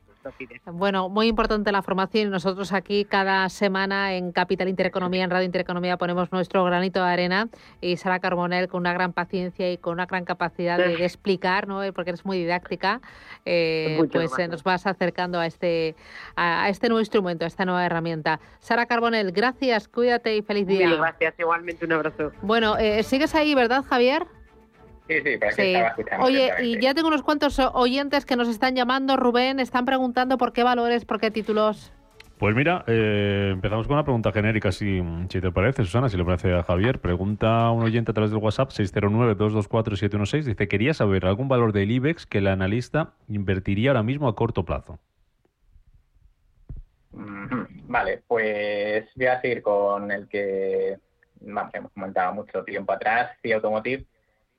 bueno, 0.65 1.09
muy 1.09 1.27
importante 1.27 1.71
la 1.71 1.81
formación. 1.81 2.29
Nosotros 2.29 2.73
aquí 2.73 3.05
cada 3.05 3.49
semana 3.49 4.13
en 4.13 4.31
Capital 4.31 4.67
Intereconomía, 4.69 5.23
en 5.23 5.29
Radio 5.29 5.45
Intereconomía, 5.45 5.97
ponemos 5.97 6.31
nuestro 6.31 6.63
granito 6.63 7.03
de 7.03 7.09
arena 7.09 7.49
y 7.81 7.97
Sara 7.97 8.19
Carbonell 8.19 8.67
con 8.67 8.81
una 8.81 8.93
gran 8.93 9.13
paciencia 9.13 9.71
y 9.71 9.77
con 9.77 9.93
una 9.93 10.05
gran 10.05 10.25
capacidad 10.25 10.77
de, 10.77 10.93
explicar, 11.05 11.67
¿no? 11.67 11.81
porque 11.93 12.11
eres 12.11 12.25
muy 12.25 12.37
didáctica, 12.37 13.01
eh, 13.45 14.01
pues 14.11 14.37
eh, 14.39 14.47
nos 14.47 14.63
vas 14.63 14.85
acercando 14.87 15.39
a 15.39 15.45
este, 15.45 15.95
a, 16.35 16.69
este 16.69 16.89
nuevo 16.89 17.01
instrumento, 17.01 17.45
a 17.45 17.47
esta 17.47 17.65
nueva 17.65 17.85
herramienta. 17.85 18.39
Sara 18.59 18.85
Carbonell, 18.85 19.31
gracias, 19.31 19.87
cuídate 19.87 20.35
y 20.37 20.41
feliz 20.41 20.67
día. 20.67 20.95
gracias, 20.95 21.33
igualmente 21.39 21.85
un 21.85 21.93
abrazo. 21.93 22.31
Bueno, 22.41 22.77
eh, 22.77 23.03
sigues 23.03 23.35
ahí, 23.35 23.55
¿verdad, 23.55 23.83
Javier? 23.83 24.27
Sí, 25.07 25.15
sí, 25.21 25.29
estaba 25.29 25.87
escuchando. 25.87 26.25
Oye, 26.25 26.51
y 26.61 26.79
ya 26.79 26.93
tengo 26.93 27.09
unos 27.09 27.23
cuantos 27.23 27.59
oyentes 27.59 28.25
que 28.25 28.35
nos 28.35 28.47
están 28.47 28.75
llamando, 28.75 29.17
Rubén, 29.17 29.59
están 29.59 29.85
preguntando 29.85 30.37
por 30.37 30.53
qué 30.53 30.63
valores, 30.63 31.05
por 31.05 31.19
qué 31.19 31.29
títulos. 31.29 31.91
Pues 32.37 32.55
mira, 32.55 32.83
eh, 32.87 33.51
empezamos 33.53 33.87
con 33.87 33.95
una 33.95 34.03
pregunta 34.03 34.31
genérica, 34.31 34.71
si, 34.71 35.01
si 35.29 35.39
te 35.39 35.51
parece, 35.51 35.83
Susana, 35.83 36.09
si 36.09 36.17
le 36.17 36.25
parece 36.25 36.53
a 36.53 36.63
Javier. 36.63 36.99
Pregunta 36.99 37.69
un 37.71 37.83
oyente 37.83 38.11
a 38.11 38.13
través 38.13 38.31
del 38.31 38.41
WhatsApp 38.41 38.71
609-224-716. 38.71 40.43
Dice, 40.43 40.67
quería 40.67 40.93
saber 40.93 41.25
algún 41.25 41.47
valor 41.47 41.71
del 41.73 41.91
IBEX 41.91 42.25
que 42.25 42.39
el 42.39 42.47
analista 42.47 43.13
invertiría 43.29 43.91
ahora 43.91 44.03
mismo 44.03 44.27
a 44.27 44.35
corto 44.35 44.65
plazo. 44.65 44.99
Vale, 47.13 48.23
pues 48.27 49.05
voy 49.15 49.25
a 49.27 49.39
seguir 49.39 49.61
con 49.61 50.11
el 50.11 50.27
que 50.27 50.97
vamos, 51.41 51.73
hemos 51.75 51.91
comentado 51.91 52.33
mucho 52.33 52.63
tiempo 52.63 52.91
atrás, 52.91 53.37
FI 53.41 53.53
Automotive, 53.53 54.05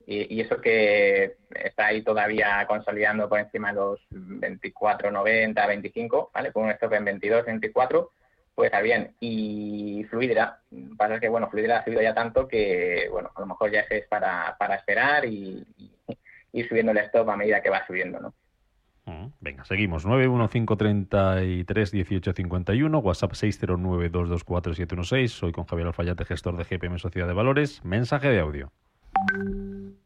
y, 0.05 0.35
y, 0.35 0.41
eso 0.41 0.61
que 0.61 1.37
está 1.49 1.87
ahí 1.87 2.01
todavía 2.01 2.65
consolidando 2.67 3.27
por 3.27 3.39
encima 3.39 3.69
de 3.69 3.75
los 3.75 3.99
24, 4.09 5.11
90, 5.11 5.67
25, 5.67 6.31
¿vale? 6.33 6.51
Con 6.51 6.65
un 6.65 6.71
stop 6.71 6.93
en 6.93 7.05
22, 7.05 7.45
24, 7.45 8.11
pues 8.53 8.67
está 8.67 8.81
bien. 8.81 9.15
Y 9.19 10.05
Fluidra, 10.09 10.59
pasa 10.97 11.19
que, 11.19 11.29
bueno, 11.29 11.49
Fluidra 11.49 11.79
ha 11.79 11.83
subido 11.83 12.01
ya 12.01 12.13
tanto 12.13 12.47
que, 12.47 13.07
bueno, 13.11 13.31
a 13.35 13.39
lo 13.39 13.47
mejor 13.47 13.71
ya 13.71 13.81
es 13.81 14.07
para, 14.07 14.55
para 14.57 14.75
esperar 14.75 15.25
y, 15.25 15.65
y 15.77 15.91
ir 16.53 16.67
subiendo 16.67 16.91
el 16.91 16.99
stop 16.99 17.29
a 17.29 17.37
medida 17.37 17.61
que 17.61 17.69
va 17.69 17.85
subiendo, 17.85 18.19
¿no? 18.19 18.33
Venga, 19.39 19.63
seguimos. 19.65 20.07
915331851, 20.07 23.03
WhatsApp 23.03 23.33
609224716. 23.33 25.27
Soy 25.27 25.51
con 25.51 25.65
Javier 25.65 25.85
Alfayate, 25.87 26.23
gestor 26.25 26.57
de 26.57 26.63
GPM 26.63 26.97
Sociedad 26.97 27.27
de 27.27 27.33
Valores. 27.33 27.85
Mensaje 27.85 28.29
de 28.29 28.39
audio. 28.39 28.71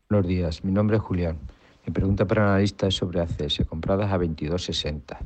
Buenos 0.09 0.27
días, 0.27 0.63
mi 0.63 0.71
nombre 0.71 0.97
es 0.97 1.03
Julián. 1.03 1.37
Mi 1.85 1.93
pregunta 1.93 2.25
para 2.25 2.43
el 2.43 2.49
analista 2.49 2.87
es 2.87 2.95
sobre 2.95 3.21
ACS, 3.21 3.65
compradas 3.67 4.11
a 4.11 4.17
22.60. 4.17 5.17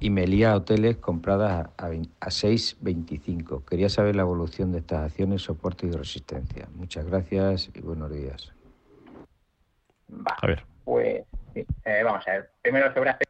Y 0.00 0.10
Melía 0.10 0.56
Hoteles, 0.56 0.96
compradas 0.96 1.68
a, 1.76 1.86
a 1.86 2.28
6.25. 2.28 3.64
Quería 3.64 3.88
saber 3.88 4.16
la 4.16 4.22
evolución 4.22 4.72
de 4.72 4.78
estas 4.78 5.10
acciones, 5.10 5.42
soporte 5.42 5.86
y 5.86 5.92
resistencia. 5.92 6.68
Muchas 6.74 7.06
gracias 7.06 7.70
y 7.72 7.80
buenos 7.80 8.10
días. 8.10 8.52
Va. 10.10 10.36
Pues 10.84 11.22
sí, 11.54 11.64
eh, 11.84 12.02
vamos 12.04 12.26
a 12.26 12.32
ver. 12.32 12.50
Primero 12.60 12.92
sobre 12.92 13.10
ACS. 13.10 13.28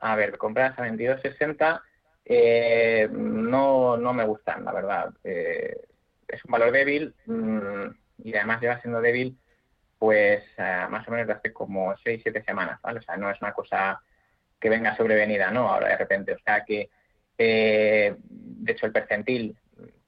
A 0.00 0.14
ver, 0.14 0.38
compradas 0.38 0.78
a 0.78 0.86
22.60 0.86 1.82
eh, 2.30 3.08
no, 3.10 3.96
no 3.96 4.12
me 4.12 4.24
gustan, 4.24 4.64
la 4.64 4.72
verdad. 4.72 5.14
Eh, 5.24 5.88
es 6.28 6.44
un 6.44 6.52
valor 6.52 6.72
débil 6.72 7.14
mmm, 7.26 7.88
y 8.22 8.34
además 8.34 8.60
lleva 8.60 8.80
siendo 8.80 9.00
débil 9.00 9.36
pues 9.98 10.44
uh, 10.58 10.88
más 10.90 11.06
o 11.08 11.10
menos 11.10 11.26
desde 11.26 11.38
hace 11.38 11.52
como 11.52 11.96
6, 11.96 12.20
7 12.22 12.44
semanas, 12.44 12.80
¿vale? 12.82 13.00
O 13.00 13.02
sea, 13.02 13.16
no 13.16 13.30
es 13.30 13.40
una 13.42 13.52
cosa 13.52 14.00
que 14.60 14.70
venga 14.70 14.96
sobrevenida, 14.96 15.50
¿no? 15.50 15.68
Ahora 15.68 15.88
de 15.88 15.96
repente, 15.96 16.32
o 16.32 16.38
sea 16.38 16.64
que 16.64 16.88
eh, 17.36 18.14
de 18.18 18.72
hecho 18.72 18.86
el 18.86 18.92
percentil, 18.92 19.56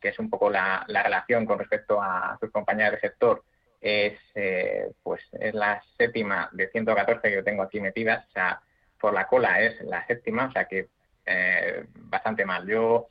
que 0.01 0.09
es 0.09 0.19
un 0.19 0.31
poco 0.31 0.51
la, 0.51 0.85
la, 0.89 1.03
relación 1.03 1.47
con 1.47 1.59
respecto 1.59 2.01
a 2.01 2.37
sus 2.41 2.51
compañeros 2.51 2.95
de 2.95 3.01
sector, 3.01 3.45
es 3.81 4.19
eh, 4.35 4.91
pues 5.03 5.23
es 5.33 5.55
la 5.55 5.83
séptima 5.97 6.49
de 6.53 6.69
114 6.69 7.29
que 7.29 7.35
yo 7.35 7.45
tengo 7.45 7.63
aquí 7.63 7.81
metidas, 7.81 8.27
o 8.29 8.31
sea, 8.33 8.61
por 8.99 9.15
la 9.15 9.27
cola 9.27 9.61
es 9.61 9.81
la 9.83 10.07
séptima, 10.07 10.47
o 10.47 10.53
sea 10.53 10.67
que 10.67 10.89
eh, 11.25 11.85
bastante 11.95 12.45
mal. 12.45 12.67
Yo, 12.67 13.09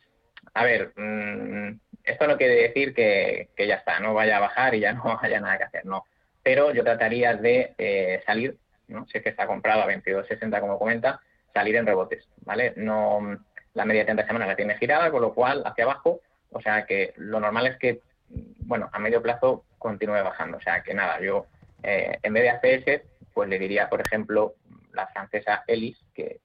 a 0.54 0.64
ver, 0.64 0.94
mmm, 0.96 1.80
esto 2.10 2.28
no 2.28 2.38
quiere 2.38 2.56
decir 2.56 2.94
que, 2.94 3.50
ya 3.58 3.76
está, 3.76 4.00
no 4.00 4.14
vaya 4.14 4.38
a 4.38 4.42
bajar 4.42 4.76
y 4.76 4.82
ya 4.82 4.94
no 4.94 5.18
haya 5.22 5.40
nada 5.40 5.58
que 5.58 5.64
hacer, 5.66 5.86
no. 5.86 6.04
Pero 6.44 6.74
yo 6.74 6.84
trataría 6.84 7.36
de 7.36 7.74
eh, 7.78 8.22
salir, 8.26 8.58
¿no? 8.88 9.06
sé 9.08 9.22
que 9.22 9.30
está 9.30 9.46
comprado 9.46 9.82
a 9.82 9.88
22.60 9.88 10.60
como 10.60 10.80
comenta, 10.80 11.22
salir 11.54 11.76
en 11.76 11.86
rebotes, 11.86 12.28
¿vale? 12.42 12.74
No, 12.76 13.38
la 13.74 13.86
media 13.86 14.02
de 14.02 14.06
30 14.06 14.28
semanas 14.28 14.48
la 14.48 14.56
tiene 14.56 14.78
girada, 14.78 15.12
con 15.12 15.22
lo 15.22 15.34
cual 15.34 15.64
hacia 15.66 15.84
abajo, 15.84 16.22
o 16.52 16.62
sea 16.62 16.86
que 16.86 17.14
lo 17.18 17.40
normal 17.40 17.68
es 17.68 17.78
que, 17.78 18.02
bueno, 18.30 18.90
a 18.92 19.00
medio 19.00 19.22
plazo 19.22 19.66
continúe 19.78 20.24
bajando, 20.24 20.58
o 20.58 20.62
sea 20.62 20.82
que 20.82 20.94
nada, 20.94 21.20
yo 21.22 21.46
eh, 21.84 22.18
en 22.24 22.34
vez 22.34 22.44
de 22.44 22.50
ACS, 22.50 23.02
pues 23.34 23.50
le 23.50 23.60
diría, 23.60 23.90
por 23.90 24.02
ejemplo, 24.02 24.56
la 24.94 25.08
francesa 25.08 25.64
Elis, 25.68 25.98
que 26.14 26.40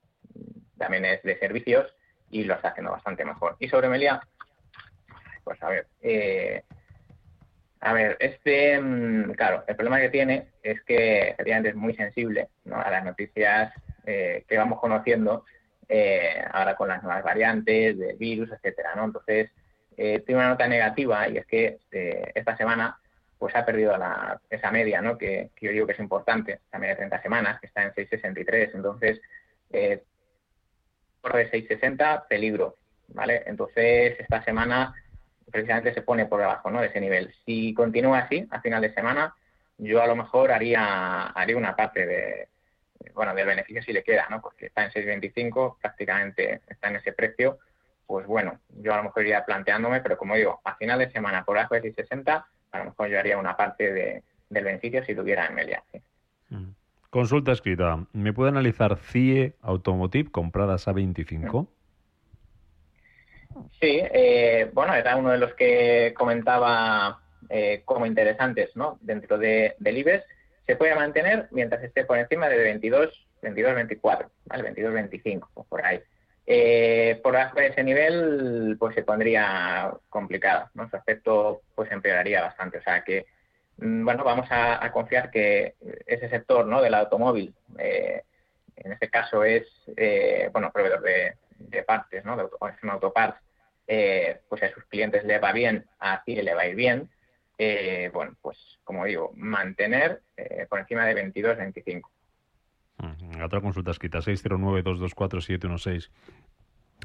también 0.79 1.05
es 1.05 1.23
de 1.23 1.39
servicios 1.39 1.95
y 2.31 2.45
lo 2.45 2.55
está 2.55 2.69
haciendo 2.69 2.93
bastante 2.93 3.25
mejor. 3.25 3.57
Y 3.59 3.69
sobre 3.69 3.89
Melia, 3.89 4.21
pues 5.45 5.63
a 5.63 5.69
ver, 5.69 5.87
eh, 6.03 6.63
a 7.81 7.93
ver, 7.93 8.17
este, 8.19 8.81
claro, 9.37 9.65
el 9.67 9.77
problema 9.77 10.01
que 10.01 10.09
tiene 10.09 10.49
es 10.63 10.83
que 10.83 11.29
efectivamente 11.29 11.69
es 11.69 11.75
muy 11.75 11.95
sensible 11.95 12.49
¿no? 12.65 12.81
a 12.81 12.91
las 12.91 13.05
noticias 13.05 13.73
eh, 14.07 14.45
que 14.49 14.57
vamos 14.57 14.81
conociendo 14.81 15.45
eh, 15.89 16.43
ahora 16.51 16.77
con 16.77 16.89
las 16.89 17.03
nuevas 17.03 17.23
variantes 17.23 17.99
del 17.99 18.17
virus, 18.17 18.51
etcétera, 18.53 18.95
¿no? 18.97 19.05
Entonces, 19.05 19.51
eh, 19.97 20.21
tiene 20.21 20.41
una 20.41 20.49
nota 20.49 20.67
negativa 20.67 21.29
y 21.29 21.37
es 21.37 21.47
que 21.47 21.79
esta 22.35 22.57
semana 22.57 22.99
pues 23.39 23.55
ha 23.55 23.67
perdido 23.67 23.97
la, 23.99 24.41
esa 24.49 24.71
media, 24.71 25.03
¿no? 25.03 25.19
Que, 25.19 25.51
que, 25.55 25.67
yo 25.67 25.73
digo 25.73 25.87
que 25.87 25.93
es 25.93 25.99
importante, 25.99 26.61
la 26.73 26.79
media 26.79 26.95
de 26.95 27.01
30 27.01 27.23
semanas, 27.23 27.61
que 27.61 27.67
está 27.67 27.83
en 27.83 27.93
6,63. 27.93 28.71
Entonces, 28.75 29.21
eh, 29.71 30.03
por 31.21 31.35
de 31.35 31.51
6,60, 31.51 32.27
peligro, 32.29 32.77
¿vale? 33.09 33.43
Entonces, 33.47 34.19
esta 34.19 34.43
semana 34.45 34.95
precisamente 35.51 35.95
se 35.95 36.03
pone 36.03 36.27
por 36.27 36.41
debajo 36.41 36.71
¿no? 36.71 36.81
de 36.81 36.89
ese 36.89 37.01
nivel. 37.01 37.35
Si 37.45 37.75
continúa 37.75 38.19
así, 38.21 38.47
a 38.51 38.61
final 38.61 38.83
de 38.83 38.95
semana, 38.95 39.35
yo 39.79 40.03
a 40.03 40.07
lo 40.07 40.17
mejor 40.17 40.53
haría, 40.53 41.27
haría 41.27 41.57
una 41.57 41.77
parte 41.77 42.07
de, 42.07 42.49
bueno, 43.15 43.35
del 43.35 43.47
beneficio 43.47 43.83
si 43.83 43.93
le 43.93 44.03
queda, 44.03 44.27
¿no? 44.31 44.41
Porque 44.41 44.67
está 44.67 44.85
en 44.85 44.91
6.25, 44.91 45.77
prácticamente 45.81 46.61
está 46.69 46.89
en 46.89 46.97
ese 46.97 47.13
precio. 47.13 47.59
Pues 48.07 48.27
bueno, 48.27 48.61
yo 48.69 48.93
a 48.93 48.99
lo 48.99 49.05
mejor 49.05 49.23
iría 49.23 49.45
planteándome, 49.45 50.01
pero 50.01 50.19
como 50.19 50.37
digo, 50.37 50.61
a 50.65 50.77
final 50.77 50.99
de 50.99 51.11
semana 51.11 51.45
por 51.45 51.57
debajo 51.57 51.75
de 51.75 51.95
6.60, 51.95 52.45
a 52.73 52.79
lo 52.79 52.85
mejor 52.85 53.09
yo 53.09 53.19
haría 53.19 53.39
una 53.39 53.57
parte 53.57 53.93
de, 53.93 54.23
del 54.51 54.65
beneficio 54.65 55.05
si 55.05 55.15
tuviera 55.15 55.47
en 55.47 55.55
media. 55.55 55.83
¿sí? 55.93 56.03
Mm. 56.51 56.75
Consulta 57.11 57.53
escrita. 57.53 58.05
¿Me 58.13 58.33
puede 58.33 58.51
analizar 58.51 58.97
CIE 58.97 59.55
Automotive 59.63 60.31
compradas 60.31 60.89
a 60.89 60.93
25? 60.93 61.69
Sí, 63.81 64.01
eh, 64.03 64.71
bueno, 64.73 64.95
era 64.95 65.17
uno 65.17 65.31
de 65.31 65.39
los 65.39 65.55
que 65.55 66.13
comentaba 66.17 67.21
eh, 67.49 67.83
como 67.85 68.07
interesantes 68.07 68.75
¿no? 68.75 68.99
dentro 69.01 69.39
de, 69.39 69.75
del 69.79 69.99
IBEX. 69.99 70.25
Se 70.67 70.77
puede 70.77 70.95
mantener 70.95 71.49
mientras 71.51 71.83
esté 71.83 72.05
por 72.05 72.19
encima 72.19 72.49
de 72.49 72.57
22, 72.57 73.27
22, 73.43 73.75
24, 73.75 74.31
¿vale? 74.47 74.63
22, 74.63 74.95
25, 74.95 75.67
por 75.69 75.85
ahí. 75.85 76.01
Eh, 76.47 77.21
por 77.23 77.33
debajo 77.33 77.59
de 77.59 77.69
ese 77.69 77.83
nivel, 77.83 78.77
pues 78.79 78.95
se 78.95 79.03
pondría 79.03 79.93
complicado, 80.09 80.69
¿no? 80.75 80.89
Su 80.89 80.97
aspecto, 80.97 81.63
pues 81.75 81.91
empeoraría 81.91 82.43
bastante. 82.43 82.79
O 82.79 82.83
sea 82.83 83.03
que, 83.03 83.27
bueno, 83.77 84.25
vamos 84.25 84.47
a, 84.51 84.91
confiar 84.93 85.31
que 85.31 85.75
ese 86.07 86.29
sector, 86.29 86.67
¿no? 86.67 86.83
Del 86.83 86.95
automóvil, 86.95 87.55
eh, 87.79 88.23
en 88.77 88.93
este 88.93 89.09
caso 89.09 89.45
es, 89.45 89.67
eh, 89.97 90.49
bueno, 90.53 90.71
proveedor 90.73 91.03
de, 91.03 91.37
partes, 91.87 92.25
¿no? 92.25 92.37
De 92.37 92.43
auto, 92.43 92.59
es 92.69 92.83
un 92.83 92.91
autoparts, 92.91 93.41
eh, 93.87 94.41
pues 94.49 94.63
a 94.63 94.73
sus 94.73 94.85
clientes 94.85 95.25
le 95.25 95.39
va 95.39 95.53
bien, 95.53 95.85
a 95.99 96.23
ti 96.25 96.37
le 96.37 96.55
va 96.55 96.63
a 96.63 96.67
ir 96.69 96.77
bien, 96.77 97.11
eh, 97.59 98.11
bueno, 98.13 98.35
pues 98.41 98.79
como 98.85 99.05
digo, 99.05 99.33
mantener 99.37 100.23
eh, 100.37 100.67
por 100.69 100.81
encima 100.81 101.07
de 101.07 101.15
22, 101.15 101.57
25. 101.57 102.11
Mm, 102.99 103.43
otra 103.43 103.61
consulta 103.61 103.91
escrita, 103.91 104.19
609-224-716. 104.19 106.11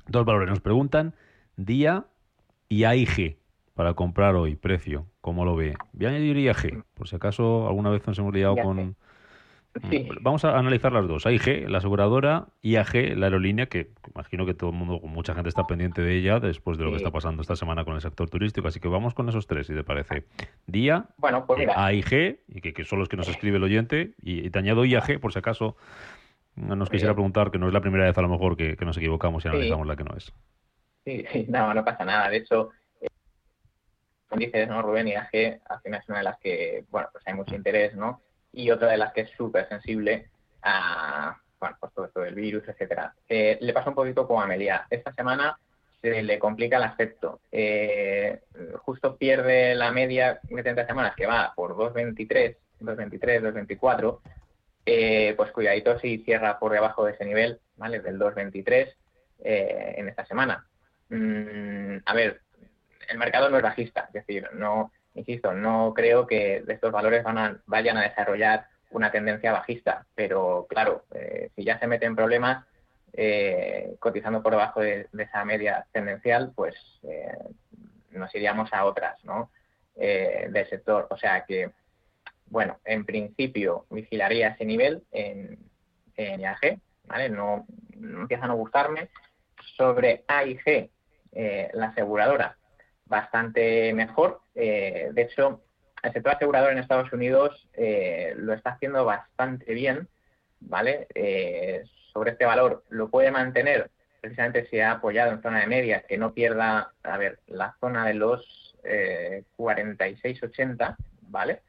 Dos 0.08 0.26
valores. 0.26 0.50
Nos 0.50 0.62
preguntan 0.62 1.14
día 1.56 2.06
y 2.68 2.84
AIG 2.84 3.38
para 3.74 3.94
comprar 3.94 4.36
hoy, 4.36 4.56
precio. 4.56 5.08
¿Cómo 5.22 5.46
lo 5.46 5.56
ve? 5.56 5.76
Voy 5.94 6.06
a 6.06 6.10
añadir 6.10 6.38
IAG, 6.38 6.84
por 6.94 7.08
si 7.08 7.16
acaso 7.16 7.68
alguna 7.68 7.90
vez 7.90 8.06
nos 8.06 8.18
hemos 8.20 8.34
liado 8.34 8.56
con... 8.58 8.96
Sí. 9.90 10.10
Vamos 10.22 10.44
a 10.46 10.58
analizar 10.58 10.92
las 10.92 11.08
dos. 11.08 11.26
AIG, 11.26 11.70
la 11.70 11.78
aseguradora, 11.78 12.48
IAG, 12.64 13.16
la 13.16 13.28
aerolínea, 13.28 13.68
que 13.68 13.92
imagino 14.14 14.46
que 14.46 14.54
todo 14.56 14.72
el 14.72 14.76
mundo, 14.76 15.00
mucha 15.04 15.36
gente 15.36 15.50
está 15.50 15.68
pendiente 15.68 16.02
de 16.02 16.18
ella 16.18 16.40
después 16.40 16.78
de 16.78 16.84
lo 16.84 16.90
sí. 16.90 16.94
que 16.94 16.98
está 16.98 17.12
pasando 17.12 17.42
esta 17.42 17.56
semana 17.56 17.86
con 17.86 17.94
el 17.94 18.02
sector 18.02 18.30
turístico. 18.30 18.68
Así 18.68 18.80
que 18.80 18.88
vamos 18.88 19.14
con 19.14 19.30
esos 19.30 19.46
tres, 19.46 19.68
si 19.68 19.76
te 19.76 19.84
parece. 19.84 20.26
Día, 20.66 21.06
bueno, 21.18 21.46
pues 21.46 21.60
mira. 21.60 21.74
AIG, 21.86 22.40
y 22.48 22.62
que, 22.62 22.74
que, 22.74 22.84
son 22.84 23.00
los 23.00 23.10
que 23.10 23.18
nos 23.18 23.28
escribe 23.28 23.58
el 23.58 23.64
oyente, 23.64 24.16
y, 24.22 24.46
y 24.46 24.50
te 24.50 24.60
añado 24.60 24.86
IAG, 24.86 25.20
por 25.20 25.32
si 25.34 25.40
acaso 25.40 25.78
nos 26.56 26.90
quisiera 26.90 27.14
preguntar, 27.14 27.52
que 27.52 27.58
no 27.58 27.68
es 27.68 27.74
la 27.74 27.82
primera 27.82 28.06
vez 28.06 28.18
a 28.18 28.22
lo 28.22 28.30
mejor 28.30 28.58
que, 28.58 28.76
que 28.76 28.86
nos 28.86 28.98
equivocamos 28.98 29.46
y 29.46 29.48
analizamos 29.48 29.86
sí. 29.86 29.88
la 29.88 29.96
que 29.96 30.04
no 30.04 30.16
es. 30.16 30.34
Sí, 31.06 31.26
sí, 31.32 31.46
no, 31.50 31.74
no 31.74 31.86
pasa 31.86 32.06
nada. 32.06 32.30
De 32.30 32.38
hecho, 32.38 32.72
eh, 33.02 33.08
dices, 34.36 34.68
¿no, 34.68 34.82
Rubén? 34.82 35.08
IAG 35.08 35.62
al 35.70 35.82
final 35.82 36.00
es 36.02 36.10
una 36.10 36.18
de 36.20 36.24
las 36.24 36.40
que, 36.40 36.86
bueno, 36.90 37.08
pues 37.12 37.26
hay 37.28 37.34
mucho 37.34 37.56
interés, 37.56 37.96
¿no? 37.96 38.22
Y 38.54 38.72
otra 38.72 38.90
de 38.90 38.98
las 38.98 39.14
que 39.14 39.22
es 39.22 39.32
súper 39.32 39.68
sensible 39.70 40.30
a 40.62 41.38
bueno, 41.60 41.78
pues 41.80 41.94
todo 41.94 42.06
esto 42.06 42.22
del 42.22 42.36
virus, 42.36 42.68
etcétera. 42.68 43.14
Eh, 43.28 43.58
le 43.60 43.74
pasa 43.74 43.90
un 43.90 43.96
poquito 43.96 44.26
como 44.26 44.42
a 44.42 44.48
Melia. 44.48 44.88
Esta 44.90 45.14
semana 45.14 45.60
se 46.02 46.24
le 46.24 46.40
complica 46.40 46.78
el 46.78 46.84
aspecto. 46.84 47.42
Eh, 47.52 48.40
justo 48.78 49.18
pierde 49.18 49.76
la 49.76 49.92
media 49.92 50.40
de 50.44 50.64
30 50.64 50.88
semanas 50.88 51.16
que 51.16 51.26
va 51.26 51.54
por 51.56 51.76
2.23, 51.76 52.56
2.23, 52.80 53.42
2.24. 53.42 54.20
Eh, 54.86 55.34
pues 55.36 55.52
cuidadito 55.52 56.00
si 56.00 56.20
cierra 56.20 56.58
por 56.58 56.72
debajo 56.72 57.06
de 57.06 57.12
ese 57.12 57.26
nivel, 57.26 57.60
¿vale? 57.76 58.00
Del 58.00 58.18
2.23 58.18 58.94
eh, 59.44 59.96
en 59.98 60.08
esta 60.08 60.26
semana. 60.26 60.66
Mm, 61.10 61.98
a 62.06 62.14
ver, 62.14 62.42
el 63.10 63.18
mercado 63.18 63.50
no 63.50 63.58
es 63.58 63.64
bajista, 63.64 64.06
es 64.08 64.14
decir, 64.14 64.48
no 64.54 64.92
insisto, 65.20 65.54
no 65.54 65.94
creo 65.94 66.26
que 66.28 66.64
estos 66.68 66.92
valores 66.92 67.24
van 67.24 67.38
a, 67.38 67.62
vayan 67.66 67.98
a 67.98 68.04
desarrollar 68.04 68.68
una 68.92 69.12
tendencia 69.12 69.52
bajista, 69.52 70.06
pero 70.16 70.66
claro, 70.68 71.06
eh, 71.14 71.52
si 71.56 71.64
ya 71.64 71.80
se 71.80 71.88
meten 71.88 72.16
problemas, 72.16 72.66
eh, 73.14 73.96
cotizando 74.00 74.42
por 74.44 74.54
debajo 74.54 74.82
de, 74.82 75.08
esa 75.18 75.44
media 75.44 75.86
tendencial, 75.92 76.52
pues 76.56 76.76
eh, 77.04 77.38
nos 78.12 78.34
iríamos 78.36 78.72
a 78.72 78.86
otras 78.86 79.24
¿no? 79.24 79.52
Eh, 79.96 80.48
del 80.50 80.70
sector. 80.70 81.08
O 81.10 81.18
sea 81.18 81.44
que, 81.46 81.72
bueno, 82.48 82.80
en 82.86 83.06
principio 83.06 83.86
vigilaría 83.90 84.50
ese 84.50 84.66
nivel 84.66 85.04
en, 85.12 85.58
en 86.16 86.40
IAG, 86.42 86.80
¿vale? 87.06 87.30
No, 87.30 87.66
empieza 87.94 88.46
a 88.46 88.48
no 88.48 88.56
gustarme. 88.56 89.10
Sobre 89.76 90.24
AIG, 90.28 90.90
la 91.74 91.88
aseguradora, 91.88 92.58
bastante 93.10 93.94
mejor. 93.94 94.42
de 94.54 95.14
hecho, 95.18 95.62
el 96.02 96.14
sector 96.14 96.36
asegurador 96.36 96.72
en 96.72 96.78
Estados 96.78 97.12
Unidos 97.12 97.68
lo 98.36 98.54
está 98.54 98.72
haciendo 98.72 99.04
bastante 99.04 99.74
bien, 99.74 100.08
¿vale? 100.62 101.08
sobre 102.14 102.32
este 102.32 102.46
valor 102.46 102.84
lo 102.90 103.10
puede 103.10 103.32
mantener 103.32 103.92
precisamente 104.20 104.68
si 104.68 104.80
ha 104.80 104.92
apoyado 104.92 105.32
en 105.32 105.42
zona 105.42 105.62
de 105.62 105.68
media, 105.68 106.04
que 106.08 106.18
no 106.18 106.34
pierda, 106.34 106.94
a 107.04 107.18
ver, 107.18 107.40
la 107.48 107.76
zona 107.80 108.06
de 108.06 108.14
los 108.14 108.76
eh, 108.84 109.44
46,80, 109.58 110.96
¿vale? 111.22 111.62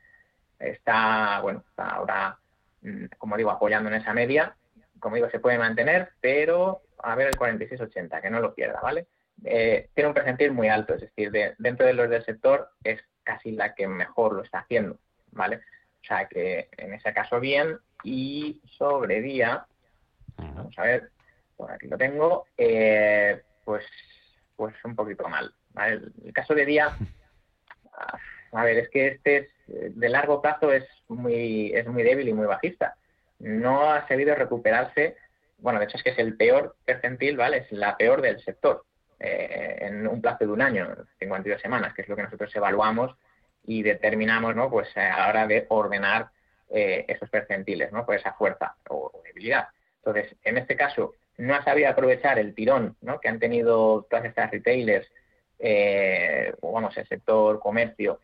Está, 0.59 1.41
bueno, 1.43 1.65
está 1.69 1.89
ahora, 1.89 2.39
mm, 2.83 3.07
como 3.19 3.37
digo, 3.37 3.51
apoyando 3.51 3.89
en 3.89 3.97
esa 3.97 4.13
media. 4.13 4.57
Como 4.99 5.17
digo, 5.17 5.31
se 5.31 5.41
puede 5.41 5.59
mantener, 5.59 6.11
pero 6.21 6.83
a 6.99 7.15
ver 7.15 7.29
el 7.29 7.37
46,80, 7.37 8.21
que 8.21 8.31
no 8.31 8.41
lo 8.41 8.55
pierda, 8.55 8.81
¿vale? 8.81 9.07
Eh, 9.45 9.89
tiene 9.95 10.09
un 10.09 10.15
percentil 10.15 10.53
muy 10.53 10.69
alto, 10.69 10.95
es 10.95 11.01
decir, 11.01 11.31
dentro 11.59 11.87
de 11.87 11.95
los 11.95 12.11
del 12.11 12.25
sector 12.25 12.71
es 12.85 13.01
casi 13.23 13.53
la 13.53 13.75
que 13.75 13.87
mejor 13.87 14.35
lo 14.35 14.43
está 14.43 14.61
haciendo, 14.61 14.99
¿vale? 15.33 15.57
O 15.57 16.05
sea 16.05 16.27
que 16.27 16.69
en 16.77 16.95
ese 16.95 17.13
caso 17.13 17.41
bien 17.41 17.79
y 18.03 18.61
sobre 18.77 19.21
día, 19.21 19.67
Vamos 20.55 20.79
a 20.79 20.83
ver, 20.83 21.11
por 21.57 21.71
aquí 21.71 21.89
lo 21.89 21.99
tengo. 21.99 22.47
Eh, 22.57 23.41
pues, 23.65 23.85
pues 24.57 24.75
un 24.85 24.97
poquito 24.97 25.29
mal. 25.29 25.53
El, 25.77 26.33
caso 26.33 26.55
de 26.55 26.65
día, 26.65 26.97
a 28.53 28.65
ver, 28.65 28.79
es 28.79 28.89
que 28.91 29.09
este 29.09 29.37
es, 29.37 29.49
de 29.97 30.09
largo 30.09 30.43
plazo 30.43 30.73
es 30.73 30.87
muy, 31.09 31.73
es 31.75 31.87
muy 31.87 32.03
débil 32.03 32.29
y 32.29 32.35
muy 32.35 32.47
bajista. 32.47 32.97
No 33.39 33.91
ha 33.91 34.07
sabido 34.09 34.35
recuperarse. 34.35 35.17
Bueno, 35.59 35.79
de 35.79 35.85
hecho 35.85 35.99
es 35.99 36.03
que 36.03 36.11
es 36.11 36.19
el 36.19 36.37
peor 36.37 36.77
percentil, 36.85 37.37
¿vale? 37.37 37.59
Es 37.59 37.73
la 37.73 37.97
peor 37.97 38.23
del 38.23 38.41
sector. 38.41 38.85
Eh, 39.21 39.77
en 39.81 40.07
un 40.07 40.21
plazo 40.21 40.47
de 40.47 40.51
un 40.51 40.63
año, 40.63 40.97
52 41.19 41.61
semanas, 41.61 41.95
que 41.95 42.03
es 42.03 42.09
lo 42.09 42.17
que 42.17 42.23
nosotros 42.23 42.55
evaluamos 42.57 43.15
y 43.67 43.83
determinamos, 43.83 44.57
¿no? 44.57 44.71
Pues 44.71 44.89
a 44.97 45.09
la 45.09 45.29
hora 45.29 45.47
de 45.47 45.67
ordenar 45.69 46.31
eh, 46.71 47.05
esos 47.07 47.29
percentiles, 47.29 47.93
¿no? 47.93 48.07
Por 48.07 48.17
esa 48.17 48.33
fuerza 48.33 48.77
o 48.89 49.21
debilidad. 49.25 49.69
Entonces, 49.99 50.35
en 50.43 50.57
este 50.57 50.77
caso, 50.77 51.13
no 51.41 51.55
ha 51.55 51.65
sabido 51.65 51.89
aprovechar 51.89 52.39
el 52.39 52.55
tirón 52.55 52.97
que 53.21 53.29
han 53.29 53.39
tenido 53.39 54.07
todas 54.09 54.27
estas 54.27 54.51
retailers, 54.51 55.11
eh, 55.59 56.53
o 56.61 56.73
vamos, 56.73 56.97
el 56.97 57.07
sector 57.07 57.61
comercio, 57.61 58.21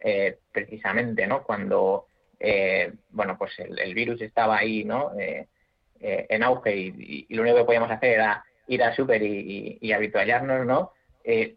eh, 0.00 0.38
precisamente, 0.52 1.26
¿no? 1.26 1.42
Cuando, 1.42 2.06
eh, 2.38 2.92
bueno, 3.10 3.36
pues 3.38 3.58
el, 3.58 3.94
virus 3.94 4.20
estaba 4.20 4.58
ahí, 4.58 4.84
¿no? 4.84 5.12
en 5.16 6.42
auge 6.42 6.76
y, 6.76 7.26
lo 7.34 7.42
único 7.42 7.56
que 7.56 7.64
podíamos 7.64 7.90
hacer 7.90 8.12
era 8.12 8.44
ir 8.66 8.82
al 8.82 8.94
súper 8.94 9.22
y, 9.22 9.78
y, 9.80 9.92
habituallarnos, 9.92 10.66
¿no? 10.66 10.92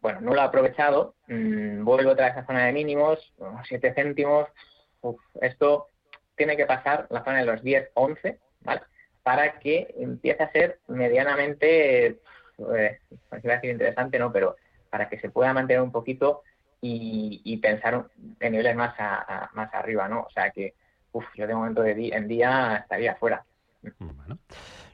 bueno, 0.01 0.21
no 0.21 0.33
lo 0.33 0.41
ha 0.41 0.45
aprovechado, 0.45 1.15
mm, 1.27 1.83
vuelve 1.83 2.09
otra 2.09 2.27
vez 2.27 2.37
a 2.37 2.45
zona 2.45 2.65
de 2.65 2.71
mínimos, 2.71 3.33
7 3.67 3.93
céntimos, 3.93 4.47
esto 5.41 5.87
tiene 6.35 6.55
que 6.55 6.65
pasar 6.65 7.07
la 7.09 7.23
zona 7.23 7.39
de 7.39 7.45
los 7.45 7.61
10, 7.61 7.91
11, 7.93 8.39
¿vale? 8.61 8.81
para 9.27 9.59
que 9.59 9.93
empiece 9.97 10.41
a 10.41 10.51
ser 10.53 10.79
medianamente, 10.87 12.05
eh, 12.05 12.99
no 13.29 13.39
decir 13.41 13.71
interesante, 13.71 14.17
¿no? 14.17 14.31
Pero 14.31 14.55
para 14.89 15.09
que 15.09 15.19
se 15.19 15.29
pueda 15.29 15.51
mantener 15.51 15.81
un 15.81 15.91
poquito 15.91 16.43
y, 16.79 17.57
pensar 17.57 18.05
en 18.39 18.51
niveles 18.53 18.77
más, 18.77 18.95
más 19.51 19.73
arriba, 19.73 20.07
¿no? 20.07 20.21
O 20.21 20.29
sea 20.29 20.51
que, 20.51 20.75
uff, 21.11 21.25
yo 21.35 21.45
de 21.45 21.55
momento 21.55 21.81
de 21.81 22.11
en 22.13 22.29
día 22.29 22.77
estaría 22.77 23.15
fuera. 23.15 23.43
Bueno. 23.99 24.39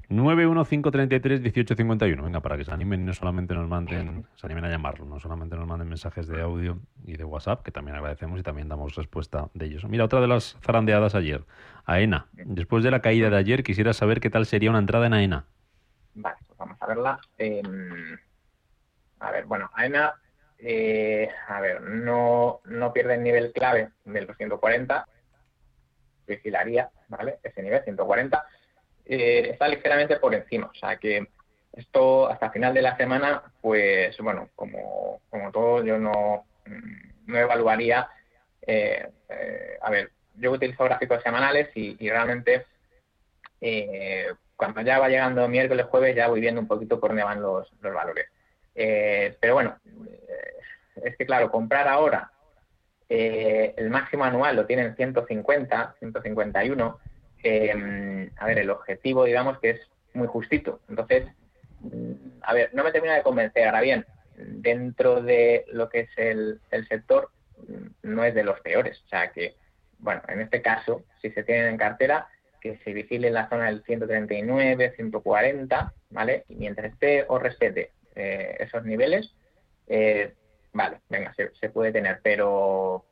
915331851. 0.10 2.24
Venga, 2.24 2.42
para 2.42 2.58
que 2.58 2.66
se 2.66 2.72
animen 2.72 3.02
y 3.02 3.06
no 3.06 3.14
solamente 3.14 3.54
nos 3.54 3.68
manden, 3.68 4.26
se 4.36 4.46
animen 4.46 4.66
a 4.66 4.70
llamarlo, 4.70 5.06
no 5.06 5.20
solamente 5.20 5.56
nos 5.56 5.68
manden 5.68 5.90
mensajes 5.90 6.28
de 6.28 6.42
audio 6.42 6.80
y 7.06 7.18
de 7.18 7.24
WhatsApp, 7.24 7.64
que 7.64 7.72
también 7.72 7.96
agradecemos 7.96 8.40
y 8.40 8.44
también 8.44 8.70
damos 8.70 8.96
respuesta 8.96 9.50
de 9.54 9.66
ellos. 9.66 9.86
Mira, 9.86 10.06
otra 10.06 10.22
de 10.22 10.28
las 10.28 10.58
zarandeadas 10.62 11.16
ayer, 11.16 11.44
AENA. 11.86 12.28
Después 12.34 12.84
de 12.84 12.92
la 12.92 13.02
caída 13.02 13.30
de 13.30 13.38
ayer, 13.38 13.64
quisiera 13.64 13.94
saber 13.94 14.20
qué 14.20 14.30
tal 14.30 14.46
sería 14.46 14.70
una 14.70 14.80
entrada 14.80 15.08
en 15.08 15.14
AENA. 15.14 15.46
Vale, 16.16 16.38
pues 16.46 16.58
vamos 16.58 16.78
a 16.80 16.88
verla. 16.88 17.20
Em, 17.38 18.18
a 19.20 19.32
ver, 19.32 19.46
bueno, 19.46 19.70
AENA, 19.74 20.14
eh, 20.60 21.30
a 21.48 21.62
ver, 21.62 21.82
no, 21.82 22.60
no 22.66 22.94
pierde 22.94 23.16
el 23.16 23.24
nivel 23.24 23.52
clave 23.54 23.90
del 24.06 24.28
240, 24.28 25.08
vigilaría, 26.28 26.92
¿vale? 27.08 27.40
Ese 27.44 27.64
nivel, 27.64 27.84
140 27.84 28.46
eh, 29.06 29.50
está 29.52 29.68
ligeramente 29.68 30.18
por 30.18 30.34
encima. 30.34 30.68
O 30.68 30.76
sea 30.76 30.98
que 30.98 31.28
esto 31.74 32.28
hasta 32.28 32.52
final 32.52 32.74
de 32.74 32.82
la 32.82 32.96
semana, 32.98 33.44
pues 33.62 34.18
bueno, 34.20 34.50
como, 34.56 35.22
como 35.30 35.52
todo, 35.52 35.84
yo 35.84 35.98
no, 35.98 36.46
mm, 36.66 37.32
no 37.32 37.38
evaluaría. 37.38 38.10
Eh, 38.62 39.08
eh, 39.30 39.78
a 39.82 39.90
ver, 39.90 40.12
yo 40.36 40.52
utilizo 40.52 40.84
gráficos 40.86 41.22
semanales 41.24 41.70
y, 41.76 42.10
realmente 42.10 42.66
cuando 44.58 44.82
ya 44.82 45.00
va 45.00 45.08
llegando 45.08 45.48
miércoles, 45.48 45.86
jueves, 45.86 46.16
ya 46.16 46.28
voy 46.28 46.42
viendo 46.42 46.60
un 46.60 46.68
poquito 46.68 47.00
por 47.00 47.12
dónde 47.12 47.24
van 47.24 47.42
los, 47.42 47.72
los 47.82 47.94
valores. 47.94 48.28
pero 48.74 49.54
bueno, 49.54 49.78
es 50.96 51.16
que 51.16 51.26
claro, 51.26 51.50
comprar 51.50 51.88
ahora 51.88 52.30
el 53.08 53.90
máximo 53.90 54.26
anual 54.26 54.58
lo 54.58 54.66
tienen 54.66 54.96
150, 54.98 55.96
151 56.00 57.00
eh, 57.44 58.30
a 58.38 58.46
ver, 58.46 58.60
el 58.60 58.70
objetivo, 58.70 59.26
digamos, 59.26 59.60
que 59.60 59.72
es 59.72 59.82
muy 60.14 60.28
justito. 60.28 60.80
Entonces, 60.90 61.28
mm, 61.82 62.14
a 62.42 62.54
ver, 62.54 62.74
no 62.74 62.84
me 62.84 62.92
termina 62.92 63.16
de 63.16 63.24
convencer. 63.24 63.68
Ahora 63.68 63.82
bien, 63.82 64.06
dentro 64.38 65.22
de 65.22 65.66
lo 65.72 65.90
que 65.90 66.02
es 66.02 66.10
el, 66.18 66.60
sector, 66.88 67.30
mm, 67.68 67.88
no 68.04 68.24
es 68.24 68.34
de 68.34 68.44
los 68.44 68.60
peores. 68.62 69.02
O 69.06 69.08
sea 69.10 69.32
que, 69.32 69.56
bueno, 70.00 70.22
en 70.28 70.42
este 70.42 70.62
caso, 70.62 71.04
si 71.22 71.32
se 71.32 71.44
tienen 71.44 71.68
en 71.68 71.78
cartera, 71.78 72.28
que 72.62 72.78
se 72.78 72.94
vigile 72.94 73.30
la 73.30 73.50
zona 73.50 73.66
del 73.66 73.84
139, 73.84 74.94
140, 74.96 75.94
¿vale? 76.12 76.46
Y 76.48 76.56
mientras 76.56 76.94
esté 76.94 77.26
o 77.28 77.38
respete 77.38 77.92
eh, 78.16 78.56
esos 78.60 78.86
niveles, 78.86 79.36
eh, 79.88 80.34
vale, 80.72 81.02
venga, 81.10 81.34
se, 81.34 81.52
se, 81.60 81.70
puede 81.70 81.92
tener, 81.92 82.22
pero 82.24 83.06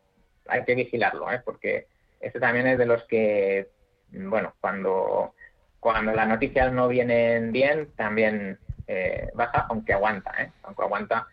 hay 0.48 0.64
que 0.64 0.76
vigilarlo, 0.76 1.30
¿eh? 1.32 1.42
Porque 1.44 1.88
este 2.22 2.40
también 2.40 2.68
es 2.68 2.78
de 2.78 2.86
los 2.86 3.04
que 3.06 3.68
bueno, 4.12 4.54
cuando, 4.60 5.34
cuando 5.80 6.12
las 6.14 6.28
noticias 6.28 6.72
no 6.72 6.88
vienen 6.88 7.52
bien, 7.52 7.90
también 7.96 8.60
eh, 8.88 9.30
baja, 9.34 9.68
aunque 9.70 9.94
aguanta, 9.94 10.32
¿eh? 10.40 10.52
aunque 10.64 10.84
aguanta 10.84 11.28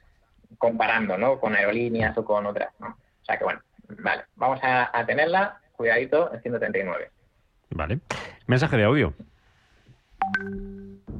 comparando, 0.59 1.19
¿no? 1.19 1.39
Con 1.39 1.55
aerolíneas 1.55 2.17
o 2.17 2.25
con 2.25 2.47
otras, 2.47 2.73
¿no? 2.79 2.89
O 2.89 3.25
sea 3.25 3.37
que 3.37 3.45
bueno, 3.45 3.61
vale, 4.01 4.25
vamos 4.37 4.61
a, 4.63 5.05
tenerla, 5.07 5.61
cuidadito, 5.77 6.33
en 6.33 6.41
139. 6.41 7.11
Vale. 7.71 8.01
Mensaje 8.47 8.77
de 8.77 8.85
audio. 8.85 9.13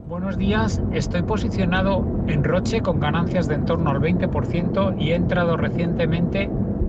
Buenos 0.07 0.39
días, 0.39 0.81
estoy 0.93 1.23
posicionado 1.23 2.05
en 2.29 2.43
Roche 2.43 2.81
con 2.81 2.99
ganancias 2.99 3.47
de 3.47 3.57
en 3.57 3.67
torno 3.67 3.91
al 3.91 4.01
20% 4.01 4.97
y 4.99 5.13
he 5.13 5.15
entrado 5.15 5.57
recientemente 5.57 6.49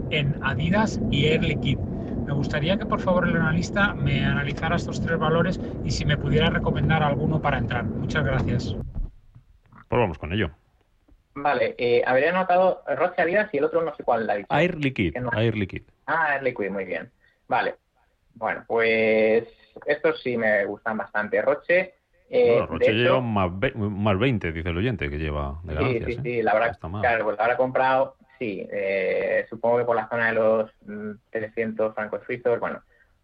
en 0.10 0.40
Adidas 0.42 1.00
y 1.12 1.26
Air 1.26 1.44
Liquide. 1.44 1.99
Me 2.30 2.36
gustaría 2.36 2.78
que 2.78 2.86
por 2.86 3.00
favor 3.00 3.28
el 3.28 3.36
analista 3.36 3.96
me 3.96 4.24
analizara 4.24 4.76
estos 4.76 5.02
tres 5.02 5.18
valores 5.18 5.60
y 5.84 5.90
si 5.90 6.06
me 6.06 6.16
pudiera 6.16 6.52
recomendar 6.52 7.02
alguno 7.02 7.42
para 7.42 7.58
entrar. 7.58 7.86
Muchas 7.86 8.24
gracias. 8.24 8.76
Pues 9.88 10.00
vamos 10.00 10.20
con 10.20 10.32
ello. 10.32 10.52
Vale, 11.34 11.74
eh, 11.80 12.04
habría 12.06 12.30
anotado 12.30 12.84
Roche 12.96 13.24
Adidas 13.24 13.52
y 13.52 13.58
el 13.58 13.64
otro 13.64 13.82
no 13.82 13.96
sé 13.96 14.04
cuál 14.04 14.28
la 14.28 14.36
dicho. 14.36 14.48
Air 14.52 14.78
Liquid. 14.78 15.16
Air 15.36 15.58
Liquid. 15.58 15.82
Ah, 16.06 16.36
Air 16.36 16.44
Liquid, 16.44 16.70
muy 16.70 16.86
bien. 16.86 17.10
Vale. 17.48 17.78
Bueno, 18.36 18.64
pues 18.68 19.48
estos 19.88 20.22
sí 20.22 20.38
me 20.38 20.66
gustan 20.66 21.00
bastante. 21.00 21.42
Roche. 21.42 21.96
Eh, 22.30 22.64
Roche 22.64 22.94
lleva 22.94 23.22
más, 23.22 23.50
más 23.76 24.20
20, 24.20 24.52
dice 24.52 24.70
el 24.70 24.78
oyente, 24.78 25.10
que 25.10 25.18
lleva 25.18 25.60
de 25.64 25.74
ganancias. 25.74 26.06
Sí, 26.06 26.14
sí, 26.14 26.22
sí. 26.22 26.42
La 26.44 26.52
habrá, 26.52 26.74
claro, 26.76 27.26
pues 27.26 27.40
habrá 27.40 27.58
comprado 27.58 28.19
sí, 28.40 28.68
eh, 28.72 29.46
supongo 29.50 29.80
que 29.80 29.84
por 29.84 29.96
la 29.96 30.08
zona 30.08 30.28
de 30.28 30.34
los 30.34 30.72
300 31.30 31.92
mm, 31.92 31.94
francos 31.94 32.24
suizos, 32.26 32.60
bueno, 32.60 32.82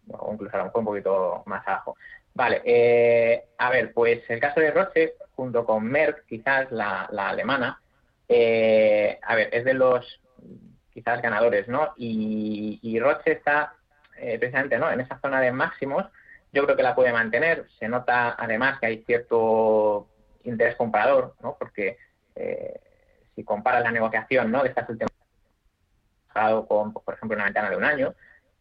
o 0.09 0.33
incluso 0.33 0.55
a 0.55 0.59
lo 0.59 0.65
mejor 0.65 0.79
un 0.79 0.85
poquito 0.85 1.43
más 1.45 1.65
abajo. 1.67 1.95
Vale, 2.33 2.61
eh, 2.65 3.45
a 3.57 3.69
ver, 3.69 3.93
pues 3.93 4.29
el 4.29 4.39
caso 4.39 4.59
de 4.59 4.71
Roche, 4.71 5.13
junto 5.35 5.65
con 5.65 5.85
Merck, 5.85 6.25
quizás 6.25 6.69
la, 6.71 7.03
alemana, 7.05 7.81
eh, 8.27 9.17
a 9.23 9.35
ver, 9.35 9.49
es 9.53 9.63
de 9.63 9.73
los 9.73 10.21
quizás 10.93 11.21
ganadores, 11.21 11.67
¿no? 11.67 11.93
Y, 11.97 12.79
y 12.81 12.99
Roche 12.99 13.31
está 13.31 13.75
precisamente 14.39 14.77
¿no? 14.77 14.89
en 14.89 15.01
esa 15.01 15.19
zona 15.19 15.41
de 15.41 15.51
máximos, 15.51 16.05
yo 16.53 16.63
creo 16.63 16.77
que 16.77 16.83
la 16.83 16.95
puede 16.95 17.11
mantener. 17.11 17.67
Se 17.79 17.89
nota 17.89 18.35
además 18.37 18.79
que 18.79 18.85
hay 18.85 19.03
cierto 19.03 20.07
interés 20.45 20.77
comprador, 20.77 21.35
¿no? 21.41 21.57
Porque 21.59 21.97
si 23.35 23.43
comparas 23.43 23.83
la 23.83 23.91
negociación, 23.91 24.51
¿no? 24.51 24.63
De 24.63 24.69
estas 24.69 24.89
últimas 24.89 25.11
con, 26.67 26.93
por 26.93 27.13
ejemplo, 27.13 27.35
una 27.35 27.45
ventana 27.45 27.69
de 27.69 27.77
un 27.77 27.83
año, 27.83 28.13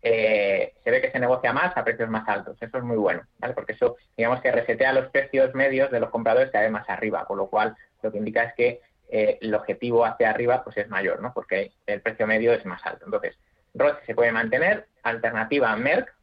eh, 0.02 0.74
se 0.84 0.90
ve 0.90 1.00
que 1.00 1.10
se 1.10 1.18
negocia 1.18 1.52
más 1.52 1.76
a 1.76 1.84
precios 1.84 2.08
más 2.08 2.28
altos. 2.28 2.56
Eso 2.60 2.78
es 2.78 2.84
muy 2.84 2.96
bueno, 2.96 3.22
¿vale? 3.38 3.54
Porque 3.54 3.72
eso, 3.72 3.96
digamos 4.16 4.40
que 4.40 4.52
resetea 4.52 4.92
los 4.92 5.08
precios 5.08 5.54
medios 5.54 5.90
de 5.90 6.00
los 6.00 6.10
compradores 6.10 6.50
cada 6.50 6.64
vez 6.64 6.72
más 6.72 6.88
arriba, 6.88 7.24
con 7.24 7.38
lo 7.38 7.48
cual 7.48 7.74
lo 8.02 8.12
que 8.12 8.18
indica 8.18 8.44
es 8.44 8.54
que 8.54 8.80
eh, 9.08 9.38
el 9.40 9.54
objetivo 9.54 10.04
hacia 10.04 10.30
arriba 10.30 10.62
pues 10.62 10.76
es 10.76 10.88
mayor, 10.88 11.20
¿no? 11.20 11.32
Porque 11.32 11.72
el 11.86 12.00
precio 12.00 12.26
medio 12.26 12.52
es 12.52 12.64
más 12.66 12.84
alto. 12.84 13.06
Entonces, 13.06 13.36
Roche 13.74 14.04
se 14.06 14.14
puede 14.14 14.30
mantener, 14.30 14.86
alternativa 15.02 15.74
Merck, 15.76 16.14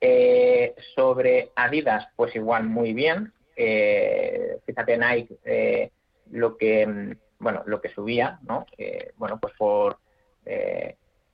eh, 0.00 0.74
sobre 0.94 1.50
Adidas, 1.56 2.08
pues 2.16 2.34
igual 2.36 2.64
muy 2.64 2.92
bien. 2.92 3.32
fíjate 4.66 4.96
Nike, 4.96 5.90
lo 6.30 6.56
que 6.56 6.86
mm, 6.86 7.12
bueno, 7.40 7.62
lo 7.66 7.80
que 7.80 7.88
subía, 7.88 8.38
¿no? 8.42 8.64
bueno, 9.16 9.38
pues 9.40 9.54
por 9.56 9.98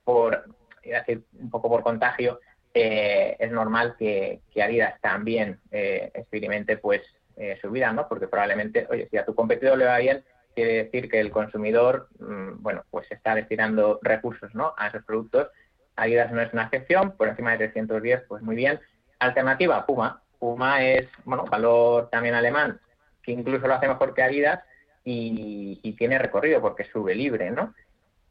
por 0.03 0.45
decir, 0.81 1.23
un 1.33 1.49
poco 1.49 1.69
por 1.69 1.83
contagio, 1.83 2.39
eh, 2.73 3.35
es 3.39 3.51
normal 3.51 3.95
que, 3.97 4.41
Adidas 4.55 4.99
también 5.01 5.59
eh, 5.71 6.11
experimente 6.13 6.77
pues 6.77 7.01
eh, 7.35 7.57
subida, 7.61 7.91
¿no? 7.91 8.07
Porque 8.07 8.27
probablemente, 8.27 8.87
oye, 8.89 9.07
si 9.09 9.17
a 9.17 9.25
tu 9.25 9.35
competidor 9.35 9.77
le 9.77 9.85
va 9.85 9.97
bien, 9.97 10.23
quiere 10.55 10.83
decir 10.83 11.09
que 11.09 11.19
el 11.19 11.31
consumidor, 11.31 12.07
mm, 12.19 12.61
bueno, 12.61 12.83
pues 12.89 13.11
está 13.11 13.35
destinando 13.35 13.99
recursos, 14.01 14.53
¿no? 14.55 14.73
A 14.77 14.87
esos 14.87 15.03
productos. 15.03 15.49
Adidas 15.95 16.31
no 16.31 16.41
es 16.41 16.53
una 16.53 16.63
excepción, 16.63 17.11
por 17.17 17.27
encima 17.27 17.51
de 17.51 17.69
310, 17.69 18.23
pues 18.27 18.41
muy 18.41 18.55
bien. 18.55 18.79
Alternativa, 19.19 19.85
Puma. 19.85 20.21
Puma 20.39 20.83
es, 20.85 21.07
bueno, 21.25 21.45
valor 21.45 22.09
también 22.09 22.35
alemán, 22.35 22.79
que 23.23 23.31
incluso 23.31 23.67
lo 23.67 23.73
hace 23.73 23.87
mejor 23.87 24.13
que 24.13 24.23
Adidas 24.23 24.63
y, 25.09 25.93
tiene 25.93 26.19
recorrido 26.19 26.61
porque 26.61 26.83
sube 26.85 27.15
libre, 27.15 27.49
¿no? 27.49 27.73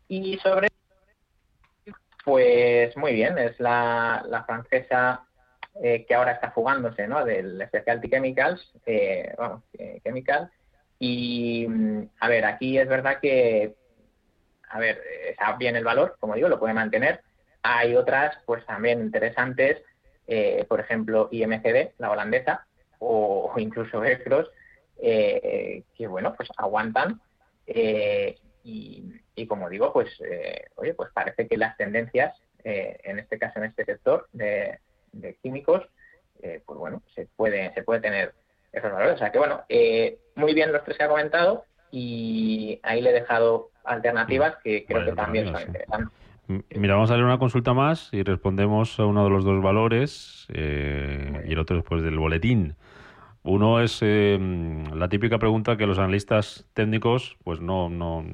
Y 0.09 0.37
sobre 0.39 0.69
pues 2.25 2.97
muy 2.97 3.13
bien, 3.13 3.39
es 3.39 3.59
la, 3.61 4.45
francesa 4.47 5.25
eh, 5.81 6.05
que 6.07 6.15
ahora 6.15 6.33
está 6.33 6.51
fugándose, 6.51 7.07
¿no? 7.07 7.25
Del 7.25 7.65
Specialty 7.69 8.11
Chemicals, 8.11 8.73
eh, 8.85 9.33
eh, 9.79 10.01
Chemical. 10.03 10.51
Y, 10.99 11.67
mm, 11.69 12.09
a 12.19 12.29
ver, 12.29 12.45
aquí 12.45 12.79
es 12.79 12.89
verdad 12.89 13.21
que, 13.21 13.77
a 14.69 14.79
ver, 14.81 15.01
está 15.29 15.53
bien 15.57 15.77
el 15.77 15.85
valor, 15.85 16.17
como 16.19 16.35
digo, 16.35 16.49
lo 16.49 16.59
puede 16.59 16.75
mantener. 16.75 17.23
Hay 17.63 17.95
otras, 17.95 18.37
pues 18.45 18.67
también 18.67 19.01
interesantes, 19.01 19.83
por 20.69 20.81
ejemplo, 20.81 21.29
IMCD, 21.31 21.93
la 21.99 22.11
holandesa, 22.11 22.67
o, 22.99 23.53
incluso 23.57 24.05
ECROS, 24.05 24.51
que, 25.01 26.07
bueno, 26.09 26.35
pues 26.37 26.49
aguantan. 26.57 27.21
y 27.67 29.05
y 29.37 29.47
como 29.47 29.69
digo, 29.69 29.93
pues, 29.93 30.09
eh, 30.21 30.65
oye, 30.77 30.95
pues 30.95 31.11
parece 31.13 31.47
que 31.47 31.59
las 31.59 31.77
tendencias, 31.77 32.35
eh, 32.65 32.99
en 33.05 33.19
este 33.19 33.39
caso, 33.39 33.59
en 33.59 33.67
este 33.67 33.85
sector 33.85 34.29
de, 34.33 34.79
químicos, 35.43 35.87
eh, 36.43 36.63
pues 36.65 36.79
bueno, 36.79 37.03
se 37.15 37.29
puede, 37.37 37.73
se 37.75 37.83
puede 37.83 38.01
tener 38.01 38.35
esos 38.73 38.91
valores. 38.91 39.15
O 39.15 39.19
sea 39.19 39.31
que 39.31 39.39
bueno, 39.39 39.63
muy 40.35 40.55
bien 40.55 40.73
los 40.73 40.83
tres 40.85 40.97
que 40.97 41.05
ha 41.05 41.09
comentado 41.09 41.65
y 41.91 42.81
ahí 42.83 43.03
le 43.03 43.11
he 43.11 43.13
dejado 43.13 43.71
alternativas 43.85 44.57
que 44.65 44.85
creo 44.87 45.05
que 45.05 45.13
también 45.13 45.53
son 45.53 45.61
interesantes. 45.61 46.19
Mira, 46.71 46.95
vamos 46.95 47.11
a 47.11 47.15
leer 47.15 47.25
una 47.25 47.39
consulta 47.39 47.75
más 47.75 48.09
y 48.13 48.23
respondemos 48.23 48.99
a 49.01 49.07
uno 49.07 49.25
de 49.25 49.31
los 49.31 49.45
dos 49.45 49.63
valores 49.63 50.47
y 50.49 51.53
el 51.53 51.59
otro 51.59 51.77
después 51.77 52.03
del 52.03 52.19
boletín. 52.19 52.77
Uno 53.47 53.81
es 53.81 54.03
la 54.03 55.09
típica 55.09 55.39
pregunta 55.39 55.77
que 55.77 55.87
los 55.87 55.99
analistas 55.99 56.67
técnicos 56.75 57.37
pues 57.45 57.61
no, 57.61 57.89
no, 57.89 58.25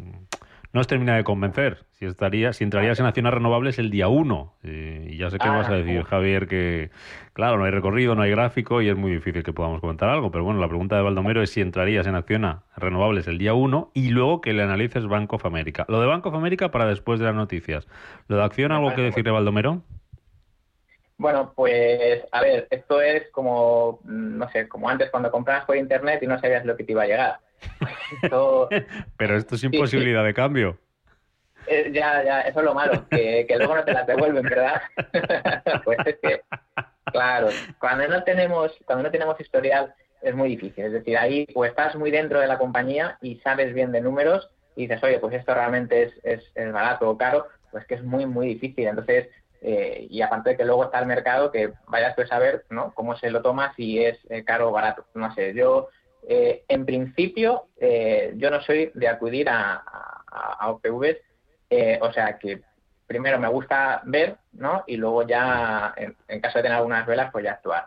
no 0.73 0.81
os 0.81 0.87
termina 0.87 1.17
de 1.17 1.25
convencer. 1.25 1.85
Si 1.93 2.07
estaría, 2.07 2.53
si 2.53 2.65
entrarías 2.65 2.99
en 2.99 3.07
acciones 3.07 3.35
renovables 3.35 3.79
el 3.79 3.91
día 3.91 4.09
1. 4.09 4.55
Eh, 4.65 5.09
y 5.13 5.17
ya 5.19 5.31
sé 5.31 5.39
que 5.39 5.49
vas 5.49 5.69
a 5.69 5.73
ah, 5.73 5.77
decir, 5.77 6.03
Javier, 6.05 6.49
que 6.49 6.91
claro, 7.35 7.59
no 7.59 7.65
hay 7.65 7.71
recorrido, 7.71 8.15
no 8.15 8.23
hay 8.23 8.31
gráfico 8.31 8.81
y 8.81 8.89
es 8.89 8.97
muy 8.97 9.13
difícil 9.13 9.43
que 9.43 9.53
podamos 9.53 9.81
comentar 9.81 10.09
algo. 10.09 10.31
Pero 10.31 10.45
bueno, 10.45 10.61
la 10.61 10.69
pregunta 10.69 10.97
de 10.97 11.03
Baldomero 11.03 11.43
es 11.43 11.51
si 11.51 11.61
entrarías 11.61 12.07
en 12.07 12.15
acciones 12.15 12.57
renovables 12.77 13.29
el 13.29 13.37
día 13.37 13.53
1 13.53 13.91
y 13.95 14.09
luego 14.09 14.41
que 14.41 14.55
le 14.55 14.63
analices 14.63 15.07
Bank 15.07 15.33
of 15.35 15.45
America. 15.45 15.85
Lo 15.89 16.01
de 16.01 16.07
Bank 16.07 16.25
of 16.25 16.35
America 16.35 16.71
para 16.71 16.87
después 16.87 17.21
de 17.21 17.27
las 17.27 17.35
noticias. 17.35 17.87
¿Lo 18.29 18.37
de 18.37 18.45
acción 18.45 18.73
algo 18.73 18.95
que 18.95 19.03
decirle, 19.03 19.31
Baldomero? 19.31 19.83
Bueno, 21.23 21.53
pues 21.55 22.25
a 22.33 22.41
ver, 22.41 22.67
esto 22.69 23.01
es 23.01 23.31
como, 23.31 24.01
no 24.03 24.51
sé, 24.51 24.69
como 24.69 24.89
antes 24.89 25.09
cuando 25.09 25.31
comprabas 25.31 25.65
por 25.67 25.77
internet 25.77 26.21
y 26.21 26.27
no 26.27 26.37
sabías 26.41 26.65
lo 26.65 26.77
que 26.77 26.83
te 26.83 26.91
iba 26.91 27.05
a 27.05 27.07
llegar. 27.07 27.39
Pero 29.17 29.37
esto 29.37 29.55
es 29.55 29.63
imposibilidad 29.63 30.25
de 30.25 30.35
cambio. 30.35 30.79
Eh, 31.69 31.93
ya, 31.95 32.25
ya, 32.25 32.41
eso 32.41 32.59
es 32.59 32.65
lo 32.65 32.75
malo, 32.75 33.07
que, 33.09 33.47
luego 33.57 33.77
no 33.77 33.85
te 33.85 33.93
las 33.93 34.05
devuelven, 34.05 34.43
¿verdad? 34.43 34.83
pues 35.85 35.99
es 36.07 36.19
que, 36.21 36.41
claro, 37.05 37.51
cuando 37.79 38.09
no 38.09 38.25
tenemos, 38.25 38.77
cuando 38.85 39.05
no 39.05 39.13
tenemos 39.13 39.41
historial 39.41 39.95
es 40.23 40.35
muy 40.35 40.49
difícil. 40.49 40.87
Es 40.87 40.93
decir, 40.93 41.17
ahí 41.17 41.47
pues 41.55 41.71
estás 41.71 41.95
muy 41.95 42.11
dentro 42.11 42.41
de 42.41 42.49
la 42.49 42.59
compañía 42.59 43.17
y 43.23 43.37
sabes 43.45 43.73
bien 43.75 43.93
de 43.93 44.01
números 44.01 44.51
y 44.75 44.89
dices, 44.89 45.01
oye, 45.05 45.21
pues 45.21 45.35
esto 45.37 45.55
realmente 45.55 46.03
es, 46.03 46.15
es, 46.25 46.51
es 46.57 46.73
barato 46.73 47.09
o 47.09 47.17
caro, 47.17 47.47
pues 47.71 47.87
que 47.87 47.95
es 47.95 48.03
muy, 48.03 48.27
muy 48.27 48.49
difícil. 48.49 48.89
Entonces, 48.89 49.29
eh, 49.65 50.09
y 50.11 50.21
aparte 50.23 50.51
de 50.51 50.57
que 50.57 50.65
luego 50.65 50.85
está 50.85 50.99
el 50.99 51.07
mercado 51.07 51.53
que 51.53 51.73
vayas 51.87 52.17
tú 52.17 52.23
a 52.23 52.27
saber 52.27 52.65
¿no? 52.69 52.93
cómo 52.95 53.17
se 53.17 53.31
lo 53.31 53.43
toma, 53.43 53.73
si 53.77 54.05
es 54.05 54.19
eh, 54.29 54.43
caro 54.45 54.69
o 54.69 54.73
barato. 54.73 55.07
No 55.15 55.33
sé, 55.35 55.55
yo 55.55 55.89
eh, 56.29 56.65
en 56.69 56.85
principio 56.85 57.69
yo 58.35 58.51
no 58.51 58.61
soy 58.63 58.91
de 58.95 59.09
acudir 59.09 59.49
a, 59.49 59.83
a, 60.31 60.71
OPVs, 60.71 61.19
o 62.01 62.13
sea 62.13 62.39
que 62.39 62.63
primero 63.07 63.39
me 63.39 63.49
gusta 63.49 64.03
ver 64.05 64.37
¿no? 64.53 64.85
y 64.87 64.97
luego 64.97 65.27
ya 65.27 65.95
en, 65.97 66.41
caso 66.41 66.59
de 66.59 66.63
tener 66.63 66.79
algunas 66.79 67.07
velas 67.07 67.31
pues 67.33 67.45
ya 67.45 67.53
actuar. 67.53 67.87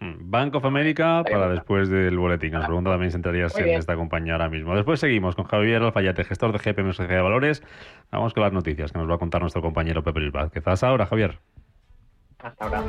Mm, 0.00 0.30
Bank 0.30 0.54
of 0.54 0.64
America 0.64 1.24
para 1.24 1.48
después 1.48 1.88
del 1.88 2.16
boletín. 2.18 2.52
Nos 2.52 2.66
pregunta 2.66 2.90
también 2.90 3.10
si 3.10 3.16
entrarías 3.16 3.56
en 3.58 3.70
esta 3.70 3.96
compañía 3.96 4.34
ahora 4.34 4.48
mismo. 4.48 4.74
Después 4.74 5.00
seguimos 5.00 5.34
con 5.34 5.44
Javier 5.46 5.82
Alfayate, 5.82 6.24
gestor 6.24 6.52
de 6.52 6.58
GPM 6.58 6.92
Sociedad 6.92 7.16
de 7.16 7.22
Valores. 7.22 7.62
Vamos 8.12 8.32
con 8.32 8.44
las 8.44 8.52
noticias 8.52 8.92
que 8.92 8.98
nos 8.98 9.10
va 9.10 9.16
a 9.16 9.18
contar 9.18 9.40
nuestro 9.40 9.60
compañero 9.60 10.02
Pepe 10.04 10.20
Luis 10.20 10.32
Vázquez. 10.32 10.66
Hasta 10.66 10.88
ahora, 10.88 11.06
Javier. 11.06 11.38
Hasta 12.38 12.64
ahora. 12.64 12.84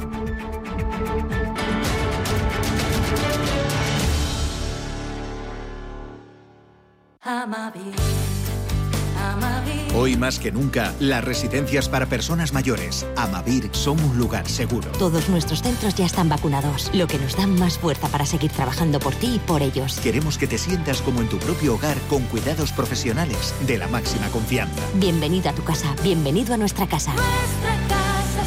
Hoy 9.95 10.15
más 10.15 10.39
que 10.39 10.51
nunca, 10.51 10.93
las 10.99 11.24
residencias 11.24 11.89
para 11.89 12.05
personas 12.05 12.53
mayores, 12.53 13.05
Amavir, 13.17 13.70
son 13.74 13.99
un 13.99 14.17
lugar 14.17 14.47
seguro. 14.47 14.89
Todos 14.91 15.28
nuestros 15.30 15.61
centros 15.61 15.95
ya 15.95 16.05
están 16.05 16.30
vacunados, 16.30 16.89
lo 16.93 17.07
que 17.07 17.17
nos 17.17 17.36
da 17.36 17.47
más 17.47 17.78
fuerza 17.78 18.07
para 18.07 18.26
seguir 18.26 18.51
trabajando 18.51 18.99
por 18.99 19.13
ti 19.15 19.36
y 19.36 19.39
por 19.39 19.61
ellos. 19.61 19.99
Queremos 19.99 20.38
que 20.38 20.47
te 20.47 20.57
sientas 20.57 21.01
como 21.01 21.22
en 21.22 21.28
tu 21.28 21.38
propio 21.38 21.76
hogar 21.76 21.97
con 22.07 22.24
cuidados 22.24 22.72
profesionales 22.72 23.53
de 23.67 23.78
la 23.78 23.88
máxima 23.88 24.30
confianza. 24.30 24.82
Bienvenido 24.95 25.49
a 25.49 25.53
tu 25.53 25.63
casa, 25.63 25.95
bienvenido 26.03 26.53
a 26.53 26.57
nuestra 26.57 26.88
casa. 26.88 27.11
Nuestra 27.13 27.78
casa 27.88 28.41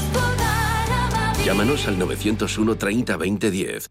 es 1.39 1.45
Llámanos 1.45 1.89
al 1.89 1.99
901 1.99 2.77
30 2.77 3.17
20 3.17 3.51
10. 3.51 3.91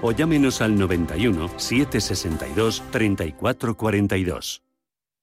o 0.01 0.11
llámenos 0.11 0.61
al 0.61 0.77
91 0.77 1.49
762 1.57 2.83
3442. 2.91 4.61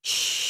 Shh. 0.03 0.49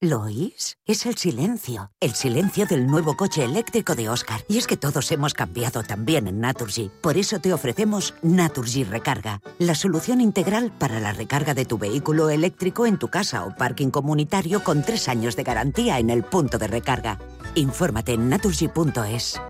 ¿Lo 0.00 0.22
oís? 0.22 0.78
Es 0.86 1.06
el 1.06 1.16
silencio. 1.16 1.90
El 1.98 2.14
silencio 2.14 2.66
del 2.66 2.86
nuevo 2.86 3.16
coche 3.16 3.42
eléctrico 3.42 3.96
de 3.96 4.08
Oscar. 4.08 4.44
Y 4.48 4.58
es 4.58 4.68
que 4.68 4.76
todos 4.76 5.10
hemos 5.10 5.34
cambiado 5.34 5.82
también 5.82 6.28
en 6.28 6.38
Naturgy. 6.38 6.88
Por 7.00 7.16
eso 7.16 7.40
te 7.40 7.52
ofrecemos 7.52 8.14
Naturgy 8.22 8.84
Recarga, 8.84 9.40
la 9.58 9.74
solución 9.74 10.20
integral 10.20 10.70
para 10.78 11.00
la 11.00 11.12
recarga 11.12 11.52
de 11.52 11.64
tu 11.64 11.78
vehículo 11.78 12.30
eléctrico 12.30 12.86
en 12.86 12.96
tu 12.96 13.08
casa 13.08 13.44
o 13.44 13.56
parking 13.56 13.90
comunitario 13.90 14.62
con 14.62 14.82
tres 14.82 15.08
años 15.08 15.34
de 15.34 15.42
garantía 15.42 15.98
en 15.98 16.10
el 16.10 16.22
punto 16.22 16.58
de 16.58 16.68
recarga. 16.68 17.18
Infórmate 17.56 18.12
en 18.12 18.28
naturgy.es. 18.28 19.40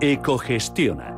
Ecogestiona 0.00 1.17